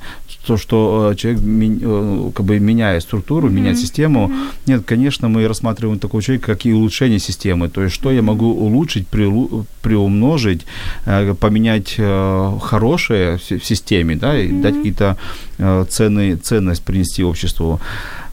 то, 0.49 0.57
что 0.57 1.11
э, 1.11 1.15
человек 1.15 1.41
э, 1.43 2.31
как 2.33 2.45
бы 2.45 2.59
меняет 2.59 3.03
структуру, 3.03 3.47
mm-hmm. 3.47 3.53
меняет 3.53 3.77
систему. 3.77 4.27
Mm-hmm. 4.27 4.67
Нет, 4.67 4.83
конечно, 4.85 5.29
мы 5.29 5.47
рассматриваем 5.47 5.99
такого 5.99 6.23
человека, 6.23 6.53
как 6.53 6.65
и 6.65 6.73
улучшение 6.73 7.19
системы. 7.19 7.69
То 7.69 7.83
есть, 7.83 7.95
что 7.95 8.11
я 8.11 8.21
могу 8.21 8.47
улучшить, 8.47 9.07
приумножить, 9.81 10.65
э, 11.05 11.33
поменять 11.33 11.99
хорошее 12.61 13.37
в 13.37 13.65
системе, 13.65 14.15
да, 14.15 14.39
и 14.39 14.47
mm-hmm. 14.47 14.61
дать 14.61 14.75
какие-то 14.75 15.17
ценные, 15.89 16.37
ценность 16.37 16.83
принести 16.83 17.23
обществу. 17.23 17.79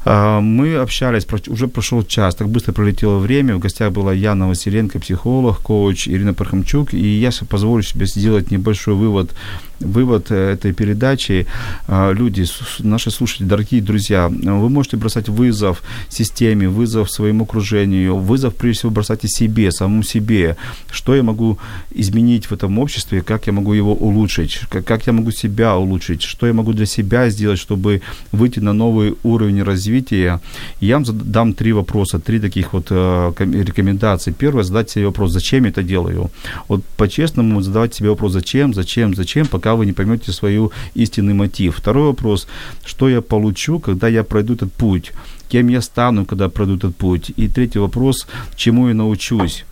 А, 0.09 0.41
мы 0.41 0.77
общались, 0.77 1.27
уже 1.49 1.67
прошел 1.67 2.05
час, 2.05 2.37
так 2.37 2.49
быстро 2.49 2.73
пролетело 2.73 3.19
время. 3.19 3.57
В 3.57 3.59
гостях 3.59 3.91
была 3.91 4.13
Яна 4.13 4.47
Василенко, 4.47 5.01
психолог, 5.01 5.59
коуч 5.59 6.07
Ирина 6.07 6.33
Пархамчук. 6.33 6.95
И 6.95 7.19
я 7.19 7.31
позволю 7.49 7.83
себе 7.83 8.07
сделать 8.07 8.53
небольшой 8.53 8.95
вывод 8.95 9.35
вывод 9.81 10.31
э, 10.31 10.53
этой 10.53 10.73
передачи. 10.73 11.47
А, 11.89 12.13
люди, 12.13 12.45
наши 12.79 13.11
слушатели, 13.11 13.47
дорогие 13.47 13.83
друзья, 13.83 14.29
вы 14.29 14.69
можете 14.69 14.97
бросать 14.97 15.29
вызов 15.29 15.83
системе, 16.09 16.69
вызов 16.69 17.11
своему 17.11 17.45
окружению, 17.45 18.17
вызов, 18.17 18.55
прежде 18.55 18.79
всего, 18.81 18.93
бросать 18.93 19.25
и 19.25 19.29
себе, 19.29 19.71
самому 19.71 20.03
себе. 20.03 20.57
Что 20.91 21.15
я 21.15 21.23
могу 21.23 21.59
изменить 21.91 22.47
в 22.47 22.53
этом 22.53 22.79
обществе, 22.79 23.21
как 23.21 23.47
я 23.47 23.53
могу 23.53 23.73
его 23.73 23.95
улучшить, 23.95 24.61
как 24.69 25.07
я 25.07 25.13
могу 25.13 25.31
себя 25.31 25.77
улучшить, 25.77 26.23
что 26.23 26.47
я 26.47 26.53
могу 26.53 26.73
для 26.73 26.87
себя 26.87 27.31
сделать, 27.31 27.59
чтобы 27.59 28.03
выйти 28.33 28.61
на 28.61 28.73
новый 28.73 29.15
уровень 29.23 29.63
развития. 29.63 30.41
Я 30.81 30.99
вам 30.99 31.05
дам 31.07 31.53
три 31.53 31.73
вопроса, 31.73 32.19
три 32.19 32.41
таких 32.41 32.73
вот 32.73 32.87
э, 32.91 33.33
рекомендации. 33.39 34.33
Первое, 34.33 34.65
задать 34.65 34.91
себе 34.91 35.07
вопрос, 35.07 35.33
зачем 35.33 35.65
я 35.65 35.71
это 35.71 35.83
делаю. 35.83 36.31
Вот 36.69 36.85
по-честному 36.97 37.61
задавать 37.63 37.95
себе 37.95 38.11
вопрос, 38.11 38.33
зачем, 38.33 38.75
зачем, 38.75 39.15
зачем, 39.15 39.47
пока 39.47 39.66
пока 39.67 39.75
вы 39.75 39.87
не 39.87 39.93
поймете 39.93 40.31
свою 40.31 40.71
истинный 40.95 41.35
мотив. 41.35 41.77
Второй 41.77 42.05
вопрос, 42.05 42.47
что 42.85 43.09
я 43.09 43.21
получу, 43.21 43.81
когда 43.81 44.07
я 44.07 44.23
пройду 44.23 44.55
этот 44.55 44.73
путь, 44.73 45.13
кем 45.49 45.71
я 45.71 45.81
стану, 45.81 46.25
когда 46.25 46.49
пройду 46.49 46.77
этот 46.77 46.97
путь. 46.97 47.33
И 47.37 47.49
третий 47.49 47.81
вопрос, 47.81 48.29
чему 48.55 48.89
я 48.89 48.95
научусь 48.95 49.65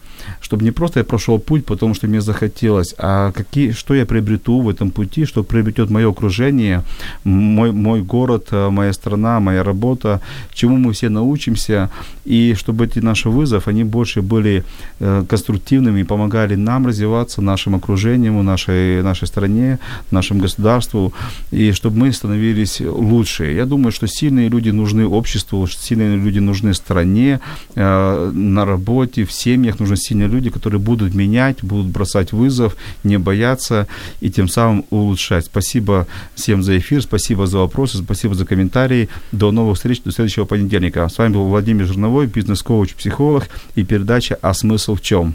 чтобы 0.45 0.63
не 0.63 0.73
просто 0.73 1.01
я 1.01 1.05
прошел 1.05 1.39
путь, 1.39 1.65
потому 1.65 1.95
что 1.95 2.07
мне 2.07 2.21
захотелось, 2.21 2.95
а 2.99 3.33
какие, 3.33 3.73
что 3.73 3.95
я 3.95 4.05
приобрету 4.05 4.61
в 4.61 4.69
этом 4.69 4.91
пути, 4.91 5.25
что 5.25 5.43
приобретет 5.43 5.89
мое 5.89 6.11
окружение, 6.11 6.83
мой, 7.25 7.73
мой 7.73 8.03
город, 8.03 8.49
э, 8.51 8.69
моя 8.69 8.93
страна, 8.93 9.41
моя 9.41 9.63
работа, 9.65 10.21
чему 10.53 10.77
мы 10.77 10.93
все 10.93 11.09
научимся, 11.09 11.89
и 12.27 12.55
чтобы 12.59 12.85
эти 12.85 12.99
наши 12.99 13.31
вызовы, 13.31 13.63
они 13.65 13.85
больше 13.85 14.21
были 14.21 14.65
э, 15.01 15.25
конструктивными 15.27 16.01
и 16.01 16.05
помогали 16.05 16.57
нам 16.57 16.87
развиваться, 16.87 17.41
нашим 17.41 17.75
окружением, 17.75 18.45
нашей, 18.45 19.03
нашей 19.03 19.27
стране, 19.27 19.79
нашему 20.11 20.43
государству, 20.43 21.15
и 21.53 21.73
чтобы 21.73 21.97
мы 21.97 22.13
становились 22.13 22.81
лучше. 22.81 23.45
Я 23.53 23.65
думаю, 23.65 23.93
что 23.93 24.07
сильные 24.07 24.51
люди 24.51 24.69
нужны 24.69 25.07
обществу, 25.07 25.67
сильные 25.67 26.17
люди 26.17 26.41
нужны 26.41 26.75
стране, 26.75 27.41
э, 27.75 28.31
на 28.35 28.65
работе, 28.67 29.25
в 29.25 29.33
семьях 29.33 29.81
нужны 29.81 29.97
сильные 29.97 30.29
люди, 30.29 30.34
которые 30.51 30.81
будут 30.81 31.15
менять, 31.15 31.63
будут 31.63 31.87
бросать 31.87 32.33
вызов, 32.33 32.77
не 33.03 33.19
бояться 33.19 33.87
и 34.21 34.31
тем 34.31 34.49
самым 34.49 34.85
улучшать. 34.91 35.47
Спасибо 35.47 36.07
всем 36.35 36.63
за 36.63 36.79
эфир, 36.79 37.03
спасибо 37.03 37.47
за 37.47 37.59
вопросы, 37.59 37.99
спасибо 37.99 38.35
за 38.35 38.45
комментарии. 38.45 39.09
До 39.33 39.51
новых 39.51 39.77
встреч, 39.77 40.03
до 40.03 40.13
следующего 40.13 40.45
понедельника. 40.45 41.09
С 41.09 41.19
вами 41.19 41.35
был 41.35 41.45
Владимир 41.45 41.87
Жирновой, 41.87 42.27
бизнес-коуч, 42.27 42.95
психолог 42.95 43.49
и 43.75 43.85
передача 43.85 44.39
«А 44.41 44.55
смысл 44.55 44.95
в 44.95 45.03
чем?». 45.03 45.35